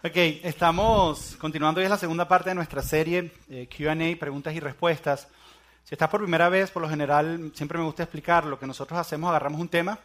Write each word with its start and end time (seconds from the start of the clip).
Ok, 0.00 0.12
estamos 0.14 1.36
continuando, 1.40 1.80
hoy 1.80 1.84
es 1.86 1.90
la 1.90 1.98
segunda 1.98 2.28
parte 2.28 2.50
de 2.50 2.54
nuestra 2.54 2.82
serie 2.82 3.32
eh, 3.50 3.66
QA, 3.66 3.96
preguntas 4.16 4.54
y 4.54 4.60
respuestas. 4.60 5.26
Si 5.82 5.92
estás 5.92 6.08
por 6.08 6.20
primera 6.20 6.48
vez, 6.48 6.70
por 6.70 6.82
lo 6.82 6.88
general 6.88 7.50
siempre 7.52 7.78
me 7.78 7.84
gusta 7.84 8.04
explicar 8.04 8.46
lo 8.46 8.60
que 8.60 8.66
nosotros 8.68 8.96
hacemos, 8.96 9.28
agarramos 9.28 9.60
un 9.60 9.68
tema 9.68 9.98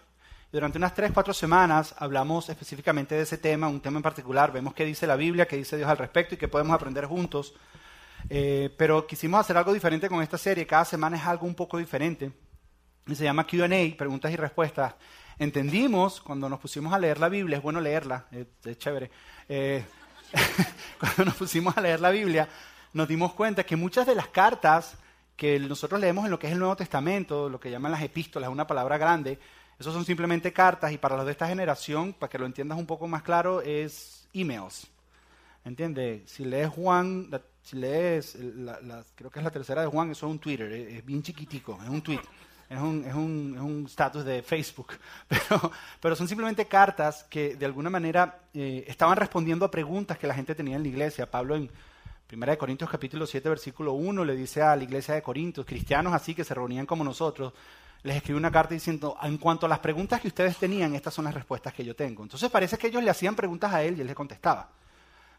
y 0.52 0.54
durante 0.54 0.80
unas 0.80 0.96
tres, 0.96 1.12
cuatro 1.14 1.32
semanas 1.32 1.94
hablamos 2.00 2.50
específicamente 2.50 3.14
de 3.14 3.22
ese 3.22 3.38
tema, 3.38 3.68
un 3.68 3.82
tema 3.82 3.98
en 3.98 4.02
particular, 4.02 4.52
vemos 4.52 4.74
qué 4.74 4.84
dice 4.84 5.06
la 5.06 5.16
Biblia, 5.16 5.48
qué 5.48 5.58
dice 5.58 5.78
Dios 5.78 5.88
al 5.88 6.00
respecto 6.00 6.34
y 6.34 6.40
qué 6.40 6.48
podemos 6.48 6.74
aprender 6.74 7.06
juntos. 7.06 7.54
Eh, 8.32 8.74
pero 8.76 9.06
quisimos 9.06 9.42
hacer 9.42 9.58
algo 9.58 9.76
diferente 9.76 10.10
con 10.10 10.24
esta 10.24 10.40
serie, 10.40 10.66
cada 10.66 10.86
semana 10.86 11.18
es 11.18 11.24
algo 11.24 11.46
un 11.46 11.54
poco 11.54 11.78
diferente 11.78 12.32
y 13.06 13.14
se 13.14 13.26
llama 13.26 13.46
QA, 13.46 13.68
preguntas 13.96 14.32
y 14.32 14.38
respuestas 14.38 14.96
entendimos 15.40 16.22
cuando 16.22 16.50
nos 16.50 16.60
pusimos 16.60 16.94
a 16.94 17.00
leer 17.00 17.20
la 17.20 17.30
Biblia, 17.30 17.58
es 17.58 17.64
bueno 17.64 17.82
leerla, 17.82 18.26
es, 18.32 18.78
chévere, 18.78 19.10
eh, 19.50 19.84
cuando 21.00 21.26
nos 21.26 21.36
pusimos 21.36 21.78
a 21.78 21.82
leer 21.82 22.00
la 22.00 22.12
Biblia, 22.12 22.48
nos 22.94 23.08
dimos 23.08 23.34
cuenta 23.34 23.66
que 23.66 23.76
muchas 23.76 24.06
de 24.06 24.16
las 24.16 24.28
cartas 24.28 24.96
que 25.36 25.60
nosotros 25.60 26.00
leemos 26.00 26.26
en 26.26 26.32
lo 26.32 26.40
que 26.40 26.48
es 26.48 26.54
el 26.54 26.60
Nuevo 26.60 26.76
Testamento, 26.76 27.50
lo 27.50 27.60
que 27.60 27.72
llaman 27.72 27.92
las 27.92 28.04
epístolas, 28.04 28.50
una 28.50 28.68
palabra 28.68 28.98
grande, 28.98 29.40
esos 29.80 29.94
son 29.94 30.06
simplemente 30.06 30.54
cartas 30.54 30.92
y 30.92 30.98
para 30.98 31.18
los 31.18 31.26
de 31.26 31.32
esta 31.32 31.48
generación, 31.48 32.14
para 32.14 32.30
que 32.30 32.38
lo 32.38 32.46
entiendas 32.46 32.78
un 32.78 32.86
poco 32.86 33.08
más 33.08 33.24
claro, 33.24 33.62
es 33.62 34.28
emails. 34.34 34.88
¿Entiendes? 35.66 36.30
Si 36.30 36.44
lees 36.44 36.70
Juan, 36.70 37.30
si 37.62 37.78
lees, 37.78 38.38
creo 39.16 39.32
que 39.32 39.40
es 39.40 39.44
la 39.44 39.52
tercera 39.52 39.82
de 39.82 39.88
Juan, 39.88 40.12
eso 40.12 40.28
es 40.28 40.32
un 40.32 40.40
Twitter, 40.40 40.72
es 40.72 41.06
bien 41.06 41.24
chiquitico, 41.24 41.80
es 41.82 41.90
un 41.90 42.02
tweet 42.02 42.22
es 42.70 42.80
un, 42.80 43.06
es 43.06 43.14
un, 43.14 43.54
es 43.56 43.62
un 43.62 43.86
status 43.86 44.26
de 44.26 44.42
Facebook, 44.42 44.94
pero, 45.28 45.72
pero, 46.00 46.16
son 46.16 46.28
simplemente 46.28 46.66
cartas 46.66 47.24
que 47.30 47.56
de 47.56 47.66
alguna 47.66 47.90
manera 47.90 48.40
eh, 48.54 48.86
estaban 48.88 49.18
respondiendo 49.18 49.66
a 49.66 49.72
preguntas 49.72 50.18
que 50.18 50.28
la 50.28 50.34
gente 50.34 50.56
tenía 50.56 50.76
en 50.76 50.84
la 50.84 50.90
iglesia. 50.90 51.30
Pablo 51.30 51.56
en 51.56 51.70
1 52.32 52.58
Corintios 52.58 52.90
capítulo 52.90 53.28
7 53.28 53.48
versículo 53.50 53.94
1 53.94 54.26
le 54.26 54.36
dice 54.36 54.62
a 54.62 54.76
la 54.76 54.84
iglesia 54.84 55.14
de 55.14 55.22
Corintios, 55.22 55.66
cristianos 55.66 56.14
así 56.14 56.34
que 56.34 56.44
se 56.44 56.54
reunían 56.54 56.86
como 56.86 57.04
nosotros, 57.04 57.54
les 58.02 58.18
escribe 58.18 58.38
una 58.38 58.52
carta 58.52 58.74
diciendo, 58.74 59.16
en 59.22 59.38
cuanto 59.38 59.66
a 59.66 59.70
las 59.70 59.80
preguntas 59.80 60.20
que 60.20 60.28
ustedes 60.28 60.58
tenían, 60.58 60.96
estas 60.96 61.14
son 61.14 61.26
las 61.26 61.34
respuestas 61.34 61.74
que 61.74 61.86
yo 61.86 61.96
tengo. 61.96 62.24
Entonces 62.24 62.50
parece 62.50 62.78
que 62.78 62.88
ellos 62.88 63.04
le 63.04 63.10
hacían 63.10 63.36
preguntas 63.36 63.74
a 63.74 63.84
él 63.84 63.98
y 63.98 64.02
él 64.02 64.08
les 64.08 64.16
contestaba. 64.16 64.72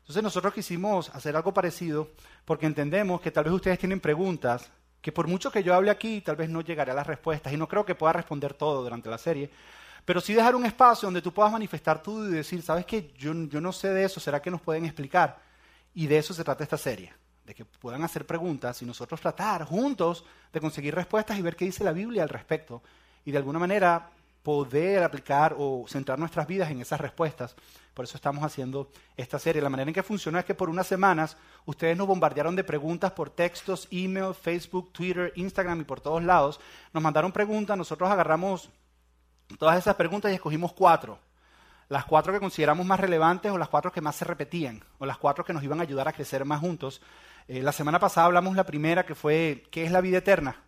Entonces 0.00 0.22
nosotros 0.22 0.54
quisimos 0.54 1.08
hacer 1.14 1.34
algo 1.34 1.52
parecido 1.52 2.10
porque 2.44 2.66
entendemos 2.66 3.20
que 3.20 3.30
tal 3.30 3.44
vez 3.44 3.52
ustedes 3.54 3.78
tienen 3.78 4.00
preguntas 4.00 4.70
que 5.05 5.12
por 5.12 5.28
mucho 5.28 5.52
que 5.52 5.62
yo 5.62 5.74
hable 5.74 5.91
aquí, 5.91 6.22
tal 6.22 6.34
vez 6.34 6.48
no 6.48 6.62
llegaré 6.62 6.92
a 6.92 6.94
las 6.94 7.06
respuestas 7.06 7.52
y 7.52 7.58
no 7.58 7.69
creo 7.69 7.84
que 7.84 7.94
pueda 7.94 8.14
responder 8.14 8.55
todo 8.55 8.83
durante 8.83 9.11
la 9.11 9.19
serie, 9.19 9.50
pero 10.02 10.19
sí 10.19 10.33
dejar 10.33 10.55
un 10.55 10.64
espacio 10.64 11.08
donde 11.08 11.20
tú 11.20 11.30
puedas 11.30 11.52
manifestar 11.52 12.02
tú 12.02 12.24
y 12.24 12.30
decir, 12.30 12.62
¿sabes 12.62 12.86
qué? 12.86 13.12
Yo, 13.19 13.34
yo 13.34 13.61
no 13.61 13.70
sé 13.70 13.91
de 13.91 14.02
eso, 14.02 14.19
¿será 14.19 14.41
que 14.41 14.50
nos 14.50 14.62
pueden 14.62 14.86
explicar? 14.86 15.38
Y 15.92 16.06
de 16.06 16.16
eso 16.16 16.33
se 16.33 16.42
trata 16.42 16.64
esta 16.64 16.78
serie, 16.78 17.12
de 17.44 17.55
que 17.55 17.66
puedan 17.66 18.02
hacer 18.02 18.24
preguntas 18.24 18.80
y 18.80 18.86
nosotros 18.86 19.20
tratar 19.20 19.64
juntos 19.64 20.24
de 20.50 20.58
conseguir 20.58 20.94
respuestas 20.94 21.39
y 21.39 21.42
ver 21.42 21.55
qué 21.55 21.66
dice 21.66 21.84
la 21.84 21.92
Biblia 21.92 22.22
al 22.22 22.30
respecto 22.30 22.83
y 23.27 23.30
de 23.30 23.36
alguna 23.36 23.58
manera 23.58 24.08
poder 24.44 25.02
aplicar 25.02 25.56
o 25.58 25.86
centrar 25.88 26.18
nuestras 26.18 26.46
vidas 26.46 26.70
en 26.70 26.80
esas 26.80 27.00
respuestas. 27.00 27.56
Por 27.94 28.04
eso 28.04 28.16
estamos 28.16 28.44
haciendo 28.44 28.90
esta 29.16 29.38
serie. 29.38 29.62
La 29.62 29.70
manera 29.70 29.88
en 29.88 29.94
que 29.94 30.02
funciona 30.02 30.40
es 30.40 30.44
que 30.44 30.54
por 30.54 30.68
unas 30.68 30.86
semanas 30.86 31.38
ustedes 31.64 31.96
nos 31.96 32.06
bombardearon 32.06 32.54
de 32.54 32.62
preguntas 32.62 33.12
por 33.12 33.30
textos, 33.30 33.88
email, 33.90 34.34
Facebook, 34.34 34.92
Twitter, 34.92 35.32
Instagram 35.36 35.80
y 35.80 35.84
por 35.84 36.02
todos 36.02 36.22
lados. 36.22 36.60
Nos 36.92 37.02
mandaron 37.02 37.32
preguntas, 37.32 37.78
nosotros 37.78 38.10
agarramos 38.10 38.68
todas 39.58 39.78
esas 39.78 39.94
preguntas 39.94 40.30
y 40.30 40.34
escogimos 40.34 40.74
cuatro. 40.74 41.18
Las 41.88 42.04
cuatro 42.04 42.32
que 42.32 42.40
consideramos 42.40 42.84
más 42.84 43.00
relevantes 43.00 43.50
o 43.50 43.56
las 43.56 43.68
cuatro 43.70 43.92
que 43.92 44.02
más 44.02 44.14
se 44.14 44.26
repetían 44.26 44.84
o 44.98 45.06
las 45.06 45.16
cuatro 45.16 45.42
que 45.42 45.54
nos 45.54 45.64
iban 45.64 45.80
a 45.80 45.84
ayudar 45.84 46.06
a 46.06 46.12
crecer 46.12 46.44
más 46.44 46.60
juntos. 46.60 47.00
Eh, 47.48 47.62
la 47.62 47.72
semana 47.72 47.98
pasada 47.98 48.27
hablamos 48.27 48.56
la 48.56 48.64
primera 48.64 49.06
que 49.06 49.14
fue 49.14 49.64
¿qué 49.70 49.84
es 49.84 49.90
la 49.90 50.02
vida 50.02 50.18
eterna? 50.18 50.64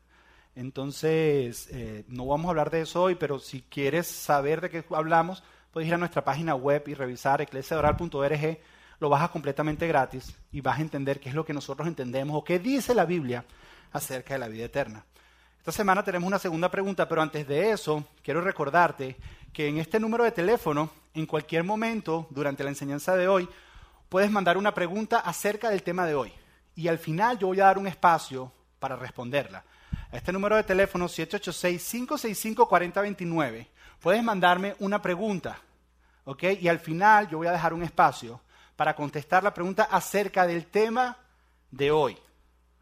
Entonces, 0.56 1.68
eh, 1.70 2.04
no 2.08 2.26
vamos 2.26 2.46
a 2.46 2.50
hablar 2.50 2.70
de 2.70 2.80
eso 2.80 3.02
hoy, 3.02 3.14
pero 3.14 3.38
si 3.38 3.60
quieres 3.60 4.06
saber 4.06 4.62
de 4.62 4.70
qué 4.70 4.84
hablamos, 4.90 5.42
puedes 5.70 5.86
ir 5.86 5.92
a 5.92 5.98
nuestra 5.98 6.24
página 6.24 6.54
web 6.54 6.82
y 6.86 6.94
revisar 6.94 7.42
eclesiadoral.org, 7.42 8.58
lo 8.98 9.10
bajas 9.10 9.28
completamente 9.28 9.86
gratis 9.86 10.34
y 10.50 10.62
vas 10.62 10.78
a 10.78 10.80
entender 10.80 11.20
qué 11.20 11.28
es 11.28 11.34
lo 11.34 11.44
que 11.44 11.52
nosotros 11.52 11.86
entendemos 11.86 12.34
o 12.34 12.42
qué 12.42 12.58
dice 12.58 12.94
la 12.94 13.04
Biblia 13.04 13.44
acerca 13.92 14.32
de 14.32 14.40
la 14.40 14.48
vida 14.48 14.64
eterna. 14.64 15.04
Esta 15.58 15.72
semana 15.72 16.02
tenemos 16.02 16.26
una 16.26 16.38
segunda 16.38 16.70
pregunta, 16.70 17.06
pero 17.06 17.20
antes 17.20 17.46
de 17.46 17.72
eso, 17.72 18.02
quiero 18.22 18.40
recordarte 18.40 19.16
que 19.52 19.68
en 19.68 19.76
este 19.76 20.00
número 20.00 20.24
de 20.24 20.32
teléfono, 20.32 20.88
en 21.12 21.26
cualquier 21.26 21.64
momento 21.64 22.28
durante 22.30 22.64
la 22.64 22.70
enseñanza 22.70 23.14
de 23.14 23.28
hoy, 23.28 23.46
puedes 24.08 24.30
mandar 24.30 24.56
una 24.56 24.72
pregunta 24.72 25.18
acerca 25.18 25.68
del 25.68 25.82
tema 25.82 26.06
de 26.06 26.14
hoy. 26.14 26.32
Y 26.74 26.88
al 26.88 26.98
final 26.98 27.38
yo 27.38 27.48
voy 27.48 27.60
a 27.60 27.64
dar 27.64 27.76
un 27.76 27.86
espacio 27.86 28.50
para 28.78 28.96
responderla 28.96 29.62
este 30.12 30.32
número 30.32 30.56
de 30.56 30.64
teléfono 30.64 31.06
786-565-4029, 31.06 33.66
puedes 34.00 34.22
mandarme 34.22 34.76
una 34.78 35.02
pregunta, 35.02 35.58
¿ok? 36.24 36.44
Y 36.60 36.68
al 36.68 36.78
final 36.78 37.28
yo 37.28 37.38
voy 37.38 37.46
a 37.46 37.52
dejar 37.52 37.72
un 37.74 37.82
espacio 37.82 38.40
para 38.76 38.94
contestar 38.94 39.42
la 39.42 39.54
pregunta 39.54 39.84
acerca 39.84 40.46
del 40.46 40.66
tema 40.66 41.16
de 41.70 41.90
hoy, 41.90 42.16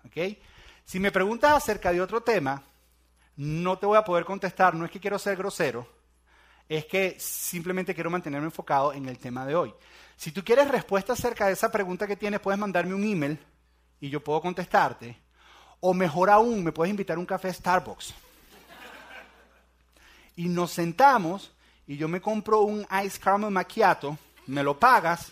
¿ok? 0.07 0.17
Si 0.85 1.01
me 1.01 1.11
preguntas 1.11 1.53
acerca 1.53 1.93
de 1.93 2.01
otro 2.01 2.21
tema, 2.21 2.63
no 3.37 3.79
te 3.79 3.87
voy 3.87 3.97
a 3.97 4.05
poder 4.05 4.25
contestar, 4.25 4.75
no 4.75 4.85
es 4.85 4.91
que 4.91 5.01
quiero 5.01 5.19
ser 5.19 5.37
grosero, 5.37 5.89
es 6.69 6.87
que 6.87 7.17
simplemente 7.19 7.95
quiero 7.95 8.11
mantenerme 8.11 8.47
enfocado 8.47 8.93
en 8.93 9.09
el 9.09 9.19
tema 9.19 9.47
de 9.47 9.57
hoy. 9.57 9.75
Si 10.17 10.31
tú 10.31 10.45
quieres 10.45 10.69
respuesta 10.69 11.15
acerca 11.15 11.47
de 11.47 11.55
esa 11.55 11.71
pregunta 11.71 12.07
que 12.07 12.17
tienes, 12.17 12.41
puedes 12.41 12.59
mandarme 12.59 12.95
un 12.95 13.05
email 13.05 13.39
y 14.01 14.09
yo 14.09 14.23
puedo 14.23 14.41
contestarte. 14.41 15.24
O 15.87 15.93
mejor 15.93 16.31
aún, 16.31 16.65
me 16.65 16.73
puedes 16.73 16.91
invitar 16.91 17.19
a 17.19 17.21
un 17.21 17.27
café 17.27 17.53
Starbucks. 17.53 18.15
Y 20.35 20.49
nos 20.49 20.71
sentamos 20.71 21.53
y 21.87 21.99
yo 21.99 22.09
me 22.09 22.23
compro 22.23 22.63
un 22.63 22.87
ice 23.05 23.21
caramel 23.21 23.51
macchiato, 23.51 24.17
me 24.47 24.63
lo 24.63 24.79
pagas 24.79 25.31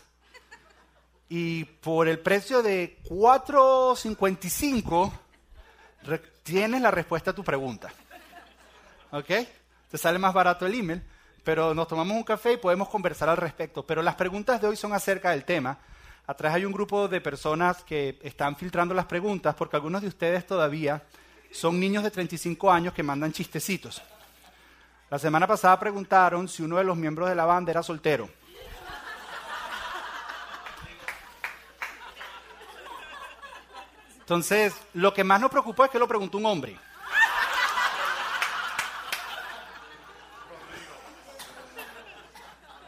y 1.30 1.64
por 1.64 2.06
el 2.06 2.18
precio 2.18 2.62
de 2.62 2.98
4.55 3.04 5.10
tienes 6.42 6.82
la 6.82 6.90
respuesta 6.90 7.30
a 7.30 7.34
tu 7.34 7.42
pregunta. 7.42 7.90
¿Ok? 9.10 9.30
Te 9.90 9.96
sale 9.96 10.18
más 10.18 10.34
barato 10.34 10.66
el 10.66 10.74
email, 10.74 11.02
pero 11.42 11.72
nos 11.72 11.88
tomamos 11.88 12.14
un 12.14 12.24
café 12.24 12.52
y 12.52 12.58
podemos 12.58 12.90
conversar 12.90 13.30
al 13.30 13.38
respecto. 13.38 13.86
Pero 13.86 14.02
las 14.02 14.16
preguntas 14.16 14.60
de 14.60 14.68
hoy 14.68 14.76
son 14.76 14.92
acerca 14.92 15.30
del 15.30 15.46
tema 15.46 15.78
Atrás 16.26 16.54
hay 16.54 16.64
un 16.64 16.72
grupo 16.72 17.08
de 17.08 17.20
personas 17.20 17.82
que 17.82 18.18
están 18.22 18.56
filtrando 18.56 18.94
las 18.94 19.06
preguntas 19.06 19.54
porque 19.56 19.76
algunos 19.76 20.02
de 20.02 20.08
ustedes 20.08 20.46
todavía 20.46 21.02
son 21.50 21.80
niños 21.80 22.04
de 22.04 22.10
35 22.10 22.70
años 22.70 22.94
que 22.94 23.02
mandan 23.02 23.32
chistecitos. 23.32 24.00
La 25.10 25.18
semana 25.18 25.46
pasada 25.46 25.78
preguntaron 25.78 26.48
si 26.48 26.62
uno 26.62 26.76
de 26.76 26.84
los 26.84 26.96
miembros 26.96 27.28
de 27.28 27.34
la 27.34 27.44
banda 27.44 27.72
era 27.72 27.82
soltero. 27.82 28.30
Entonces, 34.20 34.74
lo 34.94 35.12
que 35.12 35.24
más 35.24 35.40
nos 35.40 35.50
preocupó 35.50 35.84
es 35.84 35.90
que 35.90 35.98
lo 35.98 36.08
preguntó 36.08 36.38
un 36.38 36.46
hombre. 36.46 36.78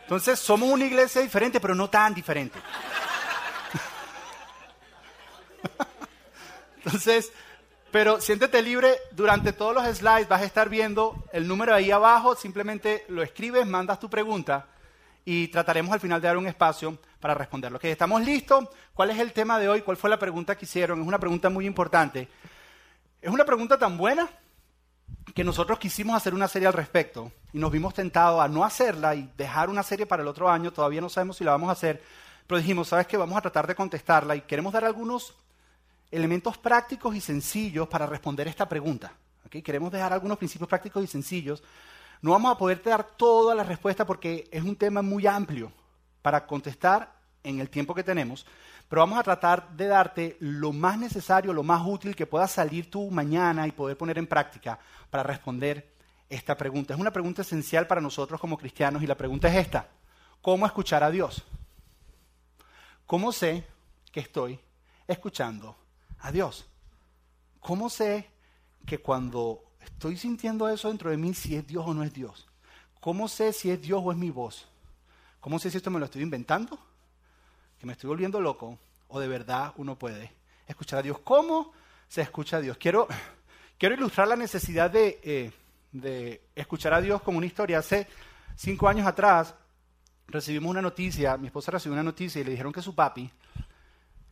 Entonces, 0.03 0.39
somos 0.39 0.71
una 0.71 0.85
iglesia 0.85 1.21
diferente, 1.21 1.61
pero 1.61 1.75
no 1.75 1.91
tan 1.91 2.15
diferente. 2.15 2.59
Entonces, 6.85 7.33
pero 7.91 8.21
siéntete 8.21 8.61
libre, 8.61 8.97
durante 9.13 9.53
todos 9.53 9.75
los 9.75 9.85
slides 9.97 10.29
vas 10.29 10.43
a 10.43 10.45
estar 10.45 10.69
viendo 10.69 11.25
el 11.33 11.47
número 11.47 11.75
ahí 11.75 11.91
abajo, 11.91 12.35
simplemente 12.35 13.05
lo 13.09 13.23
escribes, 13.23 13.67
mandas 13.67 14.01
tu 14.01 14.11
pregunta 14.11 14.67
y 15.25 15.49
trataremos 15.49 15.93
al 15.93 16.01
final 16.01 16.21
de 16.21 16.29
dar 16.29 16.37
un 16.37 16.47
espacio 16.47 16.99
para 17.21 17.35
responderlo. 17.35 17.79
Ok, 17.79 17.85
¿estamos 17.85 18.23
listos? 18.23 18.69
¿Cuál 18.93 19.11
es 19.11 19.19
el 19.19 19.33
tema 19.33 19.59
de 19.59 19.69
hoy? 19.69 19.83
¿Cuál 19.83 19.97
fue 19.97 20.11
la 20.11 20.19
pregunta 20.19 20.57
que 20.57 20.67
hicieron? 20.67 21.01
Es 21.01 21.07
una 21.07 21.19
pregunta 21.19 21.49
muy 21.49 21.67
importante. 21.67 22.29
Es 23.23 23.31
una 23.31 23.45
pregunta 23.45 23.79
tan 23.79 23.97
buena 23.97 24.29
que 25.35 25.45
nosotros 25.45 25.79
quisimos 25.79 26.15
hacer 26.15 26.35
una 26.35 26.49
serie 26.49 26.69
al 26.69 26.75
respecto 26.75 27.33
y 27.53 27.59
nos 27.59 27.73
vimos 27.73 27.95
tentados 27.95 28.43
a 28.43 28.49
no 28.49 28.65
hacerla 28.65 29.15
y 29.15 29.31
dejar 29.37 29.71
una 29.71 29.83
serie 29.83 30.05
para 30.05 30.23
el 30.23 30.29
otro 30.29 30.51
año. 30.51 30.73
Todavía 30.73 31.01
no 31.01 31.09
sabemos 31.09 31.39
si 31.39 31.45
la 31.45 31.53
vamos 31.53 31.71
a 31.71 31.73
hacer, 31.73 32.03
pero 32.47 32.59
dijimos, 32.59 32.89
¿sabes 32.89 33.07
qué? 33.07 33.17
Vamos 33.17 33.39
a 33.39 33.41
tratar 33.41 33.67
de 33.67 33.75
contestarla 33.75 34.37
y 34.37 34.43
queremos 34.43 34.73
dar 34.73 34.85
algunos 34.85 35.35
elementos 36.15 36.59
prácticos 36.59 37.15
y 37.15 37.21
sencillos 37.21 37.89
para 37.89 38.07
responder 38.07 38.49
esta 38.49 38.69
pregunta. 38.69 39.13
Queremos 39.51 39.93
dejar 39.93 40.13
algunos 40.13 40.39
principios 40.39 40.69
prácticos 40.69 41.05
y 41.05 41.07
sencillos. 41.07 41.63
No 42.23 42.33
vamos 42.33 42.53
a 42.53 42.59
poder 42.59 42.83
dar 42.83 43.05
toda 43.05 43.55
la 43.55 43.63
respuesta 43.63 44.05
porque 44.05 44.49
es 44.51 44.63
un 44.63 44.77
tema 44.77 45.03
muy 45.03 45.27
amplio 45.27 45.73
para 46.23 46.47
contestar 46.47 47.13
en 47.43 47.61
el 47.61 47.69
tiempo 47.69 47.95
que 47.95 48.03
tenemos, 48.03 48.47
pero 48.89 49.03
vamos 49.03 49.19
a 49.19 49.23
tratar 49.23 49.69
de 49.77 49.87
darte 49.87 50.37
lo 50.41 50.73
más 50.73 50.99
necesario, 50.99 51.53
lo 51.53 51.63
más 51.63 51.83
útil 51.87 52.17
que 52.17 52.27
pueda 52.27 52.49
salir 52.49 52.91
tú 52.91 53.11
mañana 53.11 53.67
y 53.67 53.73
poder 53.73 53.97
poner 53.97 54.19
en 54.19 54.27
práctica 54.27 54.79
para 55.11 55.23
responder 55.23 55.93
esta 56.29 56.57
pregunta. 56.57 56.95
Es 56.95 57.01
una 57.01 57.13
pregunta 57.13 57.43
esencial 57.43 57.87
para 57.87 58.01
nosotros 58.01 58.41
como 58.41 58.57
cristianos 58.57 59.03
y 59.03 59.07
la 59.07 59.15
pregunta 59.15 59.49
es 59.49 59.57
esta. 59.57 59.89
¿Cómo 60.41 60.67
escuchar 60.67 61.05
a 61.05 61.11
Dios? 61.11 61.45
¿cómo 63.07 63.33
sé 63.33 63.65
que 64.11 64.21
estoy 64.21 64.59
escuchando 65.07 65.77
a 66.25 66.33
Dios? 66.33 66.67
¿Cómo 67.61 67.89
sé 67.91 68.31
que 68.87 68.99
cuando 68.99 69.63
estoy 69.81 70.17
sintiendo 70.17 70.69
eso 70.69 70.89
dentro 70.89 71.11
de 71.11 71.19
mí, 71.19 71.35
si 71.35 71.55
es 71.55 71.67
Dios 71.67 71.85
o 71.87 71.95
no 71.95 72.03
es 72.03 72.13
Dios? 72.13 72.49
¿Cómo 73.01 73.29
sé 73.29 73.53
si 73.53 73.71
es 73.71 73.81
Dios 73.81 74.01
o 74.03 74.11
es 74.11 74.17
mi 74.19 74.31
voz? 74.31 74.67
¿Cómo 75.39 75.59
sé 75.59 75.71
si 75.71 75.77
esto 75.77 75.91
me 75.91 75.99
lo 75.99 76.07
estoy 76.07 76.23
inventando? 76.23 76.79
¿Que 77.79 77.87
me 77.87 77.93
estoy 77.93 78.09
volviendo 78.09 78.41
loco? 78.41 78.79
¿O 79.09 79.21
de 79.21 79.29
verdad 79.29 79.75
uno 79.77 79.99
puede 79.99 80.33
escuchar 80.67 81.01
a 81.01 81.03
Dios? 81.03 81.19
¿Cómo 81.23 81.73
se 82.09 82.23
escucha 82.23 82.57
a 82.57 82.61
Dios? 82.61 82.79
Quiero, 82.79 83.07
quiero 83.79 83.95
ilustrar 83.95 84.27
la 84.27 84.37
necesidad 84.37 84.91
de, 84.91 85.21
eh, 85.23 85.53
de 85.93 86.41
escuchar 86.55 86.95
a 86.95 87.03
Dios 87.03 87.21
con 87.21 87.37
una 87.37 87.45
historia. 87.45 87.81
Hace 87.81 88.09
cinco 88.57 88.89
años 88.89 89.07
atrás 89.07 89.55
recibimos 90.27 90.71
una 90.71 90.81
noticia, 90.81 91.37
mi 91.37 91.49
esposa 91.49 91.73
recibió 91.73 91.93
una 91.93 92.03
noticia 92.03 92.41
y 92.41 92.45
le 92.45 92.53
dijeron 92.53 92.73
que 92.73 92.81
su 92.81 92.95
papi 92.95 93.31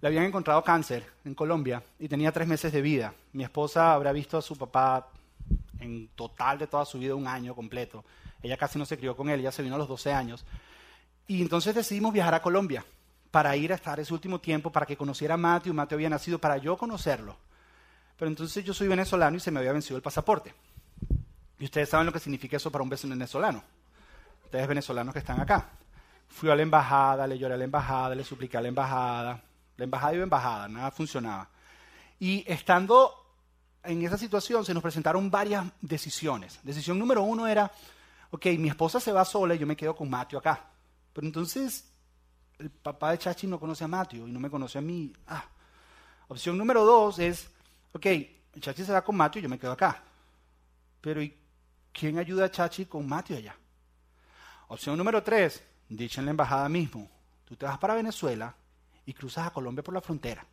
le 0.02 0.08
habían 0.08 0.25
encontrado 0.25 0.64
cáncer 0.64 1.06
en 1.25 1.32
Colombia 1.32 1.81
y 2.00 2.08
tenía 2.08 2.32
tres 2.32 2.49
meses 2.49 2.72
de 2.72 2.82
vida. 2.82 3.14
Mi 3.32 3.44
esposa 3.44 3.94
habrá 3.94 4.10
visto 4.10 4.37
a 4.37 4.43
su 4.43 4.58
papá 4.58 5.08
en 5.78 6.08
total 6.08 6.58
de 6.58 6.66
toda 6.66 6.84
su 6.84 6.99
vida 6.99 7.14
un 7.14 7.28
año 7.28 7.54
completo. 7.54 8.04
Ella 8.43 8.56
casi 8.56 8.81
no 8.81 8.84
se 8.84 8.99
crió 8.99 9.16
con 9.16 9.31
él, 9.31 9.38
ella 9.38 9.52
se 9.52 9.62
vino 9.62 9.76
a 9.76 9.78
los 9.78 9.87
12 9.87 10.12
años. 10.12 10.44
Y 11.28 11.40
entonces 11.40 11.72
decidimos 11.72 12.12
viajar 12.12 12.34
a 12.34 12.43
Colombia 12.43 12.84
para 13.31 13.56
ir 13.56 13.70
a 13.70 13.76
estar 13.76 14.00
ese 14.00 14.12
último 14.12 14.40
tiempo, 14.40 14.72
para 14.72 14.87
que 14.87 14.96
conociera 14.96 15.34
a 15.34 15.37
Mateo. 15.37 15.72
Mateo 15.72 15.96
había 15.96 16.10
nacido 16.10 16.40
para 16.40 16.56
yo 16.56 16.76
conocerlo. 16.76 17.37
Pero 18.19 18.28
entonces 18.28 18.64
yo 18.64 18.75
soy 18.75 18.88
venezolano 18.88 19.37
y 19.37 19.40
se 19.40 19.52
me 19.52 19.60
había 19.60 19.72
vencido 19.72 19.96
el 19.96 20.02
pasaporte. 20.02 20.52
Y 21.60 21.64
ustedes 21.64 21.88
saben 21.88 22.06
lo 22.06 22.12
que 22.12 22.19
significa 22.19 22.56
eso 22.56 22.72
para 22.72 22.82
un 22.82 22.90
venezolano. 22.90 23.62
Ustedes 24.46 24.66
venezolanos 24.66 25.12
que 25.12 25.20
están 25.20 25.40
acá. 25.40 25.69
Fui 26.28 26.50
a 26.50 26.56
la 26.56 26.62
embajada, 26.62 27.25
le 27.28 27.38
lloré 27.38 27.55
a 27.55 27.56
la 27.56 27.64
embajada, 27.64 28.16
le 28.16 28.25
supliqué 28.25 28.56
a 28.56 28.60
la 28.60 28.69
embajada. 28.69 29.40
La 29.82 29.87
embajada 29.87 30.14
iba 30.14 30.23
embajada, 30.23 30.69
nada 30.69 30.93
funcionaba. 30.93 31.49
Y 32.20 32.44
estando 32.46 33.12
en 33.82 34.00
esa 34.05 34.17
situación 34.17 34.64
se 34.64 34.73
nos 34.73 34.81
presentaron 34.81 35.29
varias 35.29 35.67
decisiones. 35.81 36.61
Decisión 36.62 37.00
número 37.00 37.25
uno 37.25 37.49
era, 37.49 37.69
ok, 38.31 38.46
mi 38.61 38.69
esposa 38.69 39.00
se 39.00 39.11
va 39.11 39.25
sola 39.25 39.56
y 39.56 39.58
yo 39.58 39.67
me 39.67 39.75
quedo 39.75 39.96
con 39.96 40.08
Mateo 40.08 40.38
acá. 40.38 40.64
Pero 41.12 41.26
entonces 41.26 41.90
el 42.61 42.70
papá 42.70 43.11
de 43.11 43.19
Chachi 43.19 43.49
no 43.49 43.58
conoce 43.58 43.82
a 43.82 43.88
Mateo 43.88 44.29
y 44.29 44.31
no 44.31 44.38
me 44.38 44.49
conoce 44.49 44.79
a 44.79 44.81
mí. 44.81 45.12
Ah. 45.26 45.46
Opción 46.29 46.56
número 46.56 46.84
dos 46.84 47.19
es, 47.19 47.50
ok, 47.93 48.06
Chachi 48.61 48.84
se 48.84 48.93
va 48.93 49.02
con 49.02 49.17
Mateo 49.17 49.40
y 49.40 49.43
yo 49.43 49.49
me 49.49 49.58
quedo 49.58 49.73
acá. 49.73 50.00
Pero 51.00 51.20
¿y 51.20 51.37
quién 51.93 52.20
ayuda 52.20 52.44
a 52.44 52.50
Chachi 52.52 52.87
con 52.87 53.05
Mateo 53.05 53.37
allá? 53.37 53.56
Opción 54.69 54.96
número 54.96 55.25
tres, 55.25 55.61
dicha 55.88 56.20
en 56.20 56.26
la 56.26 56.31
embajada 56.31 56.69
mismo, 56.69 57.11
tú 57.44 57.56
te 57.56 57.67
vas 57.67 57.79
para 57.79 57.96
Venezuela 57.96 58.55
y 59.06 59.14
cruzas 59.14 59.46
a 59.46 59.50
Colombia 59.50 59.82
por 59.82 59.94
la 59.94 60.00
frontera. 60.00 60.46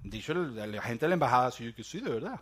Dicho 0.00 0.32
el, 0.32 0.54
la 0.54 0.82
gente 0.82 1.04
de 1.04 1.08
la 1.08 1.14
embajada, 1.14 1.50
sí, 1.50 1.72
que 1.72 1.82
sí, 1.82 2.00
de 2.00 2.10
verdad. 2.10 2.40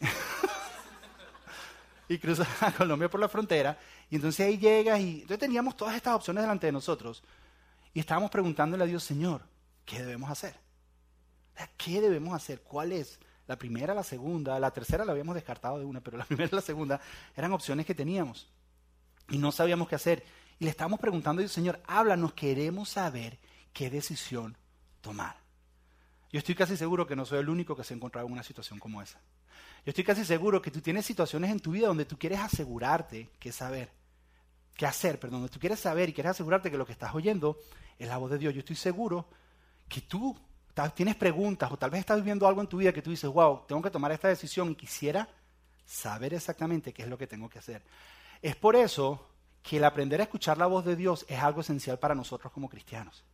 y 2.08 2.18
cruzas 2.18 2.48
a 2.62 2.72
Colombia 2.72 3.08
por 3.08 3.20
la 3.20 3.28
frontera, 3.28 3.78
y 4.10 4.16
entonces 4.16 4.46
ahí 4.46 4.58
llegas 4.58 5.00
y 5.00 5.22
entonces 5.22 5.38
teníamos 5.38 5.76
todas 5.76 5.96
estas 5.96 6.14
opciones 6.14 6.42
delante 6.42 6.66
de 6.66 6.72
nosotros. 6.72 7.22
Y 7.94 8.00
estábamos 8.00 8.30
preguntándole 8.30 8.84
a 8.84 8.86
Dios, 8.86 9.04
Señor, 9.04 9.42
¿qué 9.84 10.00
debemos 10.00 10.30
hacer? 10.30 10.54
¿Qué 11.76 12.00
debemos 12.00 12.34
hacer? 12.34 12.62
¿Cuál 12.62 12.92
es? 12.92 13.20
La 13.46 13.56
primera, 13.56 13.94
la 13.94 14.02
segunda, 14.02 14.58
la 14.58 14.70
tercera 14.70 15.04
la 15.04 15.12
habíamos 15.12 15.34
descartado 15.34 15.78
de 15.78 15.84
una, 15.84 16.00
pero 16.00 16.16
la 16.16 16.24
primera 16.24 16.48
y 16.50 16.54
la 16.54 16.62
segunda 16.62 17.00
eran 17.36 17.52
opciones 17.52 17.86
que 17.86 17.94
teníamos. 17.94 18.48
Y 19.28 19.38
no 19.38 19.52
sabíamos 19.52 19.88
qué 19.88 19.94
hacer. 19.94 20.24
Y 20.58 20.64
le 20.64 20.70
estábamos 20.70 21.00
preguntando 21.00 21.40
a 21.40 21.42
Dios, 21.42 21.52
Señor, 21.52 21.80
háblanos, 21.86 22.32
queremos 22.32 22.88
saber 22.88 23.38
qué 23.72 23.90
decisión 23.90 24.56
tomar. 25.00 25.36
Yo 26.32 26.38
estoy 26.38 26.54
casi 26.54 26.76
seguro 26.76 27.06
que 27.06 27.16
no 27.16 27.24
soy 27.24 27.40
el 27.40 27.48
único 27.48 27.76
que 27.76 27.84
se 27.84 27.94
ha 27.94 27.96
encontrado 27.96 28.26
en 28.26 28.32
una 28.32 28.42
situación 28.42 28.78
como 28.78 29.00
esa. 29.02 29.20
Yo 29.84 29.90
estoy 29.90 30.04
casi 30.04 30.24
seguro 30.24 30.62
que 30.62 30.70
tú 30.70 30.80
tienes 30.80 31.04
situaciones 31.04 31.50
en 31.50 31.60
tu 31.60 31.72
vida 31.72 31.88
donde 31.88 32.06
tú 32.06 32.18
quieres 32.18 32.40
asegurarte 32.40 33.28
qué 33.38 33.52
saber, 33.52 33.90
qué 34.76 34.86
hacer, 34.86 35.20
perdón, 35.20 35.40
donde 35.40 35.52
tú 35.52 35.60
quieres 35.60 35.78
saber 35.78 36.08
y 36.08 36.12
quieres 36.12 36.30
asegurarte 36.30 36.70
que 36.70 36.78
lo 36.78 36.86
que 36.86 36.92
estás 36.92 37.14
oyendo 37.14 37.58
es 37.98 38.08
la 38.08 38.16
voz 38.16 38.30
de 38.30 38.38
Dios. 38.38 38.54
Yo 38.54 38.60
estoy 38.60 38.76
seguro 38.76 39.28
que 39.88 40.00
tú 40.00 40.36
tienes 40.94 41.16
preguntas 41.16 41.70
o 41.70 41.76
tal 41.76 41.90
vez 41.90 42.00
estás 42.00 42.16
viviendo 42.16 42.48
algo 42.48 42.60
en 42.60 42.66
tu 42.66 42.78
vida 42.78 42.92
que 42.92 43.02
tú 43.02 43.10
dices, 43.10 43.30
wow, 43.30 43.62
tengo 43.68 43.82
que 43.82 43.90
tomar 43.90 44.10
esta 44.10 44.28
decisión 44.28 44.70
y 44.70 44.74
quisiera 44.74 45.28
saber 45.84 46.34
exactamente 46.34 46.92
qué 46.92 47.02
es 47.02 47.08
lo 47.08 47.18
que 47.18 47.26
tengo 47.26 47.48
que 47.48 47.58
hacer. 47.58 47.82
Es 48.40 48.56
por 48.56 48.74
eso 48.74 49.28
que 49.64 49.78
el 49.78 49.84
aprender 49.84 50.20
a 50.20 50.24
escuchar 50.24 50.58
la 50.58 50.66
voz 50.66 50.84
de 50.84 50.94
Dios 50.94 51.24
es 51.26 51.40
algo 51.40 51.62
esencial 51.62 51.98
para 51.98 52.14
nosotros 52.14 52.52
como 52.52 52.68
cristianos. 52.68 53.24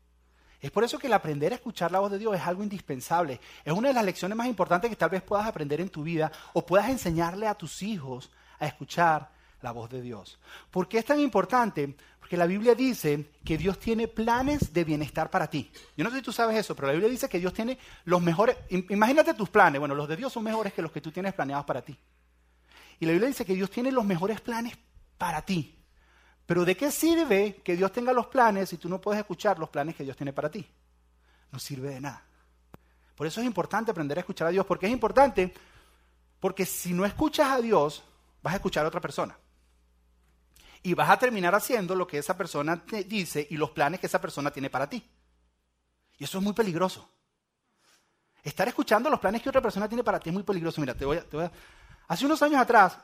Es 0.60 0.70
por 0.70 0.84
eso 0.84 0.96
que 0.96 1.08
el 1.08 1.12
aprender 1.12 1.50
a 1.50 1.56
escuchar 1.56 1.90
la 1.90 1.98
voz 1.98 2.12
de 2.12 2.18
Dios 2.18 2.36
es 2.36 2.42
algo 2.42 2.62
indispensable. 2.62 3.40
Es 3.64 3.72
una 3.72 3.88
de 3.88 3.94
las 3.94 4.04
lecciones 4.04 4.38
más 4.38 4.46
importantes 4.46 4.88
que 4.88 4.96
tal 4.96 5.10
vez 5.10 5.22
puedas 5.22 5.46
aprender 5.46 5.80
en 5.80 5.88
tu 5.88 6.04
vida 6.04 6.30
o 6.52 6.64
puedas 6.64 6.88
enseñarle 6.88 7.48
a 7.48 7.56
tus 7.56 7.82
hijos 7.82 8.30
a 8.60 8.66
escuchar 8.66 9.28
la 9.60 9.72
voz 9.72 9.90
de 9.90 10.00
Dios. 10.00 10.38
¿Por 10.70 10.88
qué 10.88 10.98
es 10.98 11.04
tan 11.04 11.18
importante? 11.18 11.96
Porque 12.20 12.36
la 12.36 12.46
Biblia 12.46 12.76
dice 12.76 13.32
que 13.44 13.58
Dios 13.58 13.80
tiene 13.80 14.06
planes 14.06 14.72
de 14.72 14.84
bienestar 14.84 15.30
para 15.30 15.50
ti. 15.50 15.72
Yo 15.96 16.04
no 16.04 16.10
sé 16.10 16.18
si 16.18 16.22
tú 16.22 16.32
sabes 16.32 16.56
eso, 16.58 16.76
pero 16.76 16.86
la 16.86 16.92
Biblia 16.92 17.10
dice 17.10 17.28
que 17.28 17.40
Dios 17.40 17.52
tiene 17.52 17.76
los 18.04 18.22
mejores... 18.22 18.56
Imagínate 18.68 19.34
tus 19.34 19.48
planes. 19.48 19.80
Bueno, 19.80 19.96
los 19.96 20.08
de 20.08 20.16
Dios 20.16 20.32
son 20.32 20.44
mejores 20.44 20.72
que 20.72 20.82
los 20.82 20.92
que 20.92 21.00
tú 21.00 21.10
tienes 21.10 21.34
planeados 21.34 21.64
para 21.64 21.82
ti. 21.82 21.98
Y 23.00 23.06
la 23.06 23.10
Biblia 23.10 23.28
dice 23.28 23.44
que 23.44 23.54
Dios 23.54 23.68
tiene 23.68 23.90
los 23.90 24.04
mejores 24.04 24.40
planes 24.40 24.78
para 25.18 25.42
ti. 25.42 25.79
Pero 26.50 26.64
¿de 26.64 26.76
qué 26.76 26.90
sirve 26.90 27.62
que 27.62 27.76
Dios 27.76 27.92
tenga 27.92 28.12
los 28.12 28.26
planes 28.26 28.70
si 28.70 28.76
tú 28.76 28.88
no 28.88 29.00
puedes 29.00 29.20
escuchar 29.20 29.60
los 29.60 29.68
planes 29.68 29.94
que 29.94 30.02
Dios 30.02 30.16
tiene 30.16 30.32
para 30.32 30.50
ti? 30.50 30.66
No 31.52 31.60
sirve 31.60 31.90
de 31.90 32.00
nada. 32.00 32.24
Por 33.14 33.28
eso 33.28 33.40
es 33.40 33.46
importante 33.46 33.92
aprender 33.92 34.18
a 34.18 34.22
escuchar 34.22 34.48
a 34.48 34.50
Dios, 34.50 34.66
porque 34.66 34.86
es 34.86 34.92
importante, 34.92 35.54
porque 36.40 36.66
si 36.66 36.92
no 36.92 37.06
escuchas 37.06 37.52
a 37.52 37.60
Dios, 37.60 38.02
vas 38.42 38.54
a 38.54 38.56
escuchar 38.56 38.84
a 38.84 38.88
otra 38.88 39.00
persona. 39.00 39.38
Y 40.82 40.92
vas 40.92 41.08
a 41.08 41.20
terminar 41.20 41.54
haciendo 41.54 41.94
lo 41.94 42.04
que 42.04 42.18
esa 42.18 42.36
persona 42.36 42.84
te 42.84 43.04
dice 43.04 43.46
y 43.48 43.56
los 43.56 43.70
planes 43.70 44.00
que 44.00 44.08
esa 44.08 44.20
persona 44.20 44.50
tiene 44.50 44.70
para 44.70 44.88
ti. 44.88 45.08
Y 46.18 46.24
eso 46.24 46.38
es 46.38 46.42
muy 46.42 46.52
peligroso. 46.52 47.08
Estar 48.42 48.66
escuchando 48.66 49.08
los 49.08 49.20
planes 49.20 49.40
que 49.40 49.50
otra 49.50 49.62
persona 49.62 49.88
tiene 49.88 50.02
para 50.02 50.18
ti 50.18 50.30
es 50.30 50.34
muy 50.34 50.42
peligroso. 50.42 50.80
Mira, 50.80 50.94
te 50.94 51.04
voy 51.04 51.20
te 51.20 51.36
voy 51.36 51.46
a... 51.46 51.52
Hace 52.08 52.26
unos 52.26 52.42
años 52.42 52.60
atrás, 52.60 52.98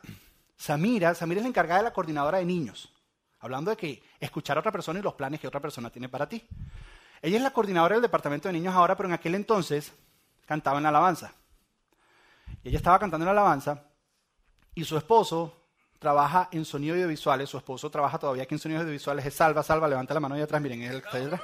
Samira, 0.56 1.14
Samira 1.14 1.38
es 1.38 1.44
la 1.44 1.50
encargada 1.50 1.78
de 1.78 1.84
la 1.84 1.92
coordinadora 1.92 2.38
de 2.38 2.44
niños. 2.44 2.92
Hablando 3.40 3.70
de 3.70 3.76
que 3.76 4.02
escuchar 4.18 4.56
a 4.56 4.60
otra 4.60 4.72
persona 4.72 4.98
y 4.98 5.02
los 5.02 5.14
planes 5.14 5.40
que 5.40 5.48
otra 5.48 5.60
persona 5.60 5.90
tiene 5.90 6.08
para 6.08 6.28
ti. 6.28 6.46
Ella 7.22 7.36
es 7.36 7.42
la 7.42 7.52
coordinadora 7.52 7.94
del 7.94 8.02
departamento 8.02 8.48
de 8.48 8.52
niños 8.54 8.74
ahora, 8.74 8.96
pero 8.96 9.08
en 9.08 9.14
aquel 9.14 9.34
entonces 9.34 9.92
cantaba 10.46 10.78
en 10.78 10.84
la 10.84 10.88
alabanza. 10.90 11.32
Y 12.62 12.68
ella 12.68 12.78
estaba 12.78 12.98
cantando 12.98 13.24
en 13.24 13.26
la 13.34 13.40
alabanza 13.40 13.84
y 14.74 14.84
su 14.84 14.96
esposo 14.96 15.66
trabaja 15.98 16.48
en 16.52 16.64
sonido 16.64 16.94
audiovisuales. 16.94 17.48
Su 17.48 17.56
esposo 17.56 17.90
trabaja 17.90 18.18
todavía 18.18 18.44
aquí 18.44 18.54
en 18.54 18.58
sonidos 18.58 18.82
audiovisuales. 18.82 19.24
Es 19.26 19.34
Salva, 19.34 19.62
Salva, 19.62 19.88
levanta 19.88 20.14
la 20.14 20.20
mano 20.20 20.34
ahí 20.34 20.42
atrás. 20.42 20.60
Miren, 20.60 20.82
es 20.82 20.90
el 20.92 21.02
que 21.02 21.08
está 21.08 21.18
atrás. 21.18 21.40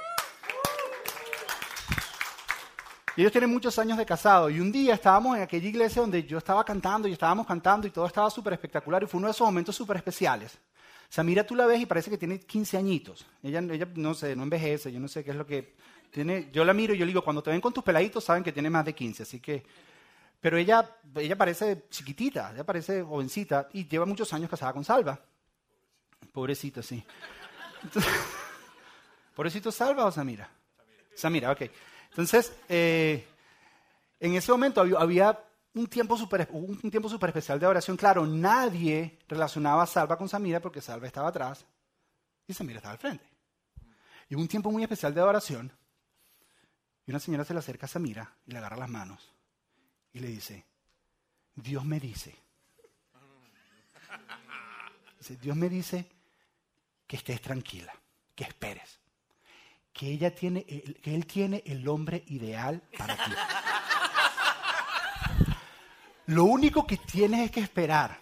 Y 3.15 3.21
ellos 3.21 3.31
tienen 3.31 3.49
muchos 3.49 3.77
años 3.77 3.97
de 3.97 4.05
casado. 4.05 4.49
Y 4.49 4.59
un 4.59 4.71
día 4.71 4.95
estábamos 4.95 5.37
en 5.37 5.43
aquella 5.43 5.67
iglesia 5.67 6.01
donde 6.01 6.23
yo 6.23 6.37
estaba 6.37 6.63
cantando 6.63 7.07
y 7.07 7.13
estábamos 7.13 7.45
cantando 7.45 7.85
y 7.85 7.91
todo 7.91 8.07
estaba 8.07 8.29
súper 8.29 8.53
espectacular. 8.53 9.03
Y 9.03 9.07
fue 9.07 9.19
uno 9.19 9.27
de 9.27 9.31
esos 9.31 9.45
momentos 9.45 9.75
súper 9.75 9.97
especiales. 9.97 10.57
O 11.13 11.15
sea, 11.15 11.23
mira, 11.23 11.45
tú 11.45 11.53
la 11.53 11.67
ves 11.67 11.79
y 11.79 11.85
parece 11.85 12.09
que 12.09 12.17
tiene 12.17 12.39
15 12.39 12.75
añitos. 12.75 13.23
Ella, 13.43 13.61
no 13.61 14.15
sé, 14.15 14.35
no 14.35 14.41
envejece, 14.41 14.91
yo 14.91 14.99
no 14.99 15.07
sé 15.07 15.23
qué 15.23 15.29
es 15.29 15.37
lo 15.37 15.45
que 15.45 15.75
tiene. 16.09 16.49
Yo 16.51 16.65
la 16.65 16.73
miro 16.73 16.95
y 16.95 16.97
yo 16.97 17.05
le 17.05 17.11
digo, 17.11 17.23
cuando 17.23 17.43
te 17.43 17.51
ven 17.51 17.61
con 17.61 17.71
tus 17.71 17.83
peladitos 17.83 18.23
saben 18.23 18.43
que 18.43 18.51
tiene 18.51 18.67
más 18.71 18.83
de 18.83 18.95
15, 18.95 19.21
así 19.21 19.39
que... 19.39 19.63
Pero 20.41 20.57
ella, 20.57 20.89
ella 21.13 21.37
parece 21.37 21.83
chiquitita, 21.91 22.51
ella 22.51 22.63
parece 22.63 23.03
jovencita 23.03 23.69
y 23.73 23.87
lleva 23.87 24.07
muchos 24.07 24.33
años 24.33 24.49
casada 24.49 24.73
con 24.73 24.83
Salva. 24.83 25.23
Pobrecita, 26.31 26.81
sí. 26.81 27.03
¿Pobrecito 29.35 29.71
Salva 29.71 30.05
o 30.05 30.11
Samira? 30.11 30.49
Samira, 31.13 31.51
ok. 31.51 31.61
Entonces, 32.09 32.53
eh, 32.67 33.23
en 34.19 34.33
ese 34.33 34.51
momento 34.51 34.81
había 34.97 35.39
un 35.75 35.87
tiempo 35.87 36.17
súper 36.17 36.47
un 36.51 36.77
tiempo 36.91 37.09
super 37.09 37.29
especial 37.29 37.59
de 37.59 37.65
oración. 37.65 37.97
Claro, 37.97 38.25
nadie 38.25 39.19
relacionaba 39.27 39.83
a 39.83 39.87
Salva 39.87 40.17
con 40.17 40.29
Samira 40.29 40.59
porque 40.59 40.81
Salva 40.81 41.07
estaba 41.07 41.29
atrás 41.29 41.65
y 42.47 42.53
Samira 42.53 42.77
estaba 42.77 42.93
al 42.93 42.99
frente. 42.99 43.25
Y 44.29 44.35
un 44.35 44.47
tiempo 44.47 44.71
muy 44.71 44.83
especial 44.83 45.13
de 45.13 45.21
oración. 45.21 45.71
Y 47.05 47.11
una 47.11 47.19
señora 47.19 47.43
se 47.43 47.53
le 47.53 47.59
acerca 47.59 47.85
a 47.85 47.89
Samira 47.89 48.33
y 48.45 48.51
le 48.51 48.57
agarra 48.57 48.77
las 48.77 48.89
manos 48.89 49.33
y 50.13 50.19
le 50.19 50.27
dice, 50.27 50.65
Dios 51.55 51.83
me 51.83 51.99
dice, 51.99 52.35
dice 55.17 55.35
Dios 55.37 55.57
me 55.57 55.69
dice 55.69 56.09
que 57.07 57.17
estés 57.17 57.41
tranquila, 57.41 57.93
que 58.35 58.45
esperes, 58.45 58.99
que, 59.91 60.07
ella 60.07 60.33
tiene, 60.33 60.63
que 60.65 61.13
Él 61.13 61.25
tiene 61.25 61.63
el 61.65 61.87
hombre 61.87 62.23
ideal 62.27 62.81
para 62.97 63.17
ti. 63.17 63.31
Lo 66.27 66.45
único 66.45 66.87
que 66.87 66.97
tienes 66.97 67.45
es 67.45 67.51
que 67.51 67.59
esperar. 67.59 68.17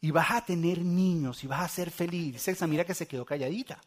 Y 0.00 0.10
vas 0.10 0.30
a 0.30 0.44
tener 0.44 0.78
niños 0.78 1.44
y 1.44 1.46
vas 1.46 1.60
a 1.60 1.68
ser 1.68 1.90
feliz. 1.90 2.44
Dice 2.44 2.66
mira 2.66 2.84
que 2.84 2.94
se 2.94 3.06
quedó 3.06 3.24
calladita. 3.24 3.78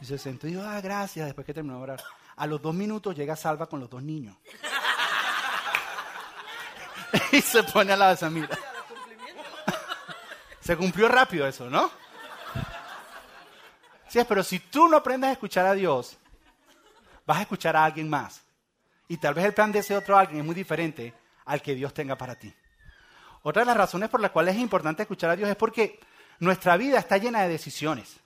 Y 0.00 0.04
se 0.04 0.18
sentó 0.18 0.46
y 0.46 0.50
dijo, 0.50 0.62
ah, 0.62 0.80
gracias, 0.80 1.26
después 1.26 1.46
que 1.46 1.54
terminó 1.54 1.76
de 1.76 1.82
orar. 1.82 2.02
A 2.36 2.46
los 2.46 2.60
dos 2.60 2.74
minutos 2.74 3.14
llega 3.16 3.36
Salva 3.36 3.66
con 3.66 3.80
los 3.80 3.88
dos 3.88 4.02
niños. 4.02 4.36
y 7.32 7.40
se 7.40 7.62
pone 7.62 7.92
a 7.92 7.96
la 7.96 8.16
Samira. 8.16 8.58
Se 10.60 10.76
cumplió 10.76 11.08
rápido 11.08 11.46
eso, 11.46 11.68
¿no? 11.68 11.90
Sí, 14.08 14.20
pero 14.28 14.42
si 14.42 14.58
tú 14.58 14.88
no 14.88 14.96
aprendes 14.98 15.28
a 15.28 15.32
escuchar 15.32 15.66
a 15.66 15.72
Dios, 15.72 16.16
vas 17.26 17.38
a 17.38 17.42
escuchar 17.42 17.76
a 17.76 17.84
alguien 17.84 18.08
más. 18.08 18.42
Y 19.08 19.16
tal 19.16 19.34
vez 19.34 19.44
el 19.44 19.54
plan 19.54 19.72
de 19.72 19.80
ese 19.80 19.96
otro 19.96 20.16
alguien 20.16 20.40
es 20.40 20.46
muy 20.46 20.54
diferente 20.54 21.14
al 21.50 21.62
que 21.62 21.74
Dios 21.74 21.92
tenga 21.92 22.16
para 22.16 22.36
ti. 22.36 22.54
Otra 23.42 23.62
de 23.62 23.66
las 23.66 23.76
razones 23.76 24.08
por 24.08 24.20
las 24.20 24.30
cuales 24.30 24.54
es 24.54 24.60
importante 24.60 25.02
escuchar 25.02 25.30
a 25.30 25.36
Dios 25.36 25.48
es 25.48 25.56
porque 25.56 25.98
nuestra 26.38 26.76
vida 26.76 26.98
está 26.98 27.18
llena 27.18 27.42
de 27.42 27.48
decisiones. 27.48 28.20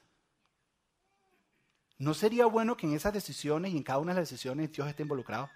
¿No 1.97 2.13
sería 2.13 2.45
bueno 2.45 2.77
que 2.77 2.87
en 2.87 2.95
esas 2.95 3.15
decisiones 3.15 3.73
y 3.73 3.79
en 3.79 3.83
cada 3.83 3.99
una 3.99 4.13
de 4.13 4.21
las 4.21 4.29
decisiones 4.29 4.71
Dios 4.73 4.87
esté 4.89 5.05
involucrado? 5.05 5.49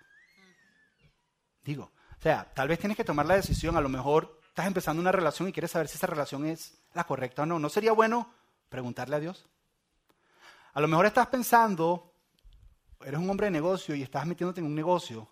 Digo, 1.62 1.92
o 2.18 2.22
sea, 2.22 2.50
tal 2.54 2.68
vez 2.68 2.78
tienes 2.78 2.96
que 2.96 3.04
tomar 3.04 3.26
la 3.26 3.34
decisión, 3.34 3.76
a 3.76 3.82
lo 3.82 3.90
mejor 3.90 4.40
estás 4.48 4.66
empezando 4.66 5.02
una 5.02 5.12
relación 5.12 5.48
y 5.48 5.52
quieres 5.52 5.72
saber 5.72 5.88
si 5.88 5.96
esa 5.96 6.06
relación 6.06 6.46
es 6.46 6.78
la 6.94 7.04
correcta 7.04 7.42
o 7.42 7.46
no. 7.46 7.58
¿No 7.58 7.68
sería 7.68 7.92
bueno 7.92 8.32
preguntarle 8.70 9.16
a 9.16 9.20
Dios? 9.20 9.46
A 10.72 10.80
lo 10.80 10.88
mejor 10.88 11.04
estás 11.04 11.26
pensando, 11.26 12.14
eres 13.04 13.20
un 13.20 13.28
hombre 13.28 13.48
de 13.48 13.50
negocio 13.50 13.94
y 13.94 14.02
estás 14.02 14.25
metiéndote 14.25 14.60
en 14.60 14.66
un 14.66 14.75
negocio. 14.75 15.28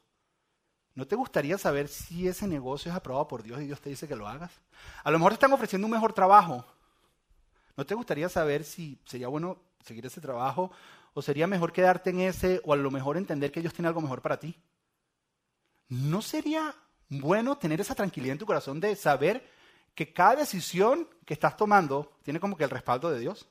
¿No 0.96 1.06
te 1.06 1.14
gustaría 1.14 1.58
saber 1.58 1.88
si 1.88 2.26
ese 2.26 2.48
negocio 2.48 2.90
es 2.90 2.96
aprobado 2.96 3.28
por 3.28 3.42
Dios 3.42 3.60
y 3.60 3.66
Dios 3.66 3.82
te 3.82 3.90
dice 3.90 4.08
que 4.08 4.16
lo 4.16 4.26
hagas? 4.26 4.50
A 5.04 5.10
lo 5.10 5.18
mejor 5.18 5.32
te 5.32 5.34
están 5.34 5.52
ofreciendo 5.52 5.86
un 5.86 5.92
mejor 5.92 6.14
trabajo. 6.14 6.64
¿No 7.76 7.84
te 7.84 7.94
gustaría 7.94 8.30
saber 8.30 8.64
si 8.64 8.98
sería 9.04 9.28
bueno 9.28 9.58
seguir 9.84 10.06
ese 10.06 10.22
trabajo 10.22 10.72
o 11.12 11.20
sería 11.20 11.46
mejor 11.46 11.70
quedarte 11.70 12.08
en 12.08 12.20
ese 12.20 12.62
o 12.64 12.72
a 12.72 12.76
lo 12.76 12.90
mejor 12.90 13.18
entender 13.18 13.52
que 13.52 13.60
Dios 13.60 13.74
tiene 13.74 13.88
algo 13.88 14.00
mejor 14.00 14.22
para 14.22 14.40
ti? 14.40 14.58
¿No 15.90 16.22
sería 16.22 16.74
bueno 17.10 17.58
tener 17.58 17.78
esa 17.78 17.94
tranquilidad 17.94 18.32
en 18.32 18.38
tu 18.38 18.46
corazón 18.46 18.80
de 18.80 18.96
saber 18.96 19.46
que 19.94 20.14
cada 20.14 20.36
decisión 20.36 21.06
que 21.26 21.34
estás 21.34 21.58
tomando 21.58 22.16
tiene 22.22 22.40
como 22.40 22.56
que 22.56 22.64
el 22.64 22.70
respaldo 22.70 23.10
de 23.10 23.20
Dios? 23.20 23.46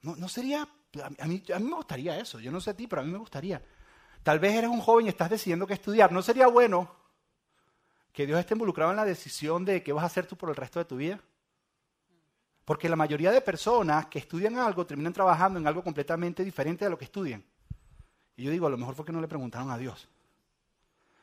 ¿No, 0.00 0.28
sería, 0.30 0.66
a 1.18 1.26
mí, 1.26 1.42
a 1.54 1.58
mí 1.58 1.68
me 1.68 1.76
gustaría 1.76 2.18
eso, 2.18 2.40
yo 2.40 2.50
no 2.50 2.62
sé 2.62 2.70
a 2.70 2.76
ti, 2.76 2.86
pero 2.86 3.02
a 3.02 3.04
mí 3.04 3.12
me 3.12 3.18
gustaría. 3.18 3.62
Tal 4.28 4.40
vez 4.40 4.54
eres 4.54 4.68
un 4.68 4.80
joven 4.80 5.06
y 5.06 5.08
estás 5.08 5.30
decidiendo 5.30 5.66
qué 5.66 5.72
estudiar. 5.72 6.12
¿No 6.12 6.20
sería 6.20 6.48
bueno 6.48 6.94
que 8.12 8.26
Dios 8.26 8.38
esté 8.38 8.52
involucrado 8.52 8.90
en 8.90 8.98
la 8.98 9.06
decisión 9.06 9.64
de 9.64 9.82
qué 9.82 9.90
vas 9.90 10.02
a 10.02 10.08
hacer 10.08 10.26
tú 10.26 10.36
por 10.36 10.50
el 10.50 10.54
resto 10.54 10.78
de 10.78 10.84
tu 10.84 10.98
vida? 10.98 11.18
Porque 12.66 12.90
la 12.90 12.96
mayoría 12.96 13.30
de 13.30 13.40
personas 13.40 14.04
que 14.08 14.18
estudian 14.18 14.58
algo 14.58 14.84
terminan 14.84 15.14
trabajando 15.14 15.58
en 15.58 15.66
algo 15.66 15.82
completamente 15.82 16.44
diferente 16.44 16.84
de 16.84 16.90
lo 16.90 16.98
que 16.98 17.06
estudian. 17.06 17.42
Y 18.36 18.42
yo 18.42 18.50
digo, 18.50 18.66
a 18.66 18.70
lo 18.70 18.76
mejor 18.76 18.94
fue 18.94 19.06
que 19.06 19.12
no 19.12 19.22
le 19.22 19.28
preguntaron 19.28 19.70
a 19.70 19.78
Dios. 19.78 20.06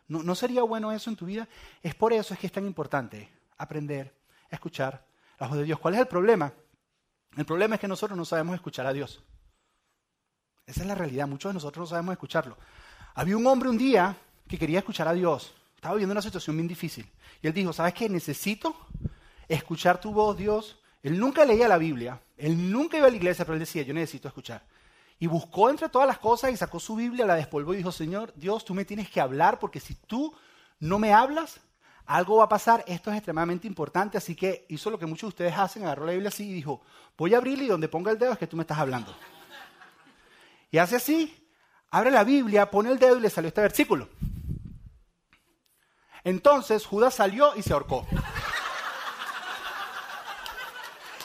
¿No, 0.08 0.24
¿No, 0.24 0.34
sería 0.34 0.64
bueno 0.64 0.92
eso 0.92 1.12
en 1.12 1.16
tu 1.16 1.28
vida? 1.28 1.48
Es 1.84 1.94
por 1.94 2.12
eso 2.12 2.34
es 2.34 2.40
que 2.40 2.48
es 2.48 2.54
tan 2.54 2.66
importante 2.66 3.30
aprender 3.60 4.16
a 4.50 4.56
escuchar 4.56 5.06
la 5.38 5.48
voz 5.48 5.58
de 5.58 5.64
Dios. 5.64 5.78
¿Cuál 5.78 5.94
es 5.94 6.00
el 6.00 6.08
problema? 6.08 6.52
El 7.38 7.46
problema 7.46 7.76
es 7.76 7.82
que 7.82 7.88
nosotros 7.88 8.18
no 8.18 8.26
sabemos 8.26 8.56
escuchar 8.56 8.88
a 8.88 8.94
Dios. 8.94 9.24
Esa 10.66 10.82
es 10.82 10.88
la 10.88 10.96
realidad. 10.96 11.28
Muchos 11.28 11.52
de 11.52 11.54
nosotros 11.54 11.84
no 11.84 11.88
sabemos 11.88 12.14
escucharlo. 12.14 12.58
Había 13.16 13.38
un 13.38 13.48
hombre 13.48 13.70
un 13.70 13.78
día 13.78 14.18
que 14.48 14.60
quería 14.60 14.80
escuchar 14.80 15.08
a 15.08 15.14
Dios. 15.14 15.54
Estaba 15.76 15.96
viviendo 15.96 16.12
una 16.12 16.22
situación 16.22 16.58
bien 16.58 16.68
difícil. 16.68 17.10
Y 17.42 17.48
él 17.48 17.54
dijo, 17.54 17.72
¿sabes 17.72 17.94
qué? 17.94 18.10
Necesito 18.10 18.76
escuchar 19.48 20.02
tu 20.02 20.12
voz, 20.12 20.38
Dios. 20.38 20.78
Él 21.02 21.18
nunca 21.18 21.46
leía 21.46 21.70
la 21.70 21.78
Biblia. 21.78 22.20
Él 22.38 22.70
nunca 22.72 22.98
iba 22.98 23.08
a 23.08 23.10
la 23.10 23.16
iglesia, 23.16 23.46
pero 23.46 23.54
él 23.54 23.62
decía, 23.62 23.84
yo 23.84 23.94
necesito 23.94 24.28
escuchar. 24.28 24.64
Y 25.18 25.28
buscó 25.28 25.70
entre 25.70 25.88
todas 25.88 26.08
las 26.08 26.20
cosas 26.20 26.52
y 26.52 26.58
sacó 26.58 26.78
su 26.78 26.96
Biblia, 26.96 27.26
la 27.26 27.36
despolvó 27.36 27.74
y 27.74 27.78
dijo, 27.78 27.94
Señor, 27.94 28.34
Dios, 28.36 28.66
tú 28.66 28.74
me 28.74 28.84
tienes 28.84 29.10
que 29.10 29.22
hablar 29.22 29.60
porque 29.60 29.80
si 29.80 29.96
tú 29.96 30.36
no 30.82 31.00
me 31.00 31.14
hablas, 31.14 31.62
algo 32.06 32.38
va 32.38 32.44
a 32.44 32.50
pasar, 32.50 32.84
esto 32.86 33.12
es 33.12 33.16
extremadamente 33.16 33.66
importante, 33.66 34.18
así 34.18 34.36
que 34.36 34.66
hizo 34.68 34.90
lo 34.90 35.00
que 35.00 35.06
muchos 35.06 35.30
de 35.30 35.30
ustedes 35.30 35.58
hacen, 35.58 35.84
agarró 35.84 36.06
la 36.06 36.12
Biblia 36.12 36.28
así 36.28 36.50
y 36.50 36.54
dijo, 36.54 36.82
voy 37.18 37.34
a 37.34 37.38
abrirla 37.38 37.64
y 37.64 37.68
donde 37.68 37.88
ponga 37.88 38.12
el 38.12 38.20
dedo 38.20 38.34
es 38.34 38.38
que 38.38 38.46
tú 38.46 38.58
me 38.58 38.64
estás 38.64 38.78
hablando. 38.78 39.16
Y 40.70 40.78
hace 40.78 40.98
así, 40.98 41.45
abre 41.92 42.12
la 42.12 42.24
Biblia, 42.24 42.70
pone 42.70 42.92
el 42.92 43.00
dedo 43.00 43.18
y 43.18 43.22
le 43.22 43.30
salió 43.30 43.48
este 43.50 43.62
versículo. 43.62 44.10
Entonces 46.24 46.86
Judas 46.86 47.14
salió 47.14 47.56
y 47.56 47.62
se 47.62 47.74
ahorcó. 47.74 48.06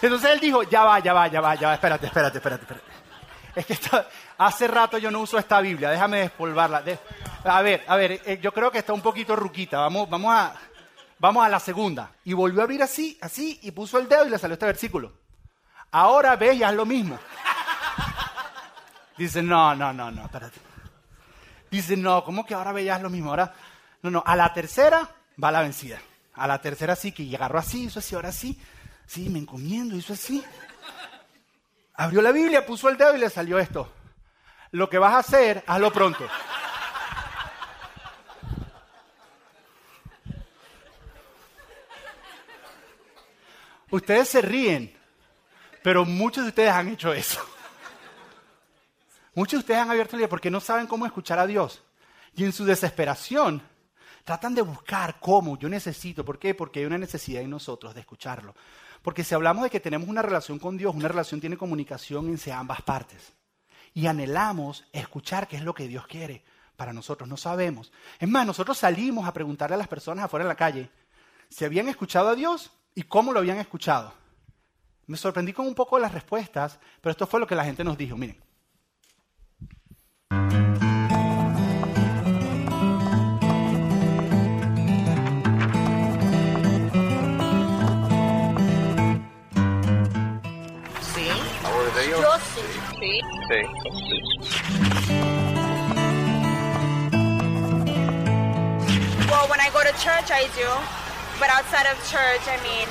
Entonces 0.02 0.31
él 0.31 0.40
dijo, 0.40 0.62
ya 0.62 0.85
va, 0.85 0.99
ya 0.99 1.12
va, 1.12 1.29
ya 1.29 1.40
va, 1.40 1.55
ya 1.55 1.69
va, 1.69 1.75
espérate, 1.75 2.07
espérate, 2.07 2.38
espérate. 2.38 2.62
espérate. 2.62 2.90
Es 3.55 3.67
que 3.67 3.79
hace 4.38 4.69
rato 4.69 4.99
yo 4.99 5.11
no 5.11 5.21
uso 5.21 5.38
esta 5.38 5.61
Biblia, 5.61 5.90
déjame 5.90 6.21
despolvarla. 6.21 6.83
a 7.45 7.62
ver, 7.62 7.85
a 7.87 7.97
ver, 7.97 8.21
eh, 8.25 8.38
yo 8.40 8.52
creo 8.52 8.71
que 8.71 8.79
está 8.79 8.93
un 8.93 9.00
poquito 9.00 9.35
ruquita, 9.37 9.79
vamos, 9.79 10.09
vamos, 10.09 10.33
a, 10.33 10.55
vamos 11.19 11.45
a 11.45 11.49
la 11.49 11.61
segunda. 11.61 12.12
Y 12.25 12.33
volvió 12.33 12.61
a 12.61 12.64
abrir 12.64 12.83
así, 12.83 13.19
así, 13.21 13.59
y 13.62 13.71
puso 13.73 13.99
el 13.99 14.09
dedo 14.09 14.26
y 14.26 14.31
le 14.31 14.38
salió 14.38 14.55
este 14.55 14.67
versículo. 14.67 15.12
Ahora 15.90 16.37
ve 16.37 16.55
y 16.55 16.62
haz 16.62 16.75
lo 16.75 16.87
mismo. 16.87 17.19
Dice, 19.21 19.43
no, 19.43 19.75
no, 19.75 19.93
no, 19.93 20.11
no, 20.11 20.25
espérate. 20.25 20.59
Dice, 21.71 21.95
no, 21.95 22.25
¿cómo 22.25 22.47
que 22.47 22.55
ahora 22.55 22.73
veías 22.73 23.03
lo 23.03 23.11
mismo? 23.11 23.29
Ahora, 23.29 23.53
no, 24.00 24.11
no, 24.11 24.23
a 24.25 24.35
la 24.35 24.50
tercera 24.55 25.11
va 25.45 25.50
la 25.50 25.61
vencida. 25.61 25.99
A 26.33 26.47
la 26.47 26.59
tercera 26.59 26.97
sí, 26.97 27.12
que 27.12 27.37
agarró 27.37 27.59
así, 27.59 27.85
hizo 27.85 27.99
así, 27.99 28.15
ahora 28.15 28.33
sí. 28.33 28.59
Sí, 29.07 29.29
me 29.29 29.39
encomiendo, 29.39 29.95
hizo 29.95 30.15
así. 30.15 30.43
Abrió 31.97 32.23
la 32.23 32.33
Biblia, 32.33 32.65
puso 32.65 32.89
el 32.89 32.97
dedo 32.97 33.15
y 33.15 33.19
le 33.19 33.29
salió 33.29 33.59
esto. 33.59 33.93
Lo 34.71 34.89
que 34.89 34.97
vas 34.97 35.12
a 35.12 35.19
hacer, 35.19 35.65
hazlo 35.67 35.93
pronto. 35.93 36.27
Ustedes 43.91 44.31
se 44.31 44.41
ríen, 44.41 44.97
pero 45.83 46.07
muchos 46.07 46.45
de 46.45 46.49
ustedes 46.49 46.73
han 46.73 46.89
hecho 46.89 47.12
eso. 47.12 47.47
Muchos 49.35 49.53
de 49.53 49.59
ustedes 49.59 49.81
han 49.81 49.91
abierto 49.91 50.17
el 50.17 50.21
día 50.21 50.29
porque 50.29 50.51
no 50.51 50.61
saben 50.61 50.87
cómo 50.87 51.07
escuchar 51.07 51.39
a 51.39 51.47
Dios. 51.47 51.83
Y 52.35 52.45
en 52.45 52.53
su 52.53 52.65
desesperación 52.65 53.63
tratan 54.25 54.55
de 54.55 54.63
buscar 54.63 55.19
cómo, 55.21 55.59
yo 55.59 55.69
necesito. 55.69 56.25
¿Por 56.25 56.39
qué? 56.39 56.55
Porque 56.55 56.81
hay 56.81 56.87
una 56.87 56.99
necesidad 56.99 57.43
en 57.43 57.51
nosotros 57.51 57.95
de 57.95 58.01
escucharlo. 58.01 58.55
Porque 59.03 59.25
si 59.25 59.35
hablamos 59.35 59.65
de 59.65 59.71
que 59.71 59.81
tenemos 59.81 60.09
una 60.09 60.23
relación 60.23 60.59
con 60.59 60.77
Dios, 60.77 60.95
una 60.95 61.09
relación 61.09 61.41
tiene 61.41 61.57
comunicación 61.57 62.29
entre 62.29 62.53
ambas 62.53 62.83
partes. 62.83 63.33
Y 63.95 64.07
anhelamos 64.07 64.85
escuchar 64.93 65.49
qué 65.49 65.57
es 65.57 65.63
lo 65.63 65.75
que 65.75 65.89
Dios 65.89 66.07
quiere 66.07 66.45
para 66.77 66.93
nosotros. 66.93 67.29
No 67.29 67.37
sabemos. 67.37 67.93
Es 68.19 68.29
más, 68.29 68.47
nosotros 68.47 68.79
salimos 68.79 69.27
a 69.27 69.33
preguntarle 69.33 69.75
a 69.75 69.79
las 69.79 69.89
personas 69.89 70.25
afuera 70.25 70.45
en 70.45 70.49
la 70.49 70.57
calle 70.57 70.91
si 71.49 71.65
habían 71.65 71.89
escuchado 71.89 72.29
a 72.29 72.35
Dios 72.35 72.71
y 72.95 73.03
cómo 73.03 73.33
lo 73.33 73.41
habían 73.41 73.59
escuchado. 73.59 74.13
Me 75.07 75.17
sorprendí 75.17 75.53
con 75.53 75.67
un 75.67 75.75
poco 75.75 75.99
las 75.99 76.13
respuestas, 76.13 76.79
pero 77.01 77.11
esto 77.11 77.27
fue 77.27 77.41
lo 77.41 77.47
que 77.47 77.57
la 77.57 77.65
gente 77.65 77.83
nos 77.83 77.99
dijo. 77.99 78.17
Miren. 78.17 78.50
Sí. 93.00 93.21
Sí. 93.49 93.61
Well, 99.30 99.49
when 99.49 99.61
I 99.61 99.71
go 99.73 99.83
to 99.83 99.92
church, 99.99 100.30
I 100.30 100.47
do. 100.54 100.69
But 101.40 101.49
outside 101.50 101.88
of 101.88 101.97
church, 102.07 102.45
I 102.47 102.61
mean. 102.62 102.88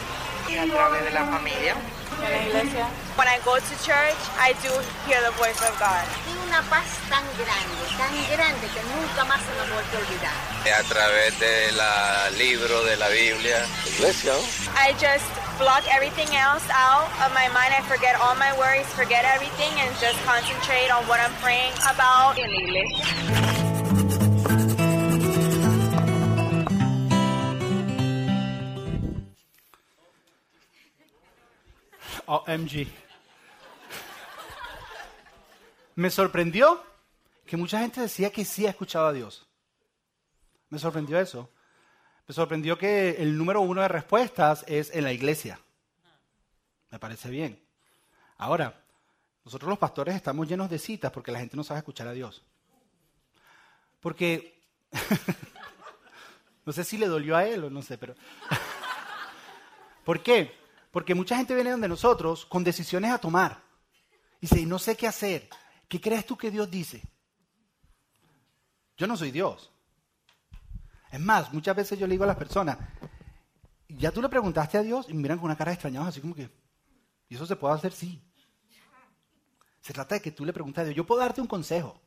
A 0.49 0.65
través 0.65 1.05
de 1.05 1.11
la 1.11 1.25
familia. 1.25 1.75
En 2.25 2.31
la 2.31 2.43
iglesia. 2.47 2.87
When 3.15 3.27
I 3.27 3.37
go 3.45 3.55
to 3.59 3.75
church, 3.85 4.17
I 4.39 4.53
do 4.63 4.71
hear 5.05 5.21
the 5.21 5.31
voice 5.37 5.61
of 5.61 5.77
God. 5.77 6.03
Tengo 6.25 6.41
una 6.47 6.63
paz 6.69 6.87
tan 7.09 7.23
grande, 7.37 7.85
tan 7.99 8.11
grande 8.33 8.67
que 8.73 8.81
nunca 8.95 9.25
más 9.25 9.39
se 9.43 9.51
me 9.53 9.63
vuelve 9.71 9.93
a 9.93 9.99
olvidar. 9.99 10.33
A 10.79 10.83
través 10.83 11.39
del 11.39 12.37
libro 12.37 12.83
de 12.85 12.95
la 12.97 13.09
Biblia. 13.09 13.65
Iglesia. 13.85 14.33
I 14.75 14.93
just 14.93 15.48
block 15.59 15.83
everything 15.93 16.33
else 16.35 16.65
out 16.71 17.11
of 17.19 17.33
my 17.35 17.47
mind. 17.49 17.75
I 17.75 17.81
forget 17.83 18.15
all 18.15 18.33
my 18.35 18.57
worries, 18.57 18.87
forget 18.93 19.25
everything, 19.25 19.73
and 19.83 19.91
just 19.99 20.17
concentrate 20.23 20.89
on 20.89 21.03
what 21.07 21.19
I'm 21.19 21.35
praying 21.43 21.73
about. 21.83 22.39
En 22.39 22.49
la 22.49 22.61
iglesia. 22.63 23.05
OMG. 32.25 32.87
Oh, 32.87 33.09
Me 35.95 36.09
sorprendió 36.09 36.81
que 37.45 37.57
mucha 37.57 37.79
gente 37.79 37.99
decía 37.99 38.31
que 38.31 38.45
sí 38.45 38.65
ha 38.65 38.69
escuchado 38.69 39.07
a 39.07 39.13
Dios. 39.13 39.45
Me 40.69 40.79
sorprendió 40.79 41.19
eso. 41.19 41.49
Me 42.29 42.35
sorprendió 42.35 42.77
que 42.77 43.15
el 43.17 43.35
número 43.35 43.59
uno 43.61 43.81
de 43.81 43.87
respuestas 43.87 44.63
es 44.67 44.93
en 44.93 45.03
la 45.03 45.11
iglesia. 45.11 45.59
Me 46.91 46.99
parece 46.99 47.27
bien. 47.27 47.59
Ahora, 48.37 48.85
Nosotros 49.43 49.67
los 49.67 49.79
pastores 49.79 50.15
estamos 50.15 50.47
llenos 50.47 50.69
de 50.69 50.77
citas 50.77 51.11
porque 51.11 51.31
la 51.31 51.39
gente 51.39 51.57
no 51.57 51.63
sabe 51.63 51.79
escuchar 51.79 52.07
a 52.07 52.11
Dios. 52.11 52.43
Porque, 53.99 54.61
no 56.65 56.71
sé 56.71 56.83
si 56.83 56.99
le 56.99 57.07
dolió 57.07 57.35
a 57.35 57.45
él 57.47 57.63
o 57.63 57.71
no 57.71 57.81
sé, 57.81 57.97
pero... 57.97 58.13
¿Por 60.05 60.21
qué? 60.21 60.55
Porque 60.91 61.15
mucha 61.15 61.35
gente 61.35 61.55
viene 61.55 61.71
donde 61.71 61.87
nosotros 61.87 62.45
con 62.45 62.63
decisiones 62.63 63.11
a 63.11 63.17
tomar. 63.17 63.59
Y 64.39 64.41
dice, 64.41 64.63
no 64.67 64.77
sé 64.77 64.95
qué 64.95 65.07
hacer. 65.07 65.49
¿Qué 65.87 65.99
crees 65.99 66.27
tú 66.27 66.37
que 66.37 66.51
Dios 66.51 66.69
dice? 66.69 67.01
Yo 68.97 69.07
no 69.07 69.17
soy 69.17 69.31
Dios. 69.31 69.71
Es 71.11 71.19
más, 71.19 71.51
muchas 71.53 71.75
veces 71.75 71.97
yo 71.97 72.07
le 72.07 72.11
digo 72.11 72.23
a 72.23 72.27
las 72.27 72.37
personas, 72.37 72.77
ya 73.87 74.11
tú 74.11 74.21
le 74.21 74.29
preguntaste 74.29 74.77
a 74.77 74.83
Dios 74.83 75.07
y 75.09 75.13
me 75.13 75.21
miran 75.21 75.37
con 75.37 75.45
una 75.45 75.57
cara 75.57 75.71
de 75.71 75.75
extrañados, 75.75 76.09
así 76.09 76.21
como 76.21 76.35
que, 76.35 76.49
¿y 77.27 77.35
eso 77.35 77.45
se 77.45 77.55
puede 77.55 77.73
hacer? 77.73 77.91
Sí. 77.91 78.21
Se 79.81 79.93
trata 79.93 80.15
de 80.15 80.21
que 80.21 80.31
tú 80.31 80.45
le 80.45 80.53
preguntes 80.53 80.81
a 80.81 80.85
Dios, 80.85 80.95
yo 80.95 81.05
puedo 81.05 81.21
darte 81.21 81.41
un 81.41 81.47
consejo. 81.47 81.99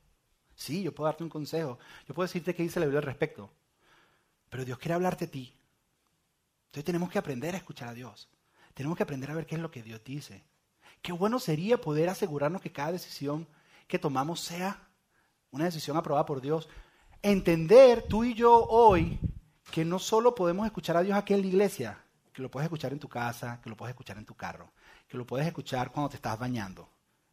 Sí, 0.54 0.82
yo 0.82 0.94
puedo 0.94 1.06
darte 1.06 1.24
un 1.24 1.30
consejo. 1.30 1.78
Yo 2.06 2.14
puedo 2.14 2.26
decirte 2.26 2.54
qué 2.54 2.62
dice 2.62 2.78
la 2.78 2.86
Biblia 2.86 3.00
al 3.00 3.06
respecto. 3.06 3.50
Pero 4.50 4.64
Dios 4.64 4.78
quiere 4.78 4.94
hablarte 4.94 5.24
a 5.24 5.30
ti. 5.30 5.52
Entonces 6.66 6.84
tenemos 6.84 7.10
que 7.10 7.18
aprender 7.18 7.54
a 7.54 7.58
escuchar 7.58 7.88
a 7.88 7.94
Dios. 7.94 8.28
Tenemos 8.74 8.96
que 8.96 9.02
aprender 9.02 9.30
a 9.30 9.34
ver 9.34 9.46
qué 9.46 9.56
es 9.56 9.60
lo 9.60 9.70
que 9.70 9.82
Dios 9.82 10.02
dice. 10.04 10.44
Qué 11.00 11.12
bueno 11.12 11.38
sería 11.38 11.80
poder 11.80 12.08
asegurarnos 12.08 12.62
que 12.62 12.72
cada 12.72 12.92
decisión 12.92 13.48
que 13.88 13.98
tomamos 13.98 14.40
sea 14.40 14.88
una 15.50 15.64
decisión 15.64 15.96
aprobada 15.96 16.24
por 16.26 16.40
Dios. 16.40 16.68
Entender 17.22 18.02
tú 18.08 18.24
y 18.24 18.34
yo 18.34 18.66
hoy 18.66 19.18
que 19.70 19.84
no 19.84 20.00
solo 20.00 20.34
podemos 20.34 20.66
escuchar 20.66 20.96
a 20.96 21.02
Dios 21.02 21.16
aquí 21.16 21.34
en 21.34 21.40
la 21.40 21.46
iglesia, 21.46 22.04
que 22.32 22.42
lo 22.42 22.50
puedes 22.50 22.66
escuchar 22.66 22.92
en 22.92 22.98
tu 22.98 23.08
casa, 23.08 23.60
que 23.62 23.70
lo 23.70 23.76
puedes 23.76 23.92
escuchar 23.92 24.18
en 24.18 24.26
tu 24.26 24.34
carro, 24.34 24.72
que 25.08 25.16
lo 25.16 25.24
puedes 25.24 25.46
escuchar 25.46 25.92
cuando 25.92 26.10
te 26.10 26.16
estás 26.16 26.36
bañando. 26.36 26.88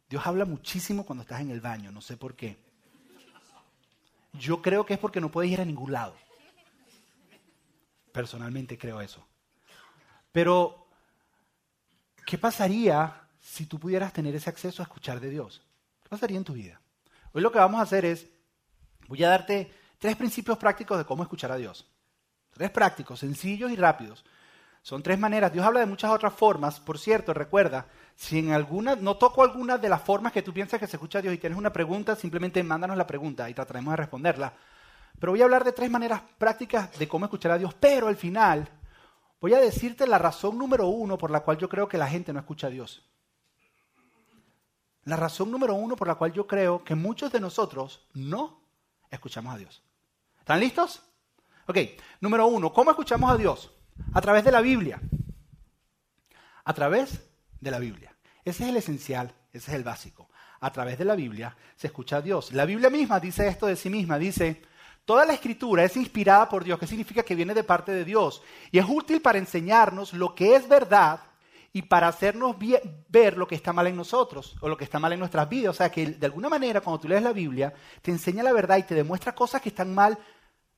Dios 0.08 0.24
habla 0.24 0.44
muchísimo 0.44 1.04
cuando 1.04 1.22
estás 1.22 1.40
en 1.40 1.50
el 1.50 1.60
baño, 1.60 1.90
no 1.90 2.00
sé 2.00 2.16
por 2.16 2.36
qué. 2.36 2.56
Yo 4.32 4.62
creo 4.62 4.86
que 4.86 4.94
es 4.94 5.00
porque 5.00 5.20
no 5.20 5.30
puedes 5.30 5.50
ir 5.50 5.60
a 5.60 5.64
ningún 5.64 5.90
lado. 5.90 6.14
Personalmente 8.12 8.78
creo 8.78 9.00
eso. 9.00 9.26
Pero, 10.30 10.86
¿qué 12.24 12.38
pasaría 12.38 13.22
si 13.40 13.66
tú 13.66 13.80
pudieras 13.80 14.12
tener 14.12 14.36
ese 14.36 14.50
acceso 14.50 14.82
a 14.82 14.84
escuchar 14.84 15.18
de 15.18 15.30
Dios? 15.30 15.62
¿Qué 16.02 16.08
pasaría 16.08 16.38
en 16.38 16.44
tu 16.44 16.52
vida? 16.52 16.80
Hoy 17.32 17.42
lo 17.42 17.50
que 17.50 17.58
vamos 17.58 17.80
a 17.80 17.84
hacer 17.84 18.04
es, 18.04 18.28
voy 19.08 19.24
a 19.24 19.28
darte 19.30 19.79
tres 20.00 20.16
principios 20.16 20.58
prácticos 20.58 20.98
de 20.98 21.04
cómo 21.04 21.22
escuchar 21.22 21.52
a 21.52 21.56
Dios. 21.56 21.86
Tres 22.52 22.70
prácticos, 22.70 23.20
sencillos 23.20 23.70
y 23.70 23.76
rápidos. 23.76 24.24
Son 24.82 25.02
tres 25.02 25.18
maneras. 25.18 25.52
Dios 25.52 25.64
habla 25.64 25.80
de 25.80 25.86
muchas 25.86 26.10
otras 26.10 26.32
formas. 26.32 26.80
Por 26.80 26.98
cierto, 26.98 27.34
recuerda, 27.34 27.86
si 28.16 28.38
en 28.38 28.52
alguna, 28.52 28.96
no 28.96 29.16
toco 29.16 29.42
alguna 29.42 29.78
de 29.78 29.88
las 29.88 30.02
formas 30.02 30.32
que 30.32 30.42
tú 30.42 30.52
piensas 30.52 30.80
que 30.80 30.86
se 30.86 30.96
escucha 30.96 31.18
a 31.18 31.22
Dios 31.22 31.34
y 31.34 31.38
tienes 31.38 31.58
una 31.58 31.72
pregunta, 31.72 32.16
simplemente 32.16 32.62
mándanos 32.62 32.96
la 32.96 33.06
pregunta 33.06 33.48
y 33.48 33.54
trataremos 33.54 33.92
de 33.92 33.96
responderla. 33.98 34.54
Pero 35.18 35.32
voy 35.32 35.42
a 35.42 35.44
hablar 35.44 35.64
de 35.64 35.72
tres 35.72 35.90
maneras 35.90 36.22
prácticas 36.38 36.98
de 36.98 37.06
cómo 37.06 37.26
escuchar 37.26 37.52
a 37.52 37.58
Dios, 37.58 37.74
pero 37.78 38.08
al 38.08 38.16
final 38.16 38.68
voy 39.38 39.52
a 39.52 39.60
decirte 39.60 40.06
la 40.06 40.18
razón 40.18 40.56
número 40.56 40.88
uno 40.88 41.18
por 41.18 41.30
la 41.30 41.40
cual 41.40 41.58
yo 41.58 41.68
creo 41.68 41.86
que 41.86 41.98
la 41.98 42.08
gente 42.08 42.32
no 42.32 42.40
escucha 42.40 42.68
a 42.68 42.70
Dios. 42.70 43.04
La 45.04 45.16
razón 45.16 45.50
número 45.50 45.74
uno 45.74 45.94
por 45.94 46.08
la 46.08 46.14
cual 46.14 46.32
yo 46.32 46.46
creo 46.46 46.82
que 46.84 46.94
muchos 46.94 47.30
de 47.32 47.40
nosotros 47.40 48.06
no 48.14 48.62
escuchamos 49.10 49.54
a 49.54 49.58
Dios. 49.58 49.82
¿Están 50.50 50.62
listos? 50.62 51.00
Ok, 51.68 51.78
número 52.20 52.44
uno, 52.48 52.72
¿cómo 52.72 52.90
escuchamos 52.90 53.30
a 53.30 53.36
Dios? 53.36 53.70
A 54.12 54.20
través 54.20 54.42
de 54.42 54.50
la 54.50 54.60
Biblia. 54.60 55.00
A 56.64 56.74
través 56.74 57.20
de 57.60 57.70
la 57.70 57.78
Biblia. 57.78 58.16
Ese 58.44 58.64
es 58.64 58.70
el 58.70 58.76
esencial, 58.76 59.32
ese 59.52 59.70
es 59.70 59.76
el 59.76 59.84
básico. 59.84 60.28
A 60.58 60.72
través 60.72 60.98
de 60.98 61.04
la 61.04 61.14
Biblia 61.14 61.56
se 61.76 61.86
escucha 61.86 62.16
a 62.16 62.20
Dios. 62.20 62.52
La 62.52 62.64
Biblia 62.64 62.90
misma 62.90 63.20
dice 63.20 63.46
esto 63.46 63.66
de 63.66 63.76
sí 63.76 63.90
misma, 63.90 64.18
dice, 64.18 64.60
toda 65.04 65.24
la 65.24 65.34
escritura 65.34 65.84
es 65.84 65.96
inspirada 65.96 66.48
por 66.48 66.64
Dios, 66.64 66.80
que 66.80 66.88
significa 66.88 67.22
que 67.22 67.36
viene 67.36 67.54
de 67.54 67.62
parte 67.62 67.92
de 67.92 68.04
Dios, 68.04 68.42
y 68.72 68.80
es 68.80 68.86
útil 68.88 69.22
para 69.22 69.38
enseñarnos 69.38 70.14
lo 70.14 70.34
que 70.34 70.56
es 70.56 70.68
verdad 70.68 71.20
y 71.72 71.82
para 71.82 72.08
hacernos 72.08 72.56
ver 73.08 73.36
lo 73.36 73.46
que 73.46 73.54
está 73.54 73.72
mal 73.72 73.86
en 73.86 73.94
nosotros 73.94 74.56
o 74.60 74.68
lo 74.68 74.76
que 74.76 74.82
está 74.82 74.98
mal 74.98 75.12
en 75.12 75.20
nuestras 75.20 75.48
vidas. 75.48 75.70
O 75.70 75.78
sea, 75.78 75.92
que 75.92 76.06
de 76.06 76.26
alguna 76.26 76.48
manera 76.48 76.80
cuando 76.80 76.98
tú 76.98 77.06
lees 77.06 77.22
la 77.22 77.32
Biblia, 77.32 77.72
te 78.02 78.10
enseña 78.10 78.42
la 78.42 78.52
verdad 78.52 78.78
y 78.78 78.82
te 78.82 78.96
demuestra 78.96 79.32
cosas 79.32 79.62
que 79.62 79.68
están 79.68 79.94
mal 79.94 80.18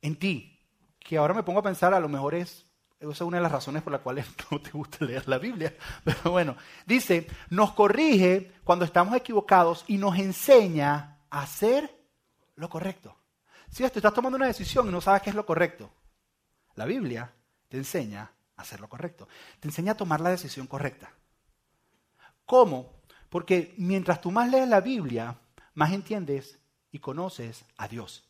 en 0.03 0.15
ti. 0.17 0.59
Que 0.99 1.17
ahora 1.17 1.33
me 1.33 1.41
pongo 1.41 1.59
a 1.59 1.63
pensar, 1.63 1.93
a 1.93 1.99
lo 1.99 2.07
mejor 2.07 2.35
es 2.35 2.67
esa 3.11 3.11
es 3.11 3.27
una 3.27 3.37
de 3.37 3.43
las 3.43 3.51
razones 3.51 3.83
por 3.83 3.91
las 3.91 4.01
cuales 4.01 4.25
no 4.51 4.61
te 4.61 4.71
gusta 4.71 5.03
leer 5.03 5.27
la 5.27 5.37
Biblia. 5.37 5.75
Pero 6.03 6.31
bueno, 6.31 6.55
dice, 6.85 7.27
nos 7.49 7.73
corrige 7.73 8.53
cuando 8.63 8.85
estamos 8.85 9.15
equivocados 9.15 9.83
y 9.87 9.97
nos 9.97 10.17
enseña 10.17 11.19
a 11.29 11.41
hacer 11.41 11.93
lo 12.55 12.69
correcto. 12.69 13.17
Si 13.69 13.83
tú 13.89 13.99
estás 13.99 14.13
tomando 14.13 14.35
una 14.37 14.47
decisión 14.47 14.87
y 14.87 14.91
no 14.91 15.01
sabes 15.01 15.23
qué 15.23 15.31
es 15.31 15.35
lo 15.35 15.45
correcto, 15.45 15.91
la 16.75 16.85
Biblia 16.85 17.33
te 17.67 17.77
enseña 17.77 18.31
a 18.55 18.61
hacer 18.61 18.79
lo 18.79 18.87
correcto. 18.87 19.27
Te 19.59 19.67
enseña 19.67 19.93
a 19.93 19.97
tomar 19.97 20.21
la 20.21 20.29
decisión 20.29 20.67
correcta. 20.67 21.11
¿Cómo? 22.45 23.01
Porque 23.29 23.73
mientras 23.77 24.21
tú 24.21 24.31
más 24.31 24.49
lees 24.49 24.67
la 24.69 24.79
Biblia, 24.79 25.39
más 25.73 25.91
entiendes 25.91 26.59
y 26.91 26.99
conoces 26.99 27.65
a 27.77 27.87
Dios. 27.87 28.29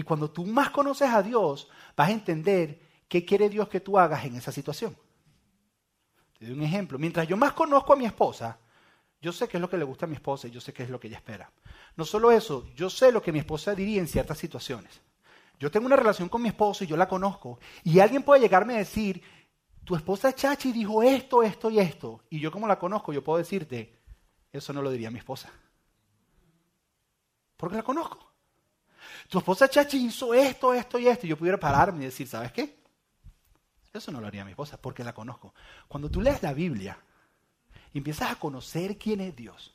Y 0.00 0.02
cuando 0.02 0.30
tú 0.30 0.46
más 0.46 0.70
conoces 0.70 1.10
a 1.10 1.22
Dios, 1.22 1.68
vas 1.94 2.08
a 2.08 2.12
entender 2.12 2.80
¿qué 3.06 3.22
quiere 3.22 3.50
Dios 3.50 3.68
que 3.68 3.80
tú 3.80 3.98
hagas 3.98 4.24
en 4.24 4.34
esa 4.34 4.50
situación? 4.50 4.96
Te 6.38 6.46
doy 6.46 6.54
un 6.54 6.62
ejemplo. 6.62 6.98
Mientras 6.98 7.28
yo 7.28 7.36
más 7.36 7.52
conozco 7.52 7.92
a 7.92 7.96
mi 7.96 8.06
esposa, 8.06 8.58
yo 9.20 9.30
sé 9.30 9.46
qué 9.46 9.58
es 9.58 9.60
lo 9.60 9.68
que 9.68 9.76
le 9.76 9.84
gusta 9.84 10.06
a 10.06 10.08
mi 10.08 10.14
esposa 10.14 10.48
y 10.48 10.52
yo 10.52 10.58
sé 10.58 10.72
qué 10.72 10.84
es 10.84 10.88
lo 10.88 10.98
que 10.98 11.08
ella 11.08 11.18
espera. 11.18 11.52
No 11.96 12.06
solo 12.06 12.30
eso, 12.30 12.66
yo 12.74 12.88
sé 12.88 13.12
lo 13.12 13.20
que 13.20 13.30
mi 13.30 13.40
esposa 13.40 13.74
diría 13.74 14.00
en 14.00 14.08
ciertas 14.08 14.38
situaciones. 14.38 15.02
Yo 15.58 15.70
tengo 15.70 15.84
una 15.84 15.96
relación 15.96 16.30
con 16.30 16.40
mi 16.40 16.48
esposo 16.48 16.82
y 16.84 16.86
yo 16.86 16.96
la 16.96 17.06
conozco. 17.06 17.58
Y 17.84 18.00
alguien 18.00 18.22
puede 18.22 18.40
llegarme 18.40 18.76
a 18.76 18.78
decir, 18.78 19.22
tu 19.84 19.96
esposa 19.96 20.34
Chachi 20.34 20.72
dijo 20.72 21.02
esto, 21.02 21.42
esto 21.42 21.68
y 21.68 21.78
esto. 21.78 22.22
Y 22.30 22.40
yo 22.40 22.50
como 22.50 22.66
la 22.66 22.78
conozco, 22.78 23.12
yo 23.12 23.22
puedo 23.22 23.36
decirte, 23.36 24.00
eso 24.50 24.72
no 24.72 24.80
lo 24.80 24.90
diría 24.90 25.10
mi 25.10 25.18
esposa. 25.18 25.50
Porque 27.58 27.76
la 27.76 27.82
conozco. 27.82 28.29
Tu 29.28 29.38
esposa 29.38 29.68
Chachi 29.68 30.06
hizo 30.06 30.34
esto, 30.34 30.72
esto 30.72 30.98
y 30.98 31.08
esto. 31.08 31.26
Yo 31.26 31.36
pudiera 31.36 31.58
pararme 31.58 32.02
y 32.02 32.06
decir, 32.06 32.26
¿sabes 32.26 32.52
qué? 32.52 32.80
Eso 33.92 34.12
no 34.12 34.20
lo 34.20 34.26
haría 34.26 34.44
mi 34.44 34.52
esposa 34.52 34.80
porque 34.80 35.04
la 35.04 35.12
conozco. 35.12 35.54
Cuando 35.88 36.10
tú 36.10 36.20
lees 36.20 36.42
la 36.42 36.52
Biblia 36.52 36.98
y 37.92 37.98
empiezas 37.98 38.30
a 38.30 38.36
conocer 38.36 38.96
quién 38.98 39.20
es 39.20 39.34
Dios 39.34 39.74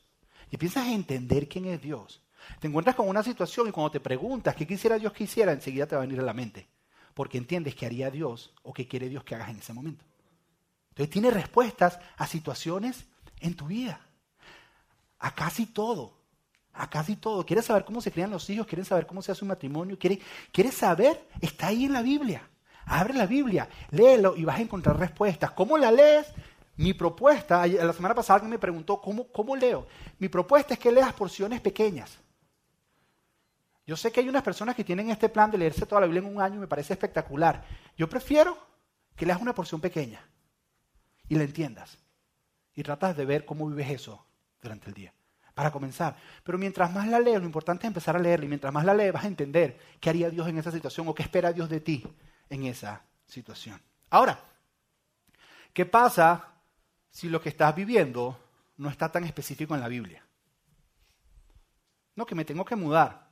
y 0.50 0.56
empiezas 0.56 0.86
a 0.86 0.92
entender 0.92 1.48
quién 1.48 1.66
es 1.66 1.82
Dios, 1.82 2.22
te 2.60 2.68
encuentras 2.68 2.96
con 2.96 3.08
una 3.08 3.22
situación 3.22 3.68
y 3.68 3.72
cuando 3.72 3.90
te 3.90 4.00
preguntas 4.00 4.54
qué 4.54 4.66
quisiera 4.66 4.98
Dios 4.98 5.12
que 5.12 5.24
hiciera, 5.24 5.52
enseguida 5.52 5.86
te 5.86 5.96
va 5.96 6.02
a 6.02 6.06
venir 6.06 6.20
a 6.20 6.24
la 6.24 6.32
mente. 6.32 6.68
Porque 7.14 7.38
entiendes 7.38 7.74
qué 7.74 7.86
haría 7.86 8.10
Dios 8.10 8.54
o 8.62 8.72
qué 8.72 8.86
quiere 8.86 9.08
Dios 9.08 9.24
que 9.24 9.34
hagas 9.34 9.50
en 9.50 9.58
ese 9.58 9.72
momento. 9.72 10.04
Entonces 10.90 11.12
tienes 11.12 11.34
respuestas 11.34 11.98
a 12.16 12.26
situaciones 12.26 13.06
en 13.40 13.54
tu 13.54 13.66
vida. 13.66 14.00
A 15.18 15.34
casi 15.34 15.66
todo. 15.66 16.16
A 16.76 16.88
casi 16.90 17.16
todo. 17.16 17.44
¿Quieres 17.44 17.64
saber 17.64 17.84
cómo 17.84 18.00
se 18.00 18.12
crían 18.12 18.30
los 18.30 18.48
hijos? 18.50 18.66
¿Quieres 18.66 18.88
saber 18.88 19.06
cómo 19.06 19.22
se 19.22 19.32
hace 19.32 19.44
un 19.44 19.48
matrimonio? 19.48 19.98
¿Quieres, 19.98 20.18
¿Quieres 20.52 20.74
saber? 20.74 21.26
Está 21.40 21.68
ahí 21.68 21.86
en 21.86 21.92
la 21.92 22.02
Biblia. 22.02 22.48
Abre 22.86 23.14
la 23.14 23.26
Biblia, 23.26 23.68
léelo 23.90 24.36
y 24.36 24.44
vas 24.44 24.58
a 24.58 24.62
encontrar 24.62 24.98
respuestas. 24.98 25.50
¿Cómo 25.50 25.76
la 25.76 25.90
lees? 25.90 26.26
Mi 26.76 26.92
propuesta, 26.92 27.66
la 27.66 27.92
semana 27.92 28.14
pasada 28.14 28.36
alguien 28.36 28.50
me 28.50 28.58
preguntó, 28.58 29.00
¿cómo, 29.00 29.26
¿cómo 29.32 29.56
leo? 29.56 29.86
Mi 30.18 30.28
propuesta 30.28 30.74
es 30.74 30.80
que 30.80 30.92
leas 30.92 31.12
porciones 31.14 31.60
pequeñas. 31.60 32.18
Yo 33.86 33.96
sé 33.96 34.12
que 34.12 34.20
hay 34.20 34.28
unas 34.28 34.42
personas 34.42 34.76
que 34.76 34.84
tienen 34.84 35.10
este 35.10 35.28
plan 35.28 35.50
de 35.50 35.58
leerse 35.58 35.86
toda 35.86 36.02
la 36.02 36.06
Biblia 36.06 36.28
en 36.28 36.36
un 36.36 36.42
año 36.42 36.56
y 36.56 36.58
me 36.58 36.66
parece 36.66 36.92
espectacular. 36.92 37.64
Yo 37.96 38.08
prefiero 38.08 38.58
que 39.16 39.24
leas 39.24 39.40
una 39.40 39.54
porción 39.54 39.80
pequeña 39.80 40.20
y 41.28 41.36
la 41.36 41.44
entiendas. 41.44 41.98
Y 42.74 42.82
tratas 42.82 43.16
de 43.16 43.24
ver 43.24 43.46
cómo 43.46 43.66
vives 43.68 43.90
eso 43.90 44.26
durante 44.60 44.88
el 44.88 44.94
día. 44.94 45.14
Para 45.56 45.70
comenzar. 45.70 46.14
Pero 46.44 46.58
mientras 46.58 46.92
más 46.92 47.08
la 47.08 47.18
lees, 47.18 47.40
lo 47.40 47.46
importante 47.46 47.86
es 47.86 47.88
empezar 47.88 48.14
a 48.14 48.18
leerla. 48.18 48.44
Y 48.44 48.48
mientras 48.48 48.70
más 48.74 48.84
la 48.84 48.92
lees, 48.92 49.10
vas 49.10 49.24
a 49.24 49.28
entender 49.28 49.80
qué 49.98 50.10
haría 50.10 50.28
Dios 50.28 50.46
en 50.48 50.58
esa 50.58 50.70
situación 50.70 51.08
o 51.08 51.14
qué 51.14 51.22
espera 51.22 51.50
Dios 51.50 51.70
de 51.70 51.80
ti 51.80 52.06
en 52.50 52.64
esa 52.64 53.00
situación. 53.26 53.80
Ahora, 54.10 54.38
¿qué 55.72 55.86
pasa 55.86 56.46
si 57.10 57.30
lo 57.30 57.40
que 57.40 57.48
estás 57.48 57.74
viviendo 57.74 58.38
no 58.76 58.90
está 58.90 59.10
tan 59.10 59.24
específico 59.24 59.74
en 59.74 59.80
la 59.80 59.88
Biblia? 59.88 60.22
No, 62.16 62.26
que 62.26 62.34
me 62.34 62.44
tengo 62.44 62.62
que 62.62 62.76
mudar. 62.76 63.30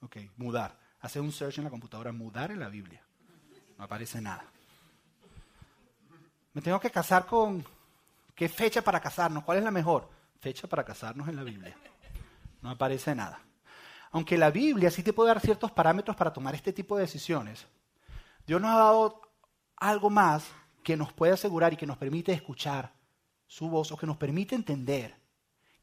ok, 0.00 0.16
mudar. 0.38 0.78
Hacer 1.00 1.20
un 1.20 1.32
search 1.32 1.58
en 1.58 1.64
la 1.64 1.70
computadora, 1.70 2.12
mudar 2.12 2.50
en 2.50 2.60
la 2.60 2.70
Biblia. 2.70 3.04
No 3.76 3.84
aparece 3.84 4.22
nada. 4.22 4.46
Me 6.54 6.62
tengo 6.62 6.80
que 6.80 6.90
casar 6.90 7.26
con... 7.26 7.62
¿Qué 8.34 8.48
fecha 8.48 8.80
para 8.80 9.00
casarnos? 9.00 9.44
¿Cuál 9.44 9.58
es 9.58 9.64
la 9.64 9.70
mejor? 9.70 10.21
Fecha 10.42 10.66
para 10.66 10.84
casarnos 10.84 11.28
en 11.28 11.36
la 11.36 11.44
Biblia. 11.44 11.76
No 12.62 12.70
aparece 12.70 13.14
nada. 13.14 13.40
Aunque 14.10 14.36
la 14.36 14.50
Biblia 14.50 14.90
sí 14.90 15.04
te 15.04 15.12
puede 15.12 15.28
dar 15.28 15.40
ciertos 15.40 15.70
parámetros 15.70 16.16
para 16.16 16.32
tomar 16.32 16.56
este 16.56 16.72
tipo 16.72 16.96
de 16.96 17.02
decisiones, 17.02 17.64
Dios 18.44 18.60
nos 18.60 18.72
ha 18.72 18.78
dado 18.78 19.22
algo 19.76 20.10
más 20.10 20.50
que 20.82 20.96
nos 20.96 21.12
puede 21.12 21.34
asegurar 21.34 21.72
y 21.72 21.76
que 21.76 21.86
nos 21.86 21.96
permite 21.96 22.32
escuchar 22.32 22.92
su 23.46 23.68
voz 23.68 23.92
o 23.92 23.96
que 23.96 24.04
nos 24.04 24.16
permite 24.16 24.56
entender 24.56 25.14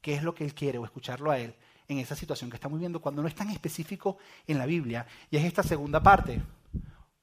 qué 0.02 0.16
es 0.16 0.24
lo 0.24 0.36
que 0.36 0.44
Él 0.44 0.54
quiere 0.54 0.78
o 0.78 0.84
escucharlo 0.84 1.32
a 1.32 1.40
Él 1.40 1.56
en 1.88 2.00
esa 2.00 2.18
situación 2.18 2.50
que 2.50 2.58
estamos 2.58 2.80
viviendo 2.80 3.02
cuando 3.02 3.22
no 3.22 3.30
es 3.30 3.36
tan 3.36 3.50
específico 3.52 4.18
en 4.46 4.58
la 4.58 4.66
Biblia. 4.66 5.08
Y 5.32 5.38
es 5.38 5.46
esta 5.46 5.64
segunda 5.64 6.04
parte, 6.04 6.42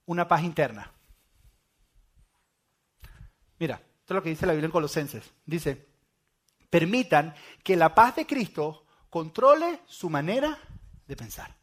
una 0.07 0.27
paz 0.27 0.43
interna. 0.43 0.91
Mira, 3.59 3.75
esto 3.75 4.15
es 4.15 4.17
lo 4.17 4.23
que 4.23 4.31
dice 4.31 4.47
la 4.47 4.55
Biblia 4.55 4.69
en 4.69 4.73
Colosenses. 4.73 5.35
Dice, 5.45 5.96
permitan 6.71 7.35
que 7.63 7.77
la 7.77 7.95
paz 7.95 8.17
de 8.17 8.27
Cristo 8.27 8.87
controle 9.11 9.81
su 9.87 10.11
manera 10.11 10.59
de 11.07 11.17
pensar. 11.17 11.57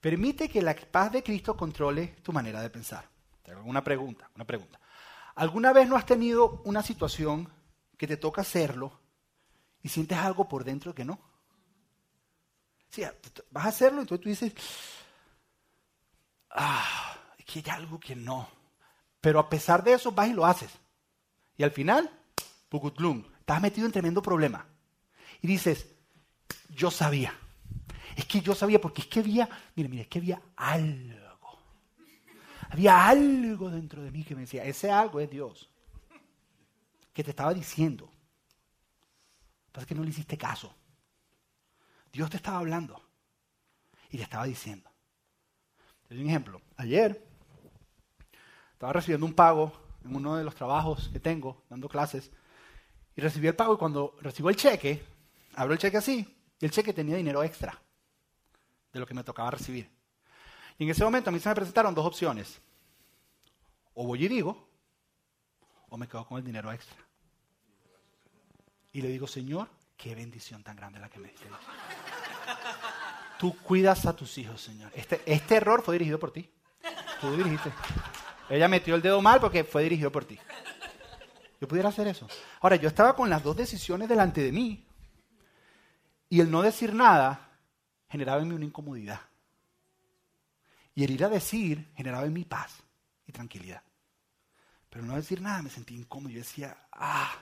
Permite 0.00 0.48
que 0.48 0.62
la 0.62 0.74
paz 0.74 1.12
de 1.12 1.22
Cristo 1.22 1.56
controle 1.56 2.16
tu 2.22 2.32
manera 2.32 2.60
de 2.60 2.70
pensar. 2.70 3.08
Te 3.42 3.52
hago 3.52 3.62
una 3.64 3.84
pregunta, 3.84 4.30
una 4.34 4.44
pregunta. 4.44 4.80
¿Alguna 5.34 5.72
vez 5.72 5.88
no 5.88 5.96
has 5.96 6.06
tenido 6.06 6.62
una 6.64 6.82
situación 6.82 7.48
que 7.96 8.06
te 8.06 8.16
toca 8.16 8.42
hacerlo 8.42 9.00
y 9.82 9.88
sientes 9.88 10.18
algo 10.18 10.48
por 10.48 10.64
dentro 10.64 10.94
que 10.94 11.04
no? 11.04 11.20
Sí, 12.88 13.02
vas 13.50 13.64
a 13.64 13.68
hacerlo 13.68 13.98
y 13.98 14.02
entonces 14.02 14.22
tú 14.22 14.28
dices, 14.28 14.52
ah, 16.50 17.16
que 17.46 17.60
hay 17.60 17.70
algo 17.70 17.98
que 17.98 18.14
no. 18.14 18.48
Pero 19.20 19.38
a 19.38 19.48
pesar 19.48 19.82
de 19.82 19.94
eso 19.94 20.12
vas 20.12 20.28
y 20.28 20.32
lo 20.32 20.44
haces. 20.44 20.70
Y 21.56 21.62
al 21.62 21.70
final, 21.70 22.10
pucutlum, 22.68 23.24
estás 23.42 23.60
metido 23.60 23.86
en 23.86 23.92
tremendo 23.92 24.22
problema. 24.22 24.64
Y 25.40 25.48
dices, 25.48 25.86
yo 26.70 26.90
sabía. 26.90 27.34
Es 28.16 28.24
que 28.24 28.40
yo 28.40 28.54
sabía, 28.54 28.80
porque 28.80 29.02
es 29.02 29.08
que 29.08 29.18
había, 29.18 29.48
mire, 29.74 29.88
mire, 29.88 30.02
es 30.02 30.08
que 30.08 30.20
había 30.20 30.40
algo. 30.56 31.58
Había 32.70 33.08
algo 33.08 33.68
dentro 33.68 34.02
de 34.02 34.12
mí 34.12 34.22
que 34.22 34.36
me 34.36 34.42
decía, 34.42 34.64
ese 34.64 34.90
algo 34.90 35.18
es 35.18 35.28
Dios. 35.28 35.68
Que 37.12 37.24
te 37.24 37.30
estaba 37.30 37.52
diciendo. 37.52 38.10
Pasa 39.72 39.86
que 39.86 39.94
no 39.94 40.04
le 40.04 40.10
hiciste 40.10 40.38
caso. 40.38 40.72
Dios 42.12 42.30
te 42.30 42.36
estaba 42.36 42.58
hablando. 42.58 43.02
Y 44.08 44.18
te 44.18 44.22
estaba 44.22 44.44
diciendo. 44.44 44.88
Te 46.06 46.14
doy 46.14 46.22
un 46.22 46.30
ejemplo. 46.30 46.62
Ayer 46.76 47.26
estaba 48.72 48.92
recibiendo 48.92 49.26
un 49.26 49.34
pago 49.34 49.72
en 50.04 50.14
uno 50.14 50.36
de 50.36 50.44
los 50.44 50.54
trabajos 50.54 51.08
que 51.12 51.18
tengo, 51.18 51.64
dando 51.68 51.88
clases. 51.88 52.30
Y 53.16 53.20
recibí 53.20 53.46
el 53.46 53.54
pago 53.54 53.74
y 53.74 53.76
cuando 53.76 54.16
recibo 54.20 54.50
el 54.50 54.56
cheque, 54.56 55.04
abro 55.54 55.74
el 55.74 55.78
cheque 55.78 55.96
así, 55.96 56.26
y 56.58 56.64
el 56.64 56.70
cheque 56.70 56.92
tenía 56.92 57.16
dinero 57.16 57.42
extra 57.42 57.80
de 58.92 59.00
lo 59.00 59.06
que 59.06 59.14
me 59.14 59.24
tocaba 59.24 59.50
recibir. 59.50 59.90
Y 60.78 60.84
en 60.84 60.90
ese 60.90 61.04
momento 61.04 61.30
a 61.30 61.32
mí 61.32 61.40
se 61.40 61.48
me 61.48 61.54
presentaron 61.54 61.94
dos 61.94 62.06
opciones. 62.06 62.60
O 63.94 64.06
voy 64.06 64.24
y 64.24 64.28
digo, 64.28 64.68
o 65.88 65.96
me 65.96 66.08
quedo 66.08 66.26
con 66.26 66.38
el 66.38 66.44
dinero 66.44 66.72
extra. 66.72 66.96
Y 68.92 69.02
le 69.02 69.08
digo, 69.08 69.26
Señor, 69.26 69.68
qué 69.96 70.14
bendición 70.14 70.62
tan 70.62 70.76
grande 70.76 70.98
la 70.98 71.08
que 71.08 71.18
me 71.18 71.28
diste. 71.28 71.46
Tú 73.38 73.56
cuidas 73.58 74.06
a 74.06 74.14
tus 74.14 74.38
hijos, 74.38 74.60
Señor. 74.60 74.90
Este, 74.94 75.22
este 75.26 75.56
error 75.56 75.82
fue 75.82 75.94
dirigido 75.94 76.18
por 76.18 76.32
ti. 76.32 76.50
Tú 77.20 77.36
dirigiste. 77.36 77.72
Ella 78.48 78.68
metió 78.68 78.94
el 78.94 79.02
dedo 79.02 79.20
mal 79.22 79.40
porque 79.40 79.64
fue 79.64 79.82
dirigido 79.82 80.12
por 80.12 80.24
ti. 80.24 80.38
Yo 81.62 81.68
pudiera 81.68 81.90
hacer 81.90 82.08
eso. 82.08 82.26
Ahora, 82.60 82.74
yo 82.74 82.88
estaba 82.88 83.14
con 83.14 83.30
las 83.30 83.40
dos 83.40 83.56
decisiones 83.56 84.08
delante 84.08 84.42
de 84.42 84.50
mí. 84.50 84.84
Y 86.28 86.40
el 86.40 86.50
no 86.50 86.60
decir 86.60 86.92
nada 86.92 87.52
generaba 88.08 88.42
en 88.42 88.48
mí 88.48 88.54
una 88.56 88.64
incomodidad. 88.64 89.20
Y 90.92 91.04
el 91.04 91.12
ir 91.12 91.24
a 91.24 91.28
decir 91.28 91.92
generaba 91.94 92.26
en 92.26 92.32
mí 92.32 92.44
paz 92.44 92.82
y 93.28 93.30
tranquilidad. 93.30 93.80
Pero 94.90 95.04
no 95.04 95.14
decir 95.14 95.40
nada 95.40 95.62
me 95.62 95.70
sentí 95.70 95.94
incómodo. 95.94 96.30
Yo 96.30 96.40
decía, 96.40 96.76
ah, 96.90 97.32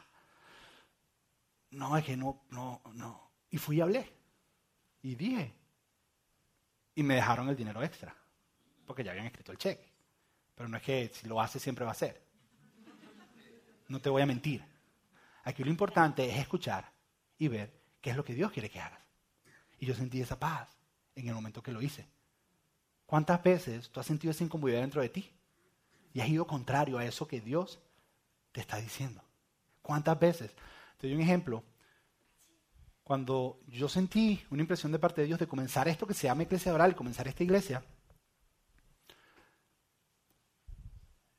no, 1.70 1.96
es 1.96 2.04
que 2.04 2.14
no, 2.14 2.42
no, 2.50 2.82
no. 2.92 3.30
Y 3.48 3.56
fui 3.56 3.78
y 3.78 3.80
hablé. 3.80 4.12
Y 5.00 5.14
dije. 5.14 5.54
Y 6.94 7.02
me 7.02 7.14
dejaron 7.14 7.48
el 7.48 7.56
dinero 7.56 7.82
extra. 7.82 8.14
Porque 8.84 9.02
ya 9.02 9.12
habían 9.12 9.28
escrito 9.28 9.52
el 9.52 9.56
cheque. 9.56 9.90
Pero 10.54 10.68
no 10.68 10.76
es 10.76 10.82
que 10.82 11.10
si 11.14 11.26
lo 11.26 11.40
hace 11.40 11.58
siempre 11.58 11.86
va 11.86 11.92
a 11.92 11.94
ser. 11.94 12.29
No 13.90 14.00
te 14.00 14.08
voy 14.08 14.22
a 14.22 14.26
mentir. 14.26 14.64
Aquí 15.42 15.64
lo 15.64 15.70
importante 15.70 16.24
es 16.30 16.38
escuchar 16.38 16.92
y 17.36 17.48
ver 17.48 17.74
qué 18.00 18.10
es 18.10 18.16
lo 18.16 18.24
que 18.24 18.34
Dios 18.34 18.52
quiere 18.52 18.70
que 18.70 18.78
hagas. 18.78 19.00
Y 19.80 19.86
yo 19.86 19.96
sentí 19.96 20.20
esa 20.20 20.38
paz 20.38 20.68
en 21.16 21.26
el 21.26 21.34
momento 21.34 21.60
que 21.60 21.72
lo 21.72 21.82
hice. 21.82 22.06
¿Cuántas 23.04 23.42
veces 23.42 23.90
tú 23.90 23.98
has 23.98 24.06
sentido 24.06 24.30
esa 24.30 24.44
incomodidad 24.44 24.82
dentro 24.82 25.02
de 25.02 25.08
ti? 25.08 25.28
Y 26.12 26.20
has 26.20 26.28
ido 26.28 26.46
contrario 26.46 26.98
a 26.98 27.04
eso 27.04 27.26
que 27.26 27.40
Dios 27.40 27.80
te 28.52 28.60
está 28.60 28.76
diciendo. 28.76 29.24
¿Cuántas 29.82 30.20
veces? 30.20 30.54
Te 30.96 31.08
doy 31.08 31.16
un 31.16 31.22
ejemplo. 31.22 31.64
Cuando 33.02 33.58
yo 33.66 33.88
sentí 33.88 34.40
una 34.50 34.62
impresión 34.62 34.92
de 34.92 35.00
parte 35.00 35.22
de 35.22 35.26
Dios 35.26 35.40
de 35.40 35.48
comenzar 35.48 35.88
esto 35.88 36.06
que 36.06 36.14
se 36.14 36.28
llama 36.28 36.44
iglesia 36.44 36.72
oral, 36.72 36.94
comenzar 36.94 37.26
esta 37.26 37.42
iglesia, 37.42 37.82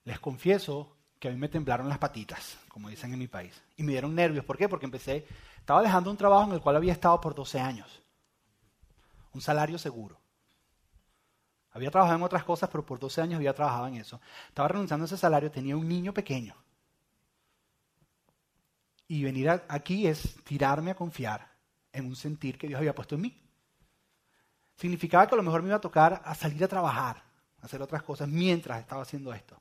les 0.03 0.19
confieso 0.19 0.97
que 1.21 1.27
a 1.27 1.31
mí 1.31 1.37
me 1.37 1.49
temblaron 1.49 1.87
las 1.87 1.99
patitas, 1.99 2.57
como 2.67 2.89
dicen 2.89 3.13
en 3.13 3.19
mi 3.19 3.27
país, 3.27 3.61
y 3.77 3.83
me 3.83 3.91
dieron 3.91 4.15
nervios. 4.15 4.43
¿Por 4.43 4.57
qué? 4.57 4.67
Porque 4.67 4.87
empecé, 4.87 5.27
estaba 5.59 5.83
dejando 5.83 6.09
un 6.09 6.17
trabajo 6.17 6.49
en 6.49 6.55
el 6.55 6.61
cual 6.61 6.77
había 6.77 6.91
estado 6.91 7.21
por 7.21 7.35
12 7.35 7.59
años 7.59 8.01
un 9.33 9.39
salario 9.39 9.77
seguro. 9.77 10.19
Había 11.73 11.91
trabajado 11.91 12.17
en 12.17 12.23
otras 12.23 12.43
cosas, 12.43 12.69
pero 12.71 12.83
por 12.83 12.99
12 12.99 13.21
años 13.21 13.35
había 13.37 13.53
trabajado 13.53 13.87
en 13.87 13.95
eso. 13.97 14.19
Estaba 14.47 14.67
renunciando 14.67 15.03
a 15.03 15.05
ese 15.05 15.15
salario, 15.15 15.51
tenía 15.51 15.77
un 15.77 15.87
niño 15.87 16.11
pequeño. 16.11 16.55
Y 19.07 19.23
venir 19.23 19.47
aquí 19.67 20.07
es 20.07 20.43
tirarme 20.43 20.89
a 20.89 20.95
confiar 20.95 21.47
en 21.93 22.07
un 22.07 22.15
sentir 22.15 22.57
que 22.57 22.67
Dios 22.67 22.79
había 22.79 22.95
puesto 22.95 23.13
en 23.13 23.21
mí. 23.21 23.41
Significaba 24.75 25.27
que 25.27 25.35
a 25.35 25.37
lo 25.37 25.43
mejor 25.43 25.61
me 25.61 25.67
iba 25.67 25.77
a 25.77 25.81
tocar 25.81 26.19
a 26.25 26.33
salir 26.33 26.63
a 26.63 26.67
trabajar, 26.67 27.23
a 27.61 27.65
hacer 27.65 27.79
otras 27.79 28.01
cosas 28.01 28.27
mientras 28.27 28.79
estaba 28.79 29.03
haciendo 29.03 29.31
esto. 29.31 29.55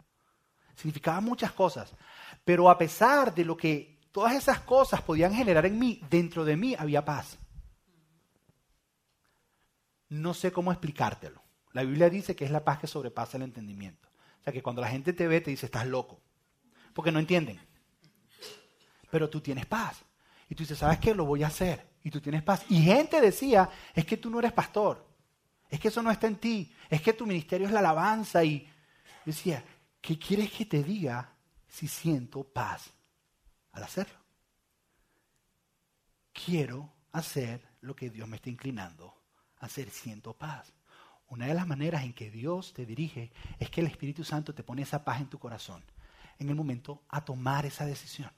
Significaba 0.80 1.20
muchas 1.20 1.52
cosas. 1.52 1.92
Pero 2.44 2.70
a 2.70 2.78
pesar 2.78 3.34
de 3.34 3.44
lo 3.44 3.56
que 3.56 4.00
todas 4.12 4.34
esas 4.34 4.60
cosas 4.60 5.02
podían 5.02 5.32
generar 5.34 5.66
en 5.66 5.78
mí, 5.78 6.00
dentro 6.10 6.44
de 6.44 6.56
mí 6.56 6.74
había 6.78 7.04
paz 7.04 7.38
no 10.10 10.34
sé 10.34 10.52
cómo 10.52 10.70
explicártelo. 10.72 11.42
La 11.72 11.82
Biblia 11.82 12.10
dice 12.10 12.36
que 12.36 12.44
es 12.44 12.50
la 12.50 12.64
paz 12.64 12.78
que 12.78 12.86
sobrepasa 12.86 13.36
el 13.36 13.44
entendimiento. 13.44 14.08
O 14.40 14.44
sea 14.44 14.52
que 14.52 14.62
cuando 14.62 14.82
la 14.82 14.88
gente 14.88 15.12
te 15.12 15.26
ve 15.26 15.40
te 15.40 15.50
dice, 15.50 15.66
estás 15.66 15.86
loco. 15.86 16.20
Porque 16.92 17.12
no 17.12 17.20
entienden. 17.20 17.60
Pero 19.10 19.30
tú 19.30 19.40
tienes 19.40 19.66
paz. 19.66 20.02
Y 20.48 20.54
tú 20.54 20.64
dices, 20.64 20.78
¿sabes 20.78 20.98
qué? 20.98 21.14
Lo 21.14 21.24
voy 21.24 21.44
a 21.44 21.46
hacer. 21.46 21.88
Y 22.02 22.10
tú 22.10 22.20
tienes 22.20 22.42
paz. 22.42 22.64
Y 22.68 22.82
gente 22.82 23.20
decía, 23.20 23.70
es 23.94 24.04
que 24.04 24.16
tú 24.16 24.30
no 24.30 24.40
eres 24.40 24.52
pastor. 24.52 25.06
Es 25.68 25.78
que 25.78 25.88
eso 25.88 26.02
no 26.02 26.10
está 26.10 26.26
en 26.26 26.36
ti. 26.36 26.74
Es 26.88 27.00
que 27.00 27.12
tu 27.12 27.24
ministerio 27.24 27.68
es 27.68 27.72
la 27.72 27.78
alabanza. 27.78 28.42
Y 28.42 28.68
decía, 29.24 29.62
¿qué 30.00 30.18
quieres 30.18 30.50
que 30.52 30.66
te 30.66 30.82
diga 30.82 31.34
si 31.68 31.88
siento 31.88 32.44
paz 32.44 32.90
al 33.72 33.82
hacerlo? 33.82 34.18
Quiero 36.32 36.92
hacer 37.12 37.66
lo 37.80 37.94
que 37.94 38.10
Dios 38.10 38.28
me 38.28 38.36
está 38.36 38.50
inclinando 38.50 39.20
hacer 39.60 39.90
siento 39.90 40.34
paz. 40.34 40.72
Una 41.28 41.46
de 41.46 41.54
las 41.54 41.66
maneras 41.66 42.02
en 42.02 42.12
que 42.12 42.30
Dios 42.30 42.72
te 42.72 42.84
dirige 42.84 43.30
es 43.58 43.70
que 43.70 43.80
el 43.80 43.86
Espíritu 43.86 44.24
Santo 44.24 44.52
te 44.52 44.64
pone 44.64 44.82
esa 44.82 45.04
paz 45.04 45.20
en 45.20 45.28
tu 45.28 45.38
corazón 45.38 45.82
en 46.38 46.48
el 46.48 46.54
momento 46.54 47.02
a 47.08 47.24
tomar 47.24 47.66
esa 47.66 47.84
decisión. 47.84 48.30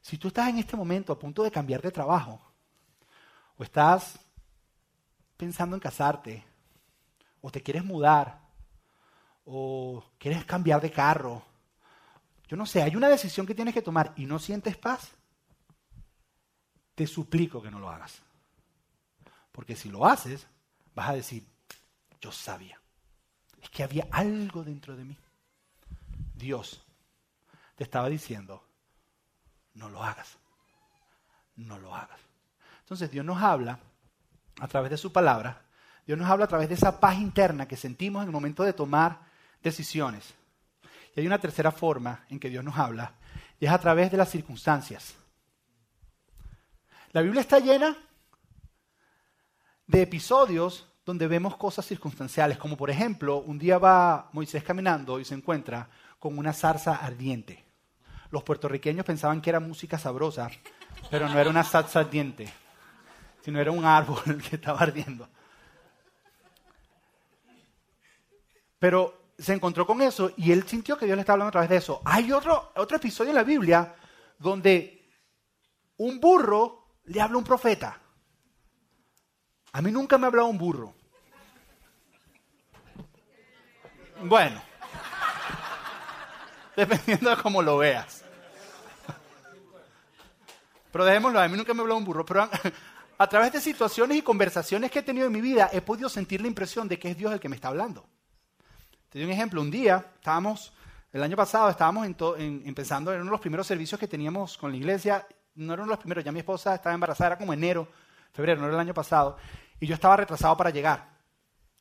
Si 0.00 0.18
tú 0.18 0.28
estás 0.28 0.48
en 0.48 0.58
este 0.58 0.76
momento 0.76 1.12
a 1.12 1.18
punto 1.18 1.44
de 1.44 1.50
cambiar 1.50 1.80
de 1.80 1.92
trabajo, 1.92 2.40
o 3.56 3.62
estás 3.62 4.18
pensando 5.36 5.76
en 5.76 5.80
casarte, 5.80 6.42
o 7.40 7.50
te 7.50 7.62
quieres 7.62 7.84
mudar, 7.84 8.40
o 9.44 10.04
quieres 10.18 10.44
cambiar 10.44 10.80
de 10.80 10.90
carro, 10.90 11.42
yo 12.48 12.56
no 12.56 12.66
sé, 12.66 12.82
hay 12.82 12.94
una 12.96 13.08
decisión 13.08 13.46
que 13.46 13.54
tienes 13.54 13.72
que 13.72 13.82
tomar 13.82 14.12
y 14.16 14.26
no 14.26 14.38
sientes 14.38 14.76
paz, 14.76 15.12
te 16.94 17.06
suplico 17.06 17.62
que 17.62 17.70
no 17.70 17.78
lo 17.78 17.88
hagas. 17.88 18.20
Porque 19.50 19.74
si 19.76 19.90
lo 19.90 20.06
haces, 20.06 20.46
vas 20.94 21.08
a 21.08 21.14
decir, 21.14 21.46
yo 22.20 22.30
sabía. 22.30 22.78
Es 23.60 23.70
que 23.70 23.82
había 23.82 24.06
algo 24.10 24.64
dentro 24.64 24.96
de 24.96 25.04
mí. 25.04 25.18
Dios 26.34 26.84
te 27.76 27.84
estaba 27.84 28.08
diciendo, 28.08 28.62
no 29.74 29.88
lo 29.88 30.02
hagas. 30.02 30.36
No 31.56 31.78
lo 31.78 31.94
hagas. 31.94 32.20
Entonces 32.80 33.10
Dios 33.10 33.24
nos 33.24 33.42
habla 33.42 33.78
a 34.60 34.68
través 34.68 34.90
de 34.90 34.98
su 34.98 35.12
palabra. 35.12 35.62
Dios 36.06 36.18
nos 36.18 36.28
habla 36.28 36.46
a 36.46 36.48
través 36.48 36.68
de 36.68 36.74
esa 36.74 37.00
paz 37.00 37.18
interna 37.18 37.66
que 37.66 37.76
sentimos 37.76 38.22
en 38.22 38.28
el 38.28 38.32
momento 38.32 38.62
de 38.62 38.72
tomar 38.72 39.31
decisiones. 39.62 40.34
Y 41.14 41.20
hay 41.20 41.26
una 41.26 41.38
tercera 41.38 41.70
forma 41.70 42.24
en 42.28 42.40
que 42.40 42.48
Dios 42.48 42.64
nos 42.64 42.76
habla, 42.76 43.14
y 43.60 43.66
es 43.66 43.72
a 43.72 43.78
través 43.78 44.10
de 44.10 44.16
las 44.16 44.30
circunstancias. 44.30 45.14
La 47.12 47.20
Biblia 47.20 47.42
está 47.42 47.58
llena 47.58 47.96
de 49.86 50.02
episodios 50.02 50.88
donde 51.04 51.26
vemos 51.26 51.56
cosas 51.56 51.84
circunstanciales, 51.84 52.58
como 52.58 52.76
por 52.76 52.88
ejemplo, 52.88 53.38
un 53.38 53.58
día 53.58 53.78
va 53.78 54.30
Moisés 54.32 54.62
caminando 54.62 55.20
y 55.20 55.24
se 55.24 55.34
encuentra 55.34 55.88
con 56.18 56.38
una 56.38 56.52
zarza 56.52 56.96
ardiente. 56.96 57.64
los 58.30 58.42
puertorriqueños 58.44 59.04
pensaban 59.04 59.42
que 59.42 59.50
era 59.50 59.60
música 59.60 59.98
sabrosa, 59.98 60.50
pero 61.10 61.28
no 61.28 61.38
era 61.38 61.50
una 61.50 61.64
salsa 61.64 62.00
ardiente, 62.00 62.50
sino 63.42 63.60
era 63.60 63.70
un 63.70 63.84
árbol 63.84 64.40
que 64.48 64.56
estaba 64.56 64.80
ardiendo. 64.80 65.28
Pero 68.78 69.21
se 69.42 69.52
encontró 69.52 69.86
con 69.86 70.00
eso 70.00 70.32
y 70.36 70.52
él 70.52 70.66
sintió 70.68 70.96
que 70.96 71.06
Dios 71.06 71.16
le 71.16 71.22
estaba 71.22 71.34
hablando 71.34 71.48
a 71.48 71.52
través 71.52 71.70
de 71.70 71.76
eso. 71.76 72.00
Hay 72.04 72.30
otro, 72.32 72.72
otro 72.76 72.96
episodio 72.96 73.30
en 73.30 73.36
la 73.36 73.42
Biblia 73.42 73.94
donde 74.38 75.10
un 75.96 76.20
burro 76.20 76.96
le 77.04 77.20
habla 77.20 77.34
a 77.34 77.38
un 77.38 77.44
profeta. 77.44 77.98
A 79.72 79.82
mí 79.82 79.90
nunca 79.90 80.16
me 80.16 80.26
ha 80.26 80.28
hablado 80.28 80.48
un 80.48 80.58
burro. 80.58 80.94
Bueno, 84.22 84.62
dependiendo 86.76 87.30
de 87.30 87.36
cómo 87.42 87.62
lo 87.62 87.78
veas. 87.78 88.24
Pero 90.92 91.04
dejémoslo, 91.04 91.40
a 91.40 91.48
mí 91.48 91.56
nunca 91.56 91.74
me 91.74 91.80
ha 91.80 91.82
hablado 91.82 91.98
un 91.98 92.04
burro. 92.04 92.24
Pero 92.24 92.42
a, 92.42 92.50
a 93.18 93.26
través 93.26 93.52
de 93.52 93.60
situaciones 93.60 94.18
y 94.18 94.22
conversaciones 94.22 94.90
que 94.90 95.00
he 95.00 95.02
tenido 95.02 95.26
en 95.26 95.32
mi 95.32 95.40
vida, 95.40 95.70
he 95.72 95.80
podido 95.80 96.08
sentir 96.08 96.40
la 96.42 96.48
impresión 96.48 96.86
de 96.86 96.98
que 96.98 97.10
es 97.10 97.16
Dios 97.16 97.32
el 97.32 97.40
que 97.40 97.48
me 97.48 97.56
está 97.56 97.68
hablando. 97.68 98.06
Te 99.12 99.18
doy 99.18 99.26
un 99.26 99.32
ejemplo. 99.32 99.60
Un 99.60 99.70
día 99.70 100.06
estábamos, 100.14 100.72
el 101.12 101.22
año 101.22 101.36
pasado 101.36 101.68
estábamos 101.68 102.06
en 102.06 102.16
en, 102.38 102.62
empezando 102.64 103.12
en 103.12 103.20
uno 103.20 103.26
de 103.26 103.32
los 103.32 103.40
primeros 103.42 103.66
servicios 103.66 104.00
que 104.00 104.08
teníamos 104.08 104.56
con 104.56 104.70
la 104.70 104.78
iglesia. 104.78 105.26
No 105.54 105.74
era 105.74 105.82
uno 105.82 105.90
de 105.90 105.96
los 105.96 105.98
primeros, 105.98 106.24
ya 106.24 106.32
mi 106.32 106.38
esposa 106.38 106.74
estaba 106.74 106.94
embarazada, 106.94 107.28
era 107.28 107.38
como 107.38 107.52
enero, 107.52 107.86
febrero, 108.32 108.58
no 108.62 108.68
era 108.68 108.76
el 108.76 108.80
año 108.80 108.94
pasado. 108.94 109.36
Y 109.78 109.86
yo 109.86 109.94
estaba 109.94 110.16
retrasado 110.16 110.56
para 110.56 110.70
llegar. 110.70 111.12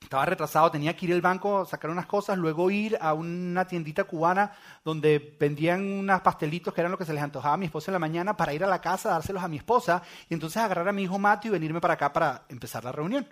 Estaba 0.02 0.26
retrasado, 0.26 0.72
tenía 0.72 0.94
que 0.94 1.06
ir 1.06 1.14
al 1.14 1.22
banco, 1.22 1.64
sacar 1.64 1.90
unas 1.90 2.06
cosas, 2.06 2.38
luego 2.38 2.70
ir 2.70 2.98
a 3.00 3.14
una 3.14 3.66
tiendita 3.66 4.04
cubana 4.04 4.52
donde 4.84 5.38
vendían 5.40 5.86
unos 5.86 6.20
pastelitos 6.20 6.74
que 6.74 6.82
eran 6.82 6.92
lo 6.92 6.98
que 6.98 7.06
se 7.06 7.14
les 7.14 7.24
antojaba 7.24 7.54
a 7.54 7.58
mi 7.58 7.68
esposa 7.68 7.92
en 7.92 7.94
la 7.94 8.00
mañana 8.00 8.36
para 8.36 8.54
ir 8.54 8.62
a 8.66 8.68
la 8.68 8.82
casa, 8.82 9.12
dárselos 9.12 9.42
a 9.42 9.48
mi 9.48 9.56
esposa 9.56 10.02
y 10.28 10.34
entonces 10.34 10.62
agarrar 10.62 10.90
a 10.90 10.92
mi 10.92 11.04
hijo 11.04 11.18
Mateo 11.18 11.52
y 11.52 11.54
venirme 11.54 11.80
para 11.80 11.94
acá 11.94 12.12
para 12.12 12.44
empezar 12.50 12.84
la 12.84 12.92
reunión. 12.92 13.26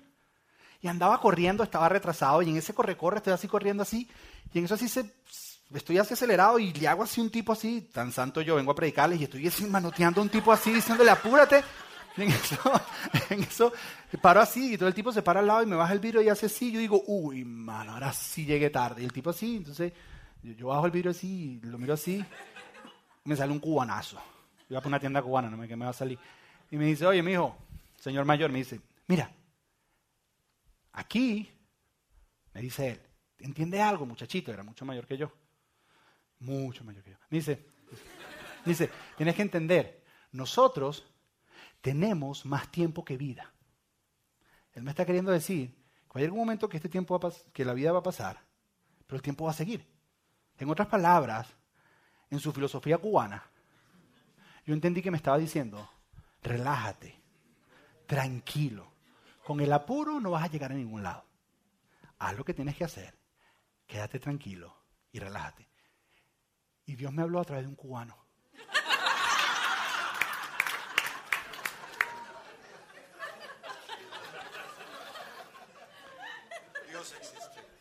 Y 0.82 0.88
andaba 0.88 1.20
corriendo, 1.20 1.64
estaba 1.64 1.90
retrasado 1.90 2.42
y 2.42 2.50
en 2.50 2.58
ese 2.58 2.74
corre-corre 2.74 3.18
estoy 3.18 3.34
así 3.34 3.48
corriendo 3.48 3.84
así 3.84 4.10
y 4.54 4.60
en 4.60 4.66
eso 4.66 4.76
así 4.76 4.88
se, 4.88 5.14
estoy 5.74 5.98
así 5.98 6.14
acelerado 6.14 6.58
y 6.58 6.72
le 6.72 6.88
hago 6.88 7.04
así 7.04 7.20
un 7.20 7.30
tipo 7.30 7.52
así, 7.52 7.90
tan 7.94 8.12
santo 8.12 8.42
yo, 8.42 8.56
vengo 8.56 8.72
a 8.72 8.76
predicarles 8.76 9.20
y 9.20 9.26
estoy 9.26 9.48
así 9.48 9.66
manoteando 9.66 10.22
a 10.22 10.24
un 10.24 10.30
tipo 10.30 10.54
así 10.54 10.72
diciéndole 10.72 11.12
apúrate 11.12 11.64
en 12.18 12.32
eso, 12.32 12.58
en 13.30 13.44
eso 13.44 13.74
paro 14.22 14.42
así 14.42 14.74
y 14.74 14.78
todo 14.78 14.88
el 14.88 14.96
tipo 14.96 15.12
se 15.12 15.22
para 15.22 15.40
al 15.40 15.48
lado 15.48 15.64
y 15.64 15.66
me 15.66 15.76
baja 15.76 15.94
el 15.94 16.00
vidrio 16.00 16.22
y 16.22 16.30
hace 16.30 16.48
así. 16.48 16.72
Yo 16.72 16.80
digo, 16.80 17.04
uy, 17.08 17.46
mano, 17.46 17.94
ahora 17.94 18.12
sí 18.14 18.46
llegué 18.46 18.70
tarde. 18.70 19.02
Y 19.02 19.06
el 19.06 19.14
tipo 19.14 19.30
así, 19.30 19.58
entonces 19.58 19.94
yo, 20.42 20.68
bajo 20.68 20.86
el 20.86 20.92
vidrio 20.92 21.12
así, 21.12 21.60
lo 21.64 21.78
miro 21.78 21.94
así, 21.94 22.24
me 23.26 23.36
sale 23.36 23.52
un 23.52 23.60
cubanazo. 23.60 24.18
Yo 24.70 24.80
voy 24.80 24.88
una 24.88 25.00
tienda 25.00 25.22
cubana, 25.22 25.50
no 25.50 25.58
me, 25.58 25.68
que 25.68 25.76
me 25.76 25.86
va 25.86 25.92
a 25.92 25.94
salir. 25.94 26.20
Y 26.72 26.78
me 26.78 26.86
dice, 26.86 27.06
oye, 27.06 27.22
mi 27.24 27.34
hijo, 27.34 27.56
señor 27.98 28.26
mayor, 28.26 28.52
me 28.52 28.60
dice, 28.60 28.80
mira, 29.08 29.32
aquí, 30.94 31.50
me 32.54 32.62
dice 32.62 32.92
él, 32.92 33.02
¿entiendes 33.40 33.82
algo, 33.82 34.06
muchachito? 34.06 34.52
Era 34.52 34.64
mucho 34.64 34.86
mayor 34.86 35.06
que 35.06 35.18
yo. 35.18 35.32
Mucho 36.40 36.84
mayor 36.84 37.04
que 37.04 37.12
yo. 37.12 37.18
Dice, 37.30 37.66
dice, 38.66 38.90
tienes 39.18 39.36
que 39.36 39.42
entender, 39.42 40.04
nosotros 40.32 41.06
tenemos 41.82 42.46
más 42.46 42.72
tiempo 42.72 43.04
que 43.04 43.18
vida. 43.18 43.52
Él 44.74 44.84
me 44.84 44.92
está 44.92 45.06
queriendo 45.06 45.32
decir 45.32 45.76
que 46.12 46.20
hay 46.20 46.26
algún 46.26 46.40
momento 46.40 46.70
que 46.70 46.78
este 46.78 46.90
tiempo 46.90 47.20
va 47.20 47.32
que 47.54 47.66
la 47.66 47.74
vida 47.74 47.92
va 47.92 48.00
a 48.00 48.04
pasar, 48.04 48.42
pero 49.06 49.18
el 49.18 49.22
tiempo 49.22 49.46
va 49.46 49.52
a 49.52 49.56
seguir. 49.56 49.86
En 50.58 50.70
otras 50.70 50.88
palabras, 50.88 51.48
en 52.30 52.40
su 52.40 52.52
filosofía 52.52 52.98
cubana, 52.98 53.44
yo 54.66 54.74
entendí 54.74 55.02
que 55.02 55.12
me 55.12 55.18
estaba 55.18 55.38
diciendo, 55.38 55.90
relájate, 56.44 57.20
tranquilo. 58.06 58.89
Con 59.50 59.62
el 59.62 59.74
apuro 59.74 60.20
no 60.20 60.30
vas 60.30 60.44
a 60.44 60.48
llegar 60.48 60.72
a 60.72 60.76
ningún 60.76 61.02
lado. 61.02 61.26
Haz 62.20 62.38
lo 62.38 62.46
que 62.46 62.54
tienes 62.54 62.76
que 62.76 62.84
hacer. 62.84 63.18
Quédate 63.88 64.20
tranquilo 64.20 64.78
y 65.12 65.18
relájate. 65.18 65.68
Y 66.86 66.96
Dios 66.96 67.12
me 67.12 67.24
habló 67.24 67.40
a 67.40 67.44
través 67.44 67.64
de 67.64 67.70
un 67.70 67.76
cubano. 67.76 68.16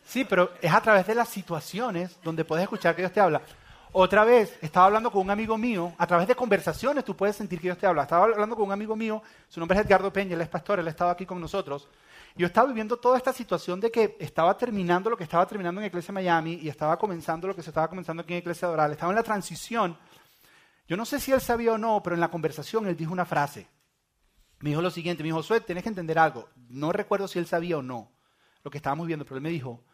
Sí, 0.06 0.24
pero 0.24 0.54
es 0.62 0.72
a 0.72 0.80
través 0.80 1.06
de 1.06 1.14
las 1.14 1.28
situaciones 1.28 2.18
donde 2.22 2.46
puedes 2.46 2.62
escuchar 2.62 2.96
que 2.96 3.02
Dios 3.02 3.12
te 3.12 3.20
habla. 3.20 3.42
Otra 3.92 4.24
vez, 4.24 4.58
estaba 4.60 4.86
hablando 4.86 5.10
con 5.10 5.22
un 5.22 5.30
amigo 5.30 5.56
mío, 5.56 5.94
a 5.96 6.06
través 6.06 6.28
de 6.28 6.34
conversaciones 6.34 7.04
tú 7.04 7.16
puedes 7.16 7.36
sentir 7.36 7.58
que 7.58 7.68
Dios 7.68 7.78
te 7.78 7.86
habla. 7.86 8.02
Estaba 8.02 8.24
hablando 8.24 8.54
con 8.54 8.66
un 8.66 8.72
amigo 8.72 8.94
mío, 8.94 9.22
su 9.48 9.60
nombre 9.60 9.78
es 9.78 9.86
Edgardo 9.86 10.12
Peña, 10.12 10.34
él 10.34 10.40
es 10.42 10.48
pastor, 10.48 10.78
él 10.78 10.88
estaba 10.88 11.12
aquí 11.12 11.24
con 11.24 11.40
nosotros. 11.40 11.88
Yo 12.36 12.46
estaba 12.46 12.68
viviendo 12.68 12.98
toda 12.98 13.16
esta 13.16 13.32
situación 13.32 13.80
de 13.80 13.90
que 13.90 14.16
estaba 14.20 14.56
terminando 14.56 15.08
lo 15.08 15.16
que 15.16 15.24
estaba 15.24 15.46
terminando 15.46 15.80
en 15.80 15.86
Iglesia 15.86 16.12
Miami 16.12 16.58
y 16.62 16.68
estaba 16.68 16.98
comenzando 16.98 17.48
lo 17.48 17.56
que 17.56 17.62
se 17.62 17.70
estaba 17.70 17.88
comenzando 17.88 18.22
aquí 18.22 18.34
en 18.34 18.40
Iglesia 18.40 18.68
Doral. 18.68 18.92
Estaba 18.92 19.10
en 19.10 19.16
la 19.16 19.22
transición. 19.22 19.96
Yo 20.86 20.96
no 20.96 21.04
sé 21.04 21.18
si 21.18 21.32
él 21.32 21.40
sabía 21.40 21.72
o 21.72 21.78
no, 21.78 22.02
pero 22.02 22.14
en 22.14 22.20
la 22.20 22.30
conversación 22.30 22.86
él 22.86 22.96
dijo 22.96 23.12
una 23.12 23.24
frase. 23.24 23.66
Me 24.60 24.70
dijo 24.70 24.82
lo 24.82 24.90
siguiente, 24.90 25.22
me 25.22 25.28
dijo, 25.28 25.38
Josué, 25.38 25.60
tienes 25.60 25.82
que 25.82 25.88
entender 25.88 26.18
algo. 26.18 26.48
No 26.68 26.92
recuerdo 26.92 27.26
si 27.26 27.38
él 27.38 27.46
sabía 27.46 27.78
o 27.78 27.82
no 27.82 28.12
lo 28.62 28.70
que 28.70 28.78
estábamos 28.78 29.06
viendo, 29.06 29.24
pero 29.24 29.36
él 29.36 29.42
me 29.42 29.50
dijo, 29.50 29.84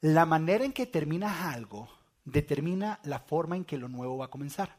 la 0.00 0.26
manera 0.26 0.64
en 0.64 0.72
que 0.72 0.86
terminas 0.86 1.42
algo 1.42 1.88
determina 2.24 3.00
la 3.04 3.18
forma 3.18 3.56
en 3.56 3.64
que 3.64 3.78
lo 3.78 3.88
nuevo 3.88 4.18
va 4.18 4.26
a 4.26 4.30
comenzar. 4.30 4.76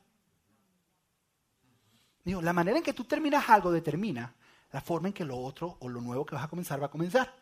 Digo, 2.24 2.42
la 2.42 2.54
manera 2.54 2.78
en 2.78 2.84
que 2.84 2.94
tú 2.94 3.04
terminas 3.04 3.50
algo 3.50 3.72
determina 3.72 4.34
la 4.72 4.82
forma 4.82 5.10
en 5.10 5.14
que 5.14 5.26
lo 5.26 5.38
otro 5.38 5.78
o 5.82 5.90
lo 5.90 6.02
nuevo 6.02 6.26
que 6.26 6.36
vas 6.36 6.44
a 6.46 6.48
comenzar 6.48 6.82
va 6.82 6.88
a 6.88 6.92
comenzar. 6.92 7.34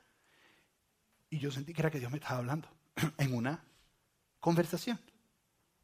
Y 1.29 1.39
yo 1.39 1.51
sentí 1.51 1.73
que 1.73 1.81
era 1.81 1.91
que 1.91 1.99
Dios 1.99 2.11
me 2.11 2.17
estaba 2.17 2.39
hablando 2.39 2.67
en 3.17 3.33
una 3.33 3.63
conversación 4.39 4.99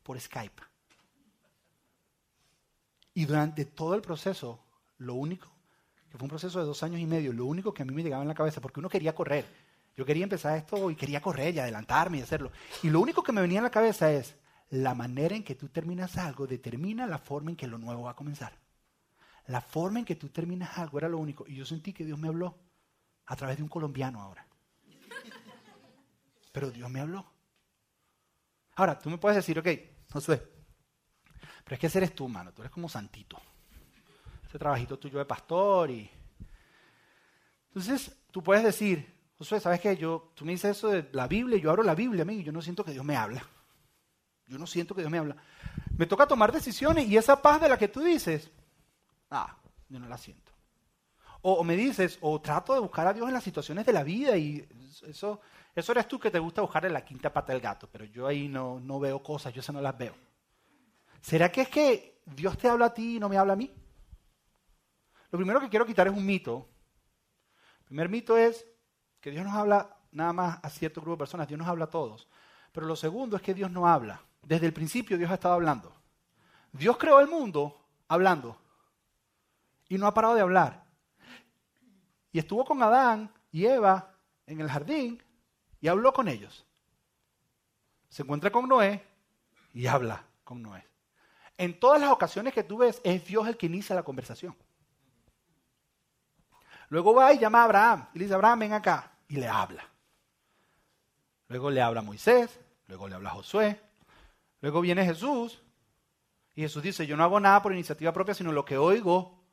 por 0.03 0.19
Skype. 0.19 0.61
Y 3.13 3.25
durante 3.25 3.65
todo 3.65 3.95
el 3.95 4.01
proceso, 4.01 4.63
lo 4.97 5.15
único, 5.15 5.47
que 6.09 6.17
fue 6.17 6.25
un 6.25 6.29
proceso 6.29 6.59
de 6.59 6.65
dos 6.65 6.83
años 6.83 6.99
y 6.99 7.05
medio, 7.05 7.33
lo 7.33 7.45
único 7.45 7.73
que 7.73 7.81
a 7.81 7.85
mí 7.85 7.93
me 7.93 8.03
llegaba 8.03 8.21
en 8.21 8.27
la 8.27 8.35
cabeza, 8.35 8.61
porque 8.61 8.79
uno 8.79 8.89
quería 8.89 9.15
correr, 9.15 9.45
yo 9.97 10.05
quería 10.05 10.23
empezar 10.23 10.55
esto 10.55 10.91
y 10.91 10.95
quería 10.95 11.21
correr 11.21 11.55
y 11.55 11.59
adelantarme 11.59 12.19
y 12.19 12.21
hacerlo. 12.21 12.51
Y 12.83 12.89
lo 12.91 13.01
único 13.01 13.23
que 13.23 13.31
me 13.31 13.41
venía 13.41 13.57
en 13.57 13.63
la 13.63 13.71
cabeza 13.71 14.11
es, 14.11 14.35
la 14.69 14.93
manera 14.93 15.35
en 15.35 15.43
que 15.43 15.55
tú 15.55 15.69
terminas 15.69 16.17
algo 16.17 16.45
determina 16.45 17.07
la 17.07 17.17
forma 17.17 17.49
en 17.49 17.57
que 17.57 17.65
lo 17.65 17.79
nuevo 17.79 18.03
va 18.03 18.11
a 18.11 18.15
comenzar. 18.15 18.53
La 19.47 19.59
forma 19.59 19.97
en 19.97 20.05
que 20.05 20.15
tú 20.15 20.29
terminas 20.29 20.77
algo 20.77 20.99
era 20.99 21.09
lo 21.09 21.17
único. 21.17 21.45
Y 21.47 21.55
yo 21.55 21.65
sentí 21.65 21.93
que 21.93 22.05
Dios 22.05 22.19
me 22.19 22.27
habló 22.27 22.59
a 23.25 23.35
través 23.35 23.57
de 23.57 23.63
un 23.63 23.69
colombiano 23.69 24.21
ahora. 24.21 24.45
Pero 26.51 26.69
Dios 26.69 26.89
me 26.91 26.99
habló. 26.99 27.25
Ahora, 28.75 28.99
tú 28.99 29.09
me 29.09 29.17
puedes 29.17 29.37
decir, 29.37 29.57
ok, 29.57 29.67
Josué, 30.11 30.37
pero 31.63 31.73
es 31.73 31.79
que 31.79 31.87
ese 31.87 31.97
eres 31.97 32.13
tú, 32.13 32.27
mano. 32.27 32.53
Tú 32.53 32.61
eres 32.61 32.71
como 32.71 32.87
santito. 32.87 33.41
Ese 34.47 34.59
trabajito 34.59 34.99
tuyo 34.99 35.17
de 35.17 35.25
pastor 35.25 35.89
y... 35.89 36.07
Entonces, 37.69 38.15
tú 38.31 38.43
puedes 38.43 38.63
decir, 38.63 39.16
Josué, 39.37 39.59
¿sabes 39.59 39.79
qué? 39.79 39.95
Yo, 39.95 40.31
tú 40.33 40.45
me 40.45 40.53
dices 40.53 40.77
eso 40.77 40.89
de 40.89 41.07
la 41.11 41.27
Biblia, 41.27 41.59
yo 41.59 41.69
abro 41.69 41.83
la 41.83 41.93
Biblia, 41.93 42.23
amigo, 42.23 42.41
y 42.41 42.43
yo 42.43 42.51
no 42.51 42.61
siento 42.61 42.83
que 42.83 42.91
Dios 42.91 43.05
me 43.05 43.15
habla. 43.15 43.45
Yo 44.47 44.57
no 44.57 44.65
siento 44.65 44.95
que 44.95 45.01
Dios 45.01 45.11
me 45.11 45.19
habla. 45.19 45.35
Me 45.95 46.05
toca 46.05 46.25
tomar 46.25 46.51
decisiones 46.51 47.07
y 47.07 47.17
esa 47.17 47.41
paz 47.41 47.61
de 47.61 47.69
la 47.69 47.77
que 47.77 47.87
tú 47.87 48.01
dices, 48.01 48.49
ah, 49.29 49.57
yo 49.89 49.99
no 49.99 50.07
la 50.07 50.17
siento. 50.17 50.51
O, 51.41 51.63
me 51.63 51.75
dices, 51.75 52.17
o 52.21 52.41
trato 52.41 52.73
de 52.73 52.79
buscar 52.79 53.07
a 53.07 53.13
Dios 53.13 53.27
en 53.27 53.33
las 53.33 53.43
situaciones 53.43 53.85
de 53.85 53.93
la 53.93 54.03
vida 54.03 54.35
y 54.37 54.67
eso, 55.07 55.39
eso 55.75 55.91
eres 55.91 56.07
tú 56.07 56.19
que 56.19 56.31
te 56.31 56.39
gusta 56.39 56.61
buscar 56.61 56.85
en 56.85 56.93
la 56.93 57.05
quinta 57.05 57.31
pata 57.31 57.53
del 57.53 57.61
gato, 57.61 57.87
pero 57.91 58.05
yo 58.05 58.25
ahí 58.25 58.47
no, 58.47 58.79
no 58.79 58.99
veo 58.99 59.21
cosas, 59.21 59.53
yo 59.53 59.59
esas 59.59 59.75
no 59.75 59.81
las 59.81 59.97
veo. 59.97 60.15
¿Será 61.21 61.51
que 61.51 61.61
es 61.61 61.69
que 61.69 62.21
Dios 62.25 62.57
te 62.57 62.67
habla 62.67 62.87
a 62.87 62.93
ti 62.93 63.17
y 63.17 63.19
no 63.19 63.29
me 63.29 63.37
habla 63.37 63.53
a 63.53 63.57
mí? 63.57 63.71
Lo 65.29 65.37
primero 65.37 65.59
que 65.59 65.69
quiero 65.69 65.85
quitar 65.85 66.07
es 66.07 66.13
un 66.13 66.25
mito. 66.25 66.67
El 67.79 67.85
primer 67.85 68.09
mito 68.09 68.37
es 68.37 68.65
que 69.19 69.31
Dios 69.31 69.45
nos 69.45 69.55
habla 69.55 69.97
nada 70.11 70.33
más 70.33 70.59
a 70.63 70.69
cierto 70.69 71.01
grupo 71.01 71.15
de 71.15 71.19
personas, 71.19 71.47
Dios 71.47 71.57
nos 71.57 71.67
habla 71.67 71.85
a 71.85 71.89
todos. 71.89 72.27
Pero 72.71 72.85
lo 72.85 72.95
segundo 72.95 73.35
es 73.35 73.41
que 73.41 73.53
Dios 73.53 73.71
no 73.71 73.87
habla. 73.87 74.21
Desde 74.41 74.65
el 74.65 74.73
principio 74.73 75.17
Dios 75.17 75.31
ha 75.31 75.35
estado 75.35 75.55
hablando. 75.55 75.93
Dios 76.71 76.97
creó 76.97 77.19
el 77.19 77.27
mundo 77.27 77.79
hablando 78.07 78.57
y 79.89 79.97
no 79.97 80.07
ha 80.07 80.13
parado 80.13 80.35
de 80.35 80.41
hablar. 80.41 80.83
Y 82.31 82.39
estuvo 82.39 82.63
con 82.65 82.81
Adán 82.83 83.31
y 83.51 83.65
Eva 83.65 84.13
en 84.45 84.61
el 84.61 84.69
jardín 84.69 85.21
y 85.81 85.87
habló 85.87 86.13
con 86.13 86.27
ellos. 86.27 86.65
Se 88.09 88.23
encuentra 88.23 88.51
con 88.51 88.67
Noé 88.67 89.03
y 89.73 89.87
habla 89.87 90.23
con 90.43 90.61
Noé. 90.61 90.85
En 91.57 91.79
todas 91.79 91.99
las 91.99 92.11
ocasiones 92.11 92.53
que 92.53 92.63
tú 92.63 92.77
ves, 92.77 93.01
es 93.03 93.25
Dios 93.25 93.47
el 93.47 93.57
que 93.57 93.65
inicia 93.65 93.95
la 93.95 94.03
conversación. 94.03 94.55
Luego 96.89 97.13
va 97.13 97.33
y 97.33 97.39
llama 97.39 97.61
a 97.61 97.65
Abraham 97.65 98.07
y 98.13 98.19
le 98.19 98.25
dice, 98.25 98.35
Abraham, 98.35 98.59
ven 98.59 98.73
acá 98.73 99.11
y 99.27 99.35
le 99.35 99.47
habla. 99.47 99.83
Luego 101.49 101.69
le 101.69 101.81
habla 101.81 101.99
a 101.99 102.03
Moisés, 102.03 102.59
luego 102.87 103.07
le 103.07 103.15
habla 103.15 103.29
a 103.29 103.33
Josué, 103.33 103.81
luego 104.61 104.81
viene 104.81 105.05
Jesús 105.05 105.61
Y 106.55 106.61
Jesús 106.61 106.83
dice, 106.83 107.05
yo 107.05 107.15
no 107.15 107.23
hago 107.23 107.39
nada 107.39 107.61
por 107.61 107.73
iniciativa 107.73 108.11
propia, 108.11 108.33
sino 108.33 108.51
lo 108.51 108.65
que 108.65 108.77
oigo, 108.77 109.43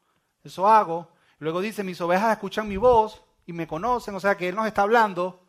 eso 0.43 0.69
hago. 0.69 1.13
Luego 1.39 1.61
dice, 1.61 1.85
mis 1.85 2.01
ovejas 2.01 2.33
escuchan 2.33 2.69
mi 2.69 2.77
voz 2.77 3.23
y 3.47 3.53
me 3.53 3.67
conocen, 3.67 4.15
o 4.15 4.21
sea 4.21 4.37
que 4.37 4.49
Él 4.49 4.55
nos 4.55 4.67
está 4.67 4.83
hablando. 4.83 5.45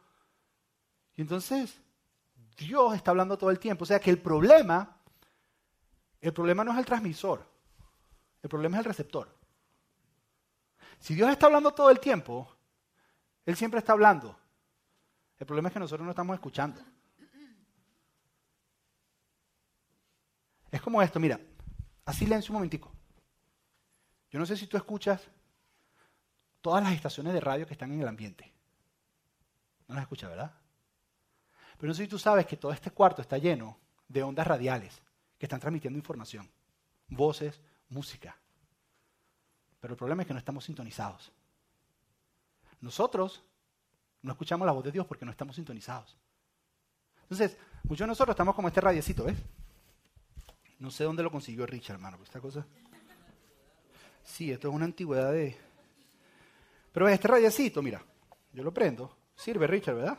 Y 1.15 1.21
entonces, 1.21 1.79
Dios 2.57 2.95
está 2.95 3.11
hablando 3.11 3.37
todo 3.37 3.51
el 3.51 3.59
tiempo. 3.59 3.83
O 3.83 3.85
sea 3.85 3.99
que 3.99 4.09
el 4.09 4.17
problema, 4.17 4.97
el 6.21 6.33
problema 6.33 6.63
no 6.63 6.73
es 6.73 6.79
el 6.79 6.85
transmisor, 6.85 7.45
el 8.41 8.49
problema 8.49 8.77
es 8.77 8.79
el 8.79 8.85
receptor. 8.85 9.34
Si 11.05 11.13
Dios 11.13 11.29
está 11.29 11.45
hablando 11.45 11.71
todo 11.71 11.91
el 11.91 11.99
tiempo, 11.99 12.51
Él 13.45 13.55
siempre 13.55 13.77
está 13.77 13.93
hablando. 13.93 14.35
El 15.37 15.45
problema 15.45 15.69
es 15.69 15.73
que 15.73 15.79
nosotros 15.79 16.03
no 16.03 16.09
estamos 16.09 16.33
escuchando. 16.33 16.81
Es 20.71 20.81
como 20.81 21.03
esto, 21.03 21.19
mira, 21.19 21.39
a 22.05 22.11
silencio 22.11 22.51
un 22.51 22.55
momentico. 22.55 22.91
Yo 24.31 24.39
no 24.39 24.47
sé 24.47 24.57
si 24.57 24.65
tú 24.65 24.77
escuchas 24.77 25.21
todas 26.59 26.81
las 26.81 26.93
estaciones 26.93 27.33
de 27.33 27.39
radio 27.39 27.67
que 27.67 27.73
están 27.73 27.91
en 27.91 28.01
el 28.01 28.07
ambiente. 28.07 28.51
No 29.87 29.93
las 29.93 30.05
escuchas, 30.05 30.31
¿verdad? 30.31 30.55
Pero 31.77 31.87
no 31.87 31.93
sé 31.93 32.05
si 32.05 32.09
tú 32.09 32.17
sabes 32.17 32.47
que 32.47 32.57
todo 32.57 32.71
este 32.71 32.89
cuarto 32.89 33.21
está 33.21 33.37
lleno 33.37 33.77
de 34.07 34.23
ondas 34.23 34.47
radiales 34.47 35.03
que 35.37 35.45
están 35.45 35.59
transmitiendo 35.59 35.99
información, 35.99 36.49
voces, 37.09 37.61
música. 37.89 38.35
Pero 39.85 39.93
el 39.93 39.99
problema 39.99 40.23
es 40.23 40.27
que 40.27 40.33
no 40.33 40.39
estamos 40.39 40.65
sintonizados. 40.65 41.31
Nosotros 42.81 43.43
no 44.23 44.31
escuchamos 44.31 44.65
la 44.65 44.71
voz 44.71 44.83
de 44.83 44.91
Dios 44.91 45.05
porque 45.05 45.25
no 45.25 45.29
estamos 45.29 45.57
sintonizados. 45.57 46.17
Entonces, 47.21 47.55
muchos 47.83 47.99
de 47.99 48.07
nosotros 48.07 48.33
estamos 48.33 48.55
como 48.55 48.67
este 48.67 48.81
radiecito, 48.81 49.25
¿ves? 49.25 49.37
No 50.79 50.89
sé 50.89 51.03
dónde 51.03 51.21
lo 51.21 51.29
consiguió 51.29 51.67
Richard, 51.67 51.97
hermano, 51.97 52.17
esta 52.23 52.41
cosa. 52.41 52.65
Sí, 54.23 54.51
esto 54.51 54.69
es 54.69 54.73
una 54.73 54.85
antigüedad 54.85 55.31
de. 55.31 55.55
Pero 56.91 57.07
este 57.07 57.27
radiacito, 57.27 57.83
mira, 57.83 58.03
yo 58.53 58.63
lo 58.63 58.73
prendo. 58.73 59.15
Sirve, 59.35 59.67
Richard, 59.67 59.97
¿verdad? 59.97 60.17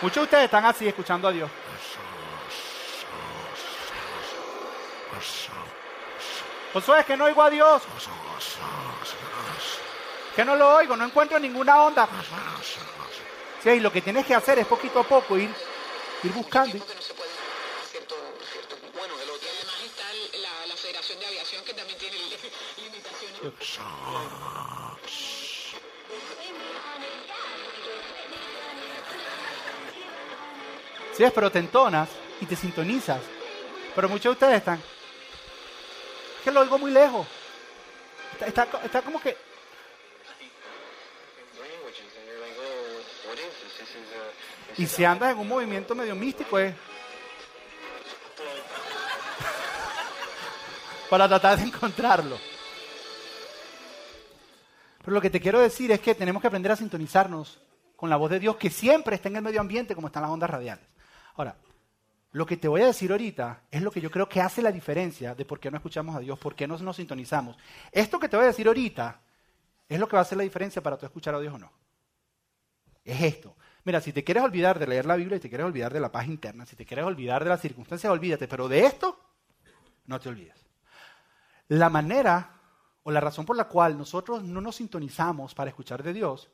Muchos 0.00 0.16
de 0.16 0.22
ustedes 0.22 0.44
están 0.46 0.64
así 0.64 0.88
escuchando 0.88 1.28
a 1.28 1.32
Dios. 1.32 1.50
Josué, 6.74 7.04
que 7.04 7.16
no 7.16 7.26
oigo 7.26 7.40
a 7.40 7.50
Dios. 7.50 7.82
Que 10.34 10.44
no 10.44 10.56
lo 10.56 10.74
oigo, 10.74 10.96
no 10.96 11.04
encuentro 11.04 11.38
ninguna 11.38 11.84
onda. 11.84 12.08
Sí, 13.62 13.70
y 13.70 13.80
lo 13.80 13.92
que 13.92 14.02
tienes 14.02 14.26
que 14.26 14.34
hacer 14.34 14.58
es 14.58 14.66
poquito 14.66 14.98
a 14.98 15.04
poco 15.04 15.38
ir 15.38 15.48
ir 16.24 16.32
buscando. 16.32 16.76
Sí, 31.16 31.22
es, 31.24 31.32
pero 31.32 31.52
te 31.52 31.60
entonas 31.60 32.08
y 32.40 32.46
te 32.46 32.56
sintonizas. 32.56 33.20
Pero 33.94 34.08
muchos 34.08 34.24
de 34.24 34.30
ustedes 34.30 34.56
están. 34.56 34.93
Que 36.44 36.52
lo 36.52 36.60
oigo 36.60 36.78
muy 36.78 36.90
lejos. 36.90 37.26
Está, 38.32 38.46
está, 38.46 38.80
está 38.84 39.02
como 39.02 39.18
que. 39.20 39.34
Y 44.76 44.86
si 44.86 45.04
andas 45.04 45.32
en 45.32 45.38
un 45.38 45.48
movimiento 45.48 45.94
medio 45.94 46.14
místico 46.14 46.58
es. 46.58 46.74
Para 51.08 51.26
tratar 51.28 51.58
de 51.58 51.64
encontrarlo. 51.64 52.38
Pero 54.98 55.14
lo 55.14 55.20
que 55.20 55.30
te 55.30 55.40
quiero 55.40 55.60
decir 55.60 55.92
es 55.92 56.00
que 56.00 56.14
tenemos 56.14 56.40
que 56.42 56.48
aprender 56.48 56.72
a 56.72 56.76
sintonizarnos 56.76 57.60
con 57.96 58.10
la 58.10 58.16
voz 58.16 58.30
de 58.30 58.40
Dios 58.40 58.56
que 58.56 58.68
siempre 58.70 59.16
está 59.16 59.28
en 59.28 59.36
el 59.36 59.42
medio 59.42 59.60
ambiente 59.60 59.94
como 59.94 60.08
están 60.08 60.22
las 60.22 60.30
ondas 60.30 60.50
radiales. 60.50 60.84
Ahora, 61.36 61.56
lo 62.34 62.46
que 62.46 62.56
te 62.56 62.66
voy 62.66 62.82
a 62.82 62.86
decir 62.86 63.12
ahorita 63.12 63.62
es 63.70 63.80
lo 63.80 63.92
que 63.92 64.00
yo 64.00 64.10
creo 64.10 64.28
que 64.28 64.40
hace 64.40 64.60
la 64.60 64.72
diferencia 64.72 65.36
de 65.36 65.44
por 65.44 65.60
qué 65.60 65.70
no 65.70 65.76
escuchamos 65.76 66.16
a 66.16 66.18
Dios, 66.18 66.36
por 66.36 66.56
qué 66.56 66.66
no 66.66 66.76
nos 66.78 66.96
sintonizamos. 66.96 67.56
Esto 67.92 68.18
que 68.18 68.28
te 68.28 68.36
voy 68.36 68.42
a 68.42 68.48
decir 68.48 68.66
ahorita 68.66 69.20
es 69.88 70.00
lo 70.00 70.08
que 70.08 70.16
va 70.16 70.18
a 70.18 70.22
hacer 70.22 70.36
la 70.36 70.42
diferencia 70.42 70.82
para 70.82 70.96
tú 70.96 71.06
escuchar 71.06 71.36
a 71.36 71.38
Dios 71.38 71.54
o 71.54 71.58
no. 71.58 71.70
Es 73.04 73.22
esto. 73.22 73.54
Mira, 73.84 74.00
si 74.00 74.12
te 74.12 74.24
quieres 74.24 74.42
olvidar 74.42 74.80
de 74.80 74.88
leer 74.88 75.06
la 75.06 75.14
Biblia 75.14 75.36
y 75.36 75.40
te 75.40 75.48
quieres 75.48 75.64
olvidar 75.64 75.92
de 75.92 76.00
la 76.00 76.10
paz 76.10 76.26
interna, 76.26 76.66
si 76.66 76.74
te 76.74 76.84
quieres 76.84 77.04
olvidar 77.04 77.44
de 77.44 77.50
las 77.50 77.60
circunstancias, 77.60 78.12
olvídate, 78.12 78.48
pero 78.48 78.66
de 78.66 78.84
esto 78.84 79.16
no 80.06 80.18
te 80.18 80.28
olvides. 80.28 80.66
La 81.68 81.88
manera 81.88 82.50
o 83.04 83.12
la 83.12 83.20
razón 83.20 83.46
por 83.46 83.56
la 83.56 83.68
cual 83.68 83.96
nosotros 83.96 84.42
no 84.42 84.60
nos 84.60 84.74
sintonizamos 84.74 85.54
para 85.54 85.70
escuchar 85.70 86.02
de 86.02 86.12
Dios 86.12 86.50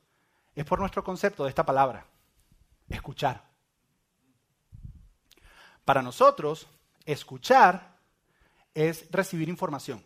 es 0.55 0.66
por 0.66 0.79
nuestro 0.79 1.03
concepto 1.03 1.45
de 1.45 1.49
esta 1.49 1.64
palabra, 1.64 2.05
escuchar. 2.90 3.49
Para 5.90 6.03
nosotros, 6.03 6.68
escuchar 7.05 7.96
es 8.72 9.11
recibir 9.11 9.48
información. 9.48 10.00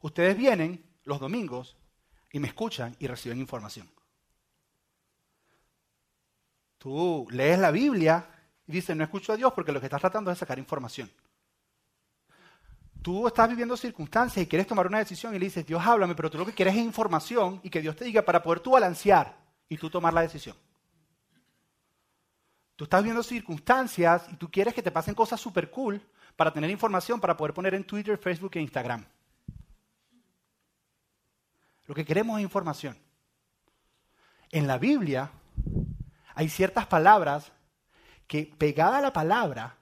Ustedes 0.00 0.36
vienen 0.36 0.80
los 1.02 1.18
domingos 1.18 1.76
y 2.30 2.38
me 2.38 2.46
escuchan 2.46 2.94
y 3.00 3.08
reciben 3.08 3.40
información. 3.40 3.90
Tú 6.78 7.26
lees 7.32 7.58
la 7.58 7.72
Biblia 7.72 8.30
y 8.68 8.74
dices, 8.74 8.96
no 8.96 9.02
escucho 9.02 9.32
a 9.32 9.36
Dios 9.36 9.52
porque 9.52 9.72
lo 9.72 9.80
que 9.80 9.86
estás 9.86 10.02
tratando 10.02 10.30
es 10.30 10.38
sacar 10.38 10.60
información. 10.60 11.10
Tú 13.02 13.26
estás 13.26 13.48
viviendo 13.48 13.76
circunstancias 13.76 14.40
y 14.40 14.48
quieres 14.48 14.68
tomar 14.68 14.86
una 14.86 14.98
decisión 14.98 15.34
y 15.34 15.40
le 15.40 15.46
dices, 15.46 15.66
Dios 15.66 15.84
háblame, 15.84 16.14
pero 16.14 16.30
tú 16.30 16.38
lo 16.38 16.46
que 16.46 16.54
quieres 16.54 16.76
es 16.76 16.80
información 16.80 17.58
y 17.64 17.70
que 17.70 17.80
Dios 17.80 17.96
te 17.96 18.04
diga 18.04 18.22
para 18.22 18.40
poder 18.40 18.60
tú 18.60 18.70
balancear 18.70 19.36
y 19.68 19.76
tú 19.76 19.90
tomar 19.90 20.14
la 20.14 20.20
decisión. 20.20 20.54
Tú 22.76 22.84
estás 22.84 23.02
viendo 23.02 23.22
circunstancias 23.22 24.26
y 24.30 24.36
tú 24.36 24.50
quieres 24.50 24.74
que 24.74 24.82
te 24.82 24.90
pasen 24.90 25.14
cosas 25.14 25.40
súper 25.40 25.70
cool 25.70 26.00
para 26.36 26.52
tener 26.52 26.70
información 26.70 27.18
para 27.18 27.36
poder 27.36 27.54
poner 27.54 27.74
en 27.74 27.84
Twitter, 27.84 28.18
Facebook 28.18 28.52
e 28.54 28.60
Instagram. 28.60 29.04
Lo 31.86 31.94
que 31.94 32.04
queremos 32.04 32.38
es 32.38 32.42
información. 32.42 32.96
En 34.50 34.66
la 34.66 34.76
Biblia 34.76 35.30
hay 36.34 36.48
ciertas 36.48 36.86
palabras 36.86 37.50
que 38.26 38.52
pegada 38.58 38.98
a 38.98 39.00
la 39.00 39.12
palabra 39.12 39.76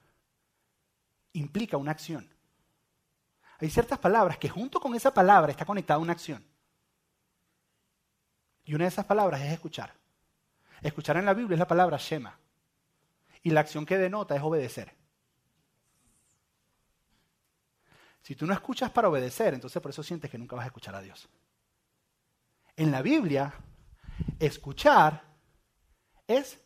implica 1.33 1.77
una 1.77 1.91
acción. 1.91 2.29
Hay 3.59 3.69
ciertas 3.69 3.99
palabras 3.99 4.37
que 4.37 4.49
junto 4.49 4.79
con 4.79 4.95
esa 4.95 5.13
palabra 5.13 5.51
está 5.51 5.65
conectada 5.65 5.99
una 5.99 6.13
acción. 6.13 6.45
Y 8.63 8.73
una 8.73 8.85
de 8.85 8.89
esas 8.89 9.05
palabras 9.05 9.41
es 9.41 9.51
escuchar. 9.51 9.93
Escuchar 10.81 11.17
en 11.17 11.25
la 11.25 11.33
Biblia 11.33 11.55
es 11.55 11.59
la 11.59 11.67
palabra 11.67 11.97
Shema. 11.97 12.37
Y 13.45 13.51
la 13.51 13.59
acción 13.59 13.85
que 13.85 13.99
denota 13.99 14.35
es 14.35 14.41
obedecer. 14.41 14.91
Si 18.23 18.35
tú 18.35 18.47
no 18.47 18.53
escuchas 18.53 18.89
para 18.89 19.07
obedecer, 19.07 19.53
entonces 19.53 19.79
por 19.79 19.91
eso 19.91 20.01
sientes 20.01 20.31
que 20.31 20.39
nunca 20.39 20.55
vas 20.55 20.63
a 20.63 20.69
escuchar 20.69 20.95
a 20.95 21.01
Dios. 21.01 21.29
En 22.75 22.89
la 22.89 23.03
Biblia, 23.03 23.53
escuchar 24.39 25.21
es 26.25 26.59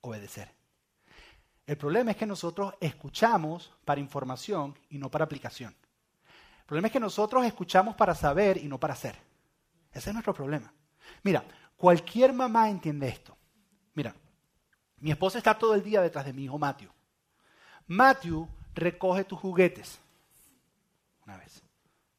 obedecer. 0.00 0.50
El 1.66 1.76
problema 1.76 2.12
es 2.12 2.16
que 2.16 2.24
nosotros 2.24 2.72
escuchamos 2.80 3.70
para 3.84 4.00
información 4.00 4.78
y 4.88 4.96
no 4.96 5.10
para 5.10 5.26
aplicación. 5.26 5.76
El 6.60 6.64
problema 6.64 6.86
es 6.86 6.92
que 6.92 7.00
nosotros 7.00 7.44
escuchamos 7.44 7.94
para 7.96 8.14
saber 8.14 8.56
y 8.56 8.66
no 8.66 8.80
para 8.80 8.94
hacer. 8.94 9.14
Ese 9.92 10.08
es 10.08 10.14
nuestro 10.14 10.32
problema. 10.32 10.72
Mira, 11.22 11.44
cualquier 11.76 12.32
mamá 12.32 12.70
entiende 12.70 13.08
esto. 13.08 13.36
Mira, 13.92 14.14
mi 15.00 15.10
esposa 15.10 15.38
está 15.38 15.56
todo 15.56 15.74
el 15.74 15.82
día 15.82 16.00
detrás 16.00 16.24
de 16.24 16.32
mi 16.32 16.44
hijo 16.44 16.58
Matthew. 16.58 16.90
Matthew 17.86 18.48
recoge 18.74 19.24
tus 19.24 19.38
juguetes. 19.38 19.98
Una 21.26 21.36
vez. 21.36 21.62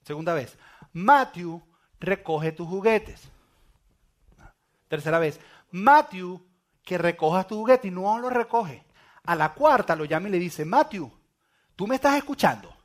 Segunda 0.04 0.34
vez. 0.34 0.58
Matthew 0.94 1.62
recoge 2.00 2.52
tus 2.52 2.68
juguetes. 2.68 3.30
Tercera 4.88 5.20
vez. 5.20 5.40
Matthew 5.72 6.42
que 6.84 6.98
recojas 6.98 7.48
tu 7.48 7.56
juguete 7.56 7.90
y 7.90 7.92
no 7.92 8.18
lo 8.18 8.30
recoge. 8.30 8.84
A 9.26 9.36
la 9.36 9.54
cuarta 9.54 9.96
lo 9.96 10.06
llama 10.06 10.28
y 10.28 10.32
le 10.32 10.40
dice, 10.40 10.66
Matthew, 10.66 11.12
¿tú 11.76 11.86
me 11.86 11.96
estás 11.96 12.18
escuchando? 12.18 12.76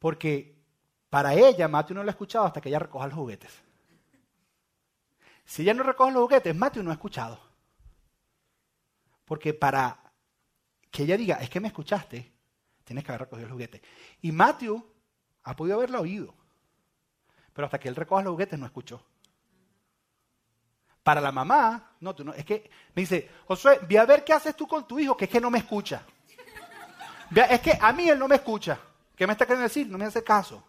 Porque 0.00 0.56
para 1.08 1.34
ella, 1.34 1.68
Matthew 1.68 1.96
no 1.96 2.02
lo 2.02 2.08
ha 2.08 2.12
escuchado 2.12 2.46
hasta 2.46 2.60
que 2.60 2.68
ella 2.68 2.78
recoja 2.80 3.06
los 3.06 3.14
juguetes. 3.14 3.52
Si 5.44 5.62
ella 5.62 5.74
no 5.74 5.82
recoge 5.82 6.12
los 6.12 6.22
juguetes, 6.22 6.56
Matthew 6.56 6.82
no 6.82 6.90
ha 6.90 6.94
escuchado. 6.94 7.49
Porque 9.30 9.54
para 9.54 9.96
que 10.90 11.04
ella 11.04 11.16
diga, 11.16 11.36
es 11.36 11.48
que 11.48 11.60
me 11.60 11.68
escuchaste, 11.68 12.32
tienes 12.82 13.04
que 13.04 13.12
haber 13.12 13.20
recogido 13.20 13.46
el 13.46 13.52
juguete. 13.52 13.80
Y 14.22 14.32
Matthew 14.32 14.84
ha 15.44 15.54
podido 15.54 15.76
haberlo 15.76 16.00
oído. 16.00 16.34
Pero 17.52 17.66
hasta 17.66 17.78
que 17.78 17.88
él 17.88 17.94
recoja 17.94 18.24
los 18.24 18.32
juguetes 18.32 18.58
no 18.58 18.66
escuchó. 18.66 19.06
Para 21.04 21.20
la 21.20 21.30
mamá, 21.30 21.92
no, 22.00 22.12
tú 22.12 22.24
no, 22.24 22.34
es 22.34 22.44
que 22.44 22.68
me 22.92 23.02
dice, 23.02 23.30
Josué, 23.46 23.78
ve 23.88 24.00
a 24.00 24.04
ver 24.04 24.24
qué 24.24 24.32
haces 24.32 24.56
tú 24.56 24.66
con 24.66 24.84
tu 24.84 24.98
hijo, 24.98 25.16
que 25.16 25.26
es 25.26 25.30
que 25.30 25.40
no 25.40 25.48
me 25.48 25.58
escucha. 25.58 26.02
Es 27.32 27.60
que 27.60 27.78
a 27.80 27.92
mí 27.92 28.08
él 28.08 28.18
no 28.18 28.26
me 28.26 28.34
escucha. 28.34 28.80
¿Qué 29.14 29.28
me 29.28 29.34
está 29.34 29.46
queriendo 29.46 29.68
decir? 29.68 29.86
No 29.86 29.96
me 29.96 30.06
hace 30.06 30.24
caso. 30.24 30.60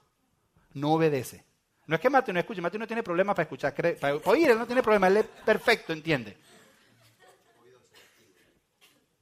No 0.75 0.93
obedece. 0.93 1.43
No 1.87 1.95
es 1.95 1.99
que 1.99 2.11
Mateo 2.11 2.31
no 2.31 2.39
escuche, 2.39 2.61
Mateo 2.61 2.77
no 2.79 2.85
tiene 2.85 3.01
problema 3.01 3.33
para 3.33 3.41
escuchar, 3.41 3.73
para 3.73 4.17
oír, 4.25 4.51
él 4.51 4.59
no 4.59 4.67
tiene 4.67 4.83
problema, 4.83 5.07
él 5.07 5.17
es 5.17 5.25
perfecto, 5.25 5.93
entiende. 5.93 6.37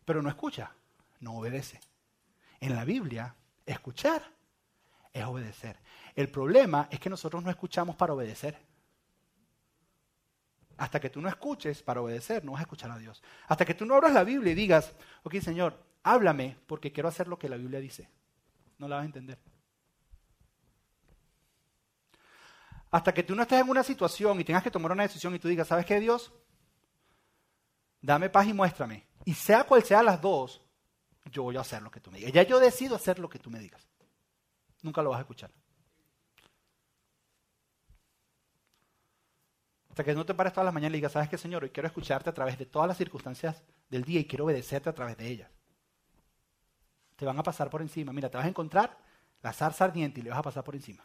Pero 0.10 0.24
no 0.24 0.30
escucha, 0.30 0.72
no 1.20 1.38
obedece. 1.38 1.80
En 2.60 2.74
la 2.74 2.84
Biblia, 2.84 3.36
escuchar 3.64 4.24
es 5.14 5.24
obedecer. 5.24 5.78
El 6.16 6.32
problema 6.32 6.88
es 6.90 7.00
que 7.00 7.12
nosotros 7.12 7.44
no 7.44 7.52
escuchamos 7.52 7.96
para 7.96 8.14
obedecer. 8.14 8.58
Hasta 10.78 11.00
que 11.00 11.12
tú 11.12 11.22
no 11.22 11.30
escuches 11.30 11.84
para 11.84 12.02
obedecer, 12.02 12.44
no 12.44 12.54
vas 12.54 12.62
a 12.62 12.64
escuchar 12.64 12.90
a 12.90 12.98
Dios. 12.98 13.22
Hasta 13.48 13.64
que 13.66 13.76
tú 13.76 13.86
no 13.86 13.94
abras 13.94 14.12
la 14.12 14.24
Biblia 14.24 14.52
y 14.52 14.56
digas, 14.56 14.96
ok 15.22 15.36
Señor, 15.42 15.80
háblame 16.02 16.58
porque 16.66 16.92
quiero 16.92 17.08
hacer 17.08 17.28
lo 17.28 17.38
que 17.38 17.48
la 17.48 17.58
Biblia 17.58 17.80
dice. 17.80 18.10
No 18.80 18.88
la 18.88 18.96
vas 18.96 19.04
a 19.04 19.06
entender. 19.06 19.38
Hasta 22.90 23.14
que 23.14 23.22
tú 23.22 23.36
no 23.36 23.44
estés 23.44 23.62
en 23.62 23.70
una 23.70 23.84
situación 23.84 24.40
y 24.40 24.44
tengas 24.44 24.64
que 24.64 24.72
tomar 24.72 24.92
una 24.92 25.04
decisión 25.04 25.36
y 25.36 25.40
tú 25.40 25.48
digas, 25.48 25.68
¿sabes 25.68 25.86
qué 25.86 26.00
Dios? 26.00 26.34
Dame 28.02 28.32
paz 28.32 28.48
y 28.48 28.54
muéstrame. 28.54 29.09
Y 29.30 29.36
sea 29.36 29.64
cual 29.64 29.84
sea 29.84 30.02
las 30.02 30.20
dos, 30.20 30.60
yo 31.26 31.44
voy 31.44 31.56
a 31.56 31.60
hacer 31.60 31.84
lo 31.84 31.92
que 31.92 32.00
tú 32.00 32.10
me 32.10 32.18
digas. 32.18 32.34
Ya 32.34 32.42
yo 32.42 32.60
decido 32.60 32.96
hacer 32.96 33.20
lo 33.20 33.30
que 33.30 33.38
tú 33.38 33.52
me 33.52 33.60
digas. 33.60 33.88
Nunca 34.82 35.04
lo 35.04 35.12
vas 35.12 35.20
a 35.20 35.22
escuchar. 35.22 35.52
Hasta 39.88 40.04
que 40.04 40.16
no 40.16 40.26
te 40.26 40.34
pares 40.34 40.52
todas 40.52 40.66
las 40.66 40.74
mañanas 40.74 40.96
y 40.96 40.98
digas, 40.98 41.12
¿sabes 41.12 41.30
qué, 41.30 41.38
Señor? 41.38 41.62
Hoy 41.62 41.70
quiero 41.70 41.86
escucharte 41.86 42.32
a 42.32 42.34
través 42.34 42.58
de 42.58 42.66
todas 42.66 42.88
las 42.88 42.98
circunstancias 42.98 43.62
del 43.88 44.04
día 44.04 44.20
y 44.20 44.26
quiero 44.26 44.46
obedecerte 44.46 44.90
a 44.90 44.96
través 44.96 45.16
de 45.16 45.28
ellas. 45.28 45.52
Te 47.16 47.24
van 47.24 47.38
a 47.38 47.44
pasar 47.44 47.70
por 47.70 47.84
encima. 47.84 48.12
Mira, 48.12 48.32
te 48.32 48.38
vas 48.38 48.48
a 48.48 48.50
encontrar 48.50 48.98
la 49.44 49.54
zarza 49.54 49.86
ardiente 49.86 50.22
y 50.22 50.24
le 50.24 50.32
vas 50.32 50.40
a 50.40 50.42
pasar 50.42 50.64
por 50.64 50.74
encima. 50.74 51.04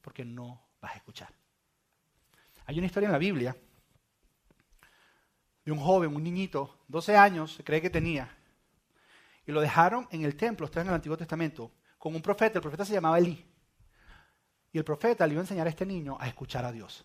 Porque 0.00 0.24
no 0.24 0.64
vas 0.80 0.92
a 0.92 0.98
escuchar. 0.98 1.34
Hay 2.66 2.78
una 2.78 2.86
historia 2.86 3.08
en 3.08 3.12
la 3.12 3.18
Biblia 3.18 3.56
de 5.64 5.72
un 5.72 5.78
joven, 5.78 6.14
un 6.14 6.22
niñito, 6.22 6.78
12 6.88 7.16
años, 7.16 7.54
se 7.54 7.64
cree 7.64 7.80
que 7.80 7.90
tenía, 7.90 8.36
y 9.46 9.52
lo 9.52 9.60
dejaron 9.60 10.08
en 10.10 10.24
el 10.24 10.36
templo, 10.36 10.66
está 10.66 10.80
en 10.80 10.88
el 10.88 10.94
Antiguo 10.94 11.16
Testamento, 11.16 11.70
con 11.98 12.14
un 12.14 12.22
profeta, 12.22 12.58
el 12.58 12.62
profeta 12.62 12.84
se 12.84 12.92
llamaba 12.92 13.18
Elí. 13.18 13.44
Y 14.72 14.78
el 14.78 14.84
profeta 14.84 15.26
le 15.26 15.34
iba 15.34 15.40
a 15.40 15.44
enseñar 15.44 15.66
a 15.66 15.70
este 15.70 15.86
niño 15.86 16.16
a 16.18 16.26
escuchar 16.26 16.64
a 16.64 16.72
Dios. 16.72 17.04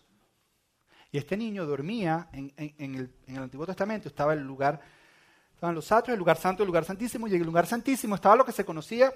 Y 1.12 1.18
este 1.18 1.36
niño 1.36 1.66
dormía 1.66 2.28
en, 2.32 2.52
el 2.56 3.38
Antiguo 3.38 3.66
Testamento, 3.66 4.08
estaba 4.08 4.32
el 4.32 4.40
lugar, 4.40 4.80
estaban 5.54 5.74
los 5.74 5.90
atrios, 5.90 6.14
el 6.14 6.18
lugar 6.18 6.36
santo, 6.36 6.62
el 6.62 6.66
lugar 6.66 6.84
santísimo, 6.84 7.28
y 7.28 7.34
en 7.34 7.40
el 7.40 7.46
lugar 7.46 7.66
santísimo 7.66 8.14
estaba 8.14 8.36
lo 8.36 8.44
que 8.44 8.52
se 8.52 8.64
conocía 8.64 9.12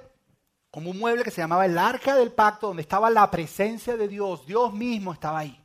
como 0.71 0.91
un 0.91 0.99
mueble 0.99 1.23
que 1.23 1.31
se 1.31 1.41
llamaba 1.41 1.67
el 1.67 1.79
arca 1.79 2.17
del 2.17 2.33
pacto, 2.33 2.69
donde 2.69 2.83
estaba 2.83 3.09
la 3.09 3.31
presencia 3.31 3.97
de 3.97 4.09
Dios, 4.09 4.45
Dios 4.45 4.73
mismo 4.73 5.13
estaba 5.13 5.39
ahí. 5.39 5.65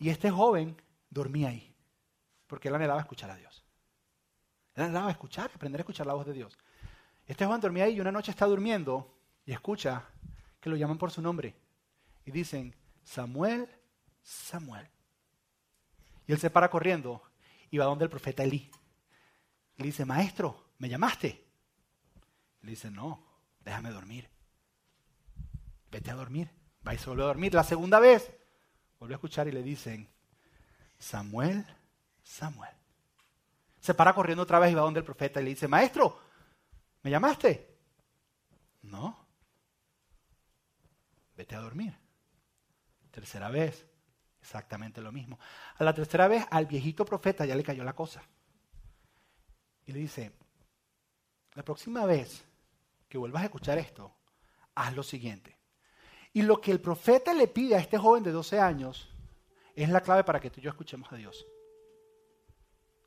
Y 0.00 0.08
este 0.08 0.30
joven 0.30 0.76
dormía 1.10 1.48
ahí, 1.48 1.74
porque 2.46 2.68
él 2.68 2.74
anhelaba 2.74 3.00
escuchar 3.00 3.30
a 3.30 3.36
Dios. 3.36 3.64
Él 4.74 4.84
anhelaba 4.84 5.10
escuchar, 5.10 5.50
aprender 5.54 5.80
a 5.80 5.82
escuchar 5.82 6.06
la 6.06 6.14
voz 6.14 6.26
de 6.26 6.32
Dios. 6.32 6.58
Este 7.26 7.44
joven 7.44 7.60
dormía 7.60 7.84
ahí 7.84 7.94
y 7.94 8.00
una 8.00 8.12
noche 8.12 8.30
está 8.30 8.46
durmiendo 8.46 9.18
y 9.44 9.52
escucha 9.52 10.08
que 10.60 10.70
lo 10.70 10.76
llaman 10.76 10.98
por 10.98 11.10
su 11.10 11.20
nombre. 11.20 11.54
Y 12.24 12.30
dicen, 12.30 12.74
Samuel, 13.02 13.68
Samuel. 14.22 14.88
Y 16.26 16.32
él 16.32 16.38
se 16.38 16.50
para 16.50 16.70
corriendo 16.70 17.22
y 17.70 17.78
va 17.78 17.86
donde 17.86 18.04
el 18.04 18.10
profeta 18.10 18.44
Elí. 18.44 18.70
Le 19.76 19.86
dice, 19.86 20.04
maestro, 20.04 20.72
¿me 20.78 20.88
llamaste? 20.88 21.46
Le 22.62 22.70
dice, 22.70 22.90
no, 22.90 23.24
déjame 23.60 23.90
dormir. 23.90 24.28
Vete 25.90 26.10
a 26.10 26.14
dormir. 26.14 26.50
Va 26.86 26.94
y 26.94 26.98
se 26.98 27.10
a 27.10 27.14
dormir. 27.14 27.54
La 27.54 27.64
segunda 27.64 28.00
vez, 28.00 28.30
vuelve 28.98 29.14
a 29.14 29.16
escuchar 29.16 29.48
y 29.48 29.52
le 29.52 29.62
dicen, 29.62 30.08
Samuel, 30.98 31.64
Samuel. 32.22 32.72
Se 33.80 33.94
para 33.94 34.14
corriendo 34.14 34.42
otra 34.42 34.58
vez 34.58 34.72
y 34.72 34.74
va 34.74 34.82
donde 34.82 35.00
el 35.00 35.06
profeta 35.06 35.40
y 35.40 35.44
le 35.44 35.50
dice, 35.50 35.68
maestro, 35.68 36.20
¿me 37.02 37.10
llamaste? 37.10 37.78
No. 38.82 39.26
Vete 41.36 41.54
a 41.54 41.60
dormir. 41.60 41.96
Tercera 43.10 43.48
vez, 43.48 43.86
exactamente 44.40 45.00
lo 45.00 45.12
mismo. 45.12 45.38
A 45.76 45.84
la 45.84 45.94
tercera 45.94 46.28
vez, 46.28 46.44
al 46.50 46.66
viejito 46.66 47.04
profeta 47.04 47.46
ya 47.46 47.54
le 47.54 47.62
cayó 47.62 47.84
la 47.84 47.94
cosa. 47.94 48.22
Y 49.86 49.92
le 49.92 50.00
dice, 50.00 50.32
la 51.54 51.62
próxima 51.62 52.04
vez 52.04 52.44
que 53.08 53.18
vuelvas 53.18 53.42
a 53.42 53.46
escuchar 53.46 53.78
esto, 53.78 54.14
haz 54.74 54.94
lo 54.94 55.02
siguiente. 55.02 55.56
Y 56.32 56.42
lo 56.42 56.60
que 56.60 56.70
el 56.70 56.80
profeta 56.80 57.32
le 57.32 57.48
pide 57.48 57.76
a 57.76 57.80
este 57.80 57.96
joven 57.96 58.22
de 58.22 58.32
12 58.32 58.60
años 58.60 59.08
es 59.82 59.90
la 59.90 60.00
clave 60.00 60.24
para 60.24 60.40
que 60.40 60.50
tú 60.50 60.60
y 60.60 60.64
yo 60.64 60.70
escuchemos 60.70 61.12
a 61.12 61.16
Dios. 61.16 61.46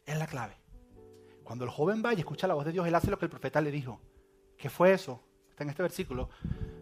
Es 0.06 0.18
la 0.18 0.28
clave. 0.28 0.58
Cuando 1.44 1.66
el 1.66 1.72
joven 1.72 2.02
va 2.06 2.14
y 2.14 2.20
escucha 2.20 2.48
la 2.48 2.54
voz 2.54 2.66
de 2.66 2.72
Dios, 2.72 2.88
él 2.88 2.96
hace 2.96 3.12
lo 3.12 3.18
que 3.18 3.26
el 3.26 3.32
profeta 3.32 3.60
le 3.62 3.72
dijo. 3.72 4.00
¿Qué 4.58 4.70
fue 4.70 4.94
eso? 4.94 5.22
Está 5.50 5.64
en 5.64 5.70
este 5.70 5.82
versículo. 5.82 6.30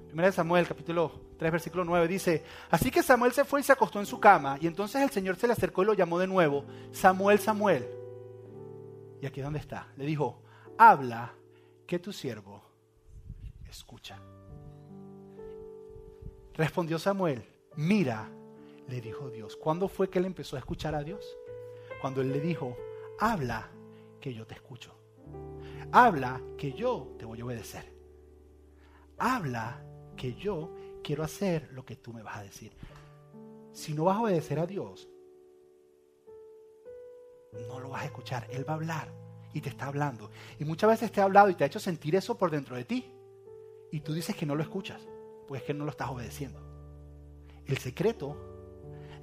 Primera 0.07 0.27
de 0.27 0.33
Samuel, 0.33 0.67
capítulo 0.67 1.11
3, 1.37 1.51
versículo 1.51 1.85
9, 1.85 2.07
dice, 2.07 2.43
Así 2.71 2.89
que 2.91 3.03
Samuel 3.03 3.31
se 3.31 3.45
fue 3.45 3.61
y 3.61 3.63
se 3.63 3.71
acostó 3.71 3.99
en 3.99 4.05
su 4.05 4.19
cama, 4.19 4.57
y 4.59 4.67
entonces 4.67 5.01
el 5.01 5.11
Señor 5.11 5.35
se 5.35 5.47
le 5.47 5.53
acercó 5.53 5.83
y 5.83 5.85
lo 5.85 5.93
llamó 5.93 6.17
de 6.17 6.27
nuevo, 6.27 6.65
Samuel, 6.91 7.39
Samuel. 7.39 7.87
Y 9.21 9.25
aquí 9.25 9.41
dónde 9.41 9.59
está. 9.59 9.87
Le 9.97 10.05
dijo, 10.05 10.41
habla 10.77 11.33
que 11.85 11.99
tu 11.99 12.11
siervo 12.11 12.63
escucha. 13.69 14.19
Respondió 16.53 16.99
Samuel, 16.99 17.43
mira, 17.75 18.29
le 18.89 19.01
dijo 19.01 19.29
Dios. 19.29 19.55
¿Cuándo 19.55 19.87
fue 19.87 20.09
que 20.09 20.19
él 20.19 20.25
empezó 20.25 20.55
a 20.55 20.59
escuchar 20.59 20.95
a 20.95 21.03
Dios? 21.03 21.37
Cuando 22.01 22.21
él 22.21 22.31
le 22.31 22.39
dijo, 22.39 22.75
habla 23.19 23.69
que 24.19 24.33
yo 24.33 24.45
te 24.45 24.55
escucho. 24.55 24.93
Habla 25.91 26.41
que 26.57 26.73
yo 26.73 27.15
te 27.17 27.25
voy 27.25 27.41
a 27.41 27.45
obedecer. 27.45 27.93
Habla 29.17 29.83
que 30.15 30.33
yo 30.33 30.73
quiero 31.03 31.23
hacer 31.23 31.69
lo 31.71 31.85
que 31.85 31.95
tú 31.95 32.13
me 32.13 32.23
vas 32.23 32.37
a 32.37 32.43
decir. 32.43 32.73
Si 33.71 33.93
no 33.93 34.05
vas 34.05 34.17
a 34.17 34.21
obedecer 34.21 34.59
a 34.59 34.65
Dios, 34.65 35.07
no 37.67 37.79
lo 37.79 37.89
vas 37.89 38.03
a 38.03 38.05
escuchar. 38.05 38.47
Él 38.49 38.67
va 38.67 38.73
a 38.73 38.77
hablar 38.77 39.13
y 39.53 39.61
te 39.61 39.69
está 39.69 39.87
hablando. 39.87 40.29
Y 40.59 40.65
muchas 40.65 40.89
veces 40.89 41.11
te 41.11 41.21
ha 41.21 41.25
hablado 41.25 41.49
y 41.49 41.55
te 41.55 41.63
ha 41.63 41.67
hecho 41.67 41.79
sentir 41.79 42.15
eso 42.15 42.37
por 42.37 42.51
dentro 42.51 42.75
de 42.75 42.85
ti. 42.85 43.11
Y 43.91 44.01
tú 44.01 44.13
dices 44.13 44.35
que 44.35 44.45
no 44.45 44.55
lo 44.55 44.63
escuchas, 44.63 45.07
pues 45.47 45.61
es 45.61 45.67
que 45.67 45.73
no 45.73 45.85
lo 45.85 45.91
estás 45.91 46.09
obedeciendo. 46.09 46.61
El 47.65 47.77
secreto, 47.77 48.48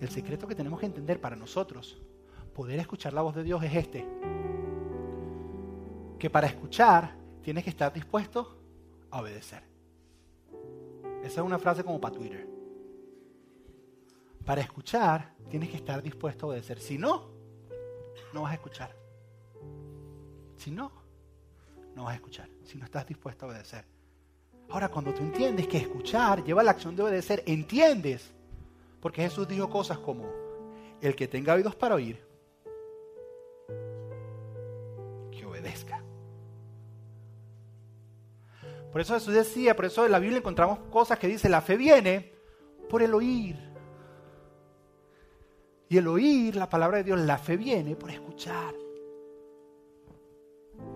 el 0.00 0.08
secreto 0.08 0.46
que 0.46 0.54
tenemos 0.54 0.80
que 0.80 0.86
entender 0.86 1.20
para 1.20 1.36
nosotros, 1.36 2.00
poder 2.54 2.78
escuchar 2.78 3.12
la 3.12 3.22
voz 3.22 3.34
de 3.34 3.42
Dios 3.42 3.62
es 3.62 3.74
este. 3.74 4.06
Que 6.18 6.30
para 6.30 6.46
escuchar 6.46 7.16
tienes 7.42 7.64
que 7.64 7.70
estar 7.70 7.92
dispuesto 7.92 8.58
a 9.10 9.20
obedecer. 9.20 9.62
Esa 11.22 11.40
es 11.40 11.46
una 11.46 11.58
frase 11.58 11.84
como 11.84 12.00
para 12.00 12.14
Twitter. 12.14 12.48
Para 14.44 14.60
escuchar 14.60 15.34
tienes 15.50 15.70
que 15.70 15.76
estar 15.76 16.02
dispuesto 16.02 16.46
a 16.46 16.48
obedecer. 16.50 16.78
Si 16.78 16.98
no, 16.98 17.30
no 18.32 18.42
vas 18.42 18.52
a 18.52 18.54
escuchar. 18.54 18.96
Si 20.56 20.70
no, 20.70 20.92
no 21.94 22.04
vas 22.04 22.12
a 22.12 22.16
escuchar. 22.16 22.48
Si 22.64 22.78
no 22.78 22.84
estás 22.84 23.06
dispuesto 23.06 23.46
a 23.46 23.48
obedecer. 23.48 23.84
Ahora, 24.68 24.88
cuando 24.88 25.14
tú 25.14 25.22
entiendes 25.22 25.68
que 25.68 25.78
escuchar 25.78 26.42
lleva 26.44 26.62
la 26.62 26.72
acción 26.72 26.96
de 26.96 27.02
obedecer, 27.02 27.42
entiendes. 27.46 28.32
Porque 29.06 29.22
Jesús 29.22 29.46
dijo 29.46 29.70
cosas 29.70 30.00
como, 30.00 30.24
el 31.00 31.14
que 31.14 31.28
tenga 31.28 31.54
oídos 31.54 31.76
para 31.76 31.94
oír, 31.94 32.20
que 35.30 35.46
obedezca. 35.46 36.02
Por 38.90 39.00
eso 39.00 39.14
Jesús 39.14 39.32
decía, 39.32 39.76
por 39.76 39.84
eso 39.84 40.04
en 40.04 40.10
la 40.10 40.18
Biblia 40.18 40.38
encontramos 40.38 40.80
cosas 40.90 41.20
que 41.20 41.28
dice, 41.28 41.48
la 41.48 41.60
fe 41.60 41.76
viene 41.76 42.32
por 42.88 43.00
el 43.00 43.14
oír. 43.14 43.56
Y 45.88 45.98
el 45.98 46.08
oír 46.08 46.56
la 46.56 46.68
palabra 46.68 46.96
de 46.96 47.04
Dios, 47.04 47.20
la 47.20 47.38
fe 47.38 47.56
viene 47.56 47.94
por 47.94 48.10
escuchar. 48.10 48.74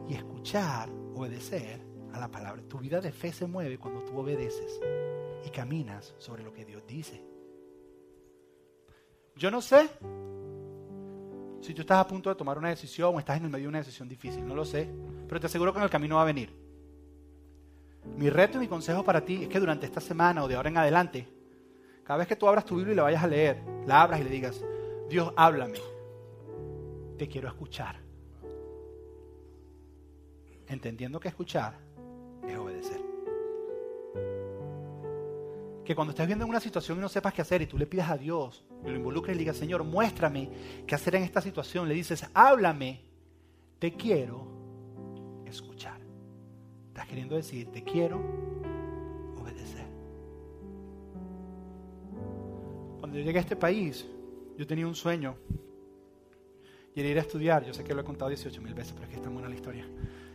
Y 0.08 0.14
escuchar, 0.14 0.90
obedecer 1.14 1.80
a 2.12 2.18
la 2.18 2.28
palabra. 2.28 2.60
Tu 2.68 2.76
vida 2.76 3.00
de 3.00 3.12
fe 3.12 3.32
se 3.32 3.46
mueve 3.46 3.78
cuando 3.78 4.02
tú 4.02 4.18
obedeces 4.18 4.80
y 5.46 5.50
caminas 5.50 6.16
sobre 6.18 6.42
lo 6.42 6.52
que 6.52 6.64
Dios 6.64 6.84
dice. 6.88 7.29
Yo 9.40 9.50
no 9.50 9.62
sé 9.62 9.88
si 11.62 11.72
tú 11.72 11.80
estás 11.80 11.96
a 11.96 12.06
punto 12.06 12.28
de 12.28 12.36
tomar 12.36 12.58
una 12.58 12.68
decisión 12.68 13.14
o 13.14 13.18
estás 13.18 13.38
en 13.38 13.44
el 13.44 13.50
medio 13.50 13.64
de 13.64 13.68
una 13.70 13.78
decisión 13.78 14.06
difícil, 14.06 14.46
no 14.46 14.54
lo 14.54 14.66
sé, 14.66 14.86
pero 15.26 15.40
te 15.40 15.46
aseguro 15.46 15.72
que 15.72 15.78
en 15.78 15.84
el 15.84 15.88
camino 15.88 16.16
va 16.16 16.22
a 16.22 16.26
venir. 16.26 16.54
Mi 18.18 18.28
reto 18.28 18.58
y 18.58 18.60
mi 18.60 18.68
consejo 18.68 19.02
para 19.02 19.24
ti 19.24 19.44
es 19.44 19.48
que 19.48 19.58
durante 19.58 19.86
esta 19.86 20.02
semana 20.02 20.44
o 20.44 20.48
de 20.48 20.56
ahora 20.56 20.68
en 20.68 20.76
adelante 20.76 21.26
Cada 22.04 22.18
vez 22.18 22.28
que 22.28 22.36
tú 22.36 22.48
abras 22.48 22.66
tu 22.66 22.76
Biblia 22.76 22.92
y 22.92 22.96
la 22.96 23.02
vayas 23.04 23.24
a 23.24 23.28
leer, 23.28 23.62
la 23.86 24.02
abras 24.02 24.20
y 24.20 24.24
le 24.24 24.30
digas, 24.30 24.62
Dios, 25.08 25.32
háblame. 25.34 25.78
Te 27.16 27.26
quiero 27.26 27.48
escuchar. 27.48 27.96
Entendiendo 30.66 31.18
que 31.18 31.28
escuchar 31.28 31.78
Que 35.90 35.96
cuando 35.96 36.12
estés 36.12 36.28
viendo 36.28 36.46
una 36.46 36.60
situación 36.60 36.98
y 36.98 37.00
no 37.00 37.08
sepas 37.08 37.34
qué 37.34 37.42
hacer 37.42 37.62
y 37.62 37.66
tú 37.66 37.76
le 37.76 37.84
pides 37.84 38.08
a 38.08 38.16
Dios 38.16 38.64
y 38.84 38.90
lo 38.90 38.94
involucres 38.94 39.34
y 39.34 39.38
le 39.38 39.40
digas, 39.40 39.56
Señor, 39.56 39.82
muéstrame 39.82 40.48
qué 40.86 40.94
hacer 40.94 41.16
en 41.16 41.24
esta 41.24 41.40
situación, 41.40 41.88
le 41.88 41.94
dices, 41.96 42.30
háblame, 42.32 43.00
te 43.80 43.94
quiero 43.94 44.46
escuchar. 45.46 46.00
Estás 46.86 47.08
queriendo 47.08 47.34
decir, 47.34 47.72
te 47.72 47.82
quiero 47.82 48.18
obedecer. 49.36 49.84
Cuando 53.00 53.18
yo 53.18 53.24
llegué 53.24 53.38
a 53.38 53.42
este 53.42 53.56
país, 53.56 54.06
yo 54.56 54.68
tenía 54.68 54.86
un 54.86 54.94
sueño 54.94 55.34
y 56.94 57.00
era 57.00 57.08
ir 57.08 57.18
a 57.18 57.22
estudiar. 57.22 57.64
Yo 57.64 57.74
sé 57.74 57.82
que 57.82 57.94
lo 57.94 58.02
he 58.02 58.04
contado 58.04 58.28
18 58.28 58.62
mil 58.62 58.74
veces, 58.74 58.92
pero 58.92 59.06
es 59.06 59.10
que 59.10 59.16
es 59.16 59.22
tan 59.22 59.32
buena 59.32 59.48
la 59.48 59.56
historia. 59.56 59.88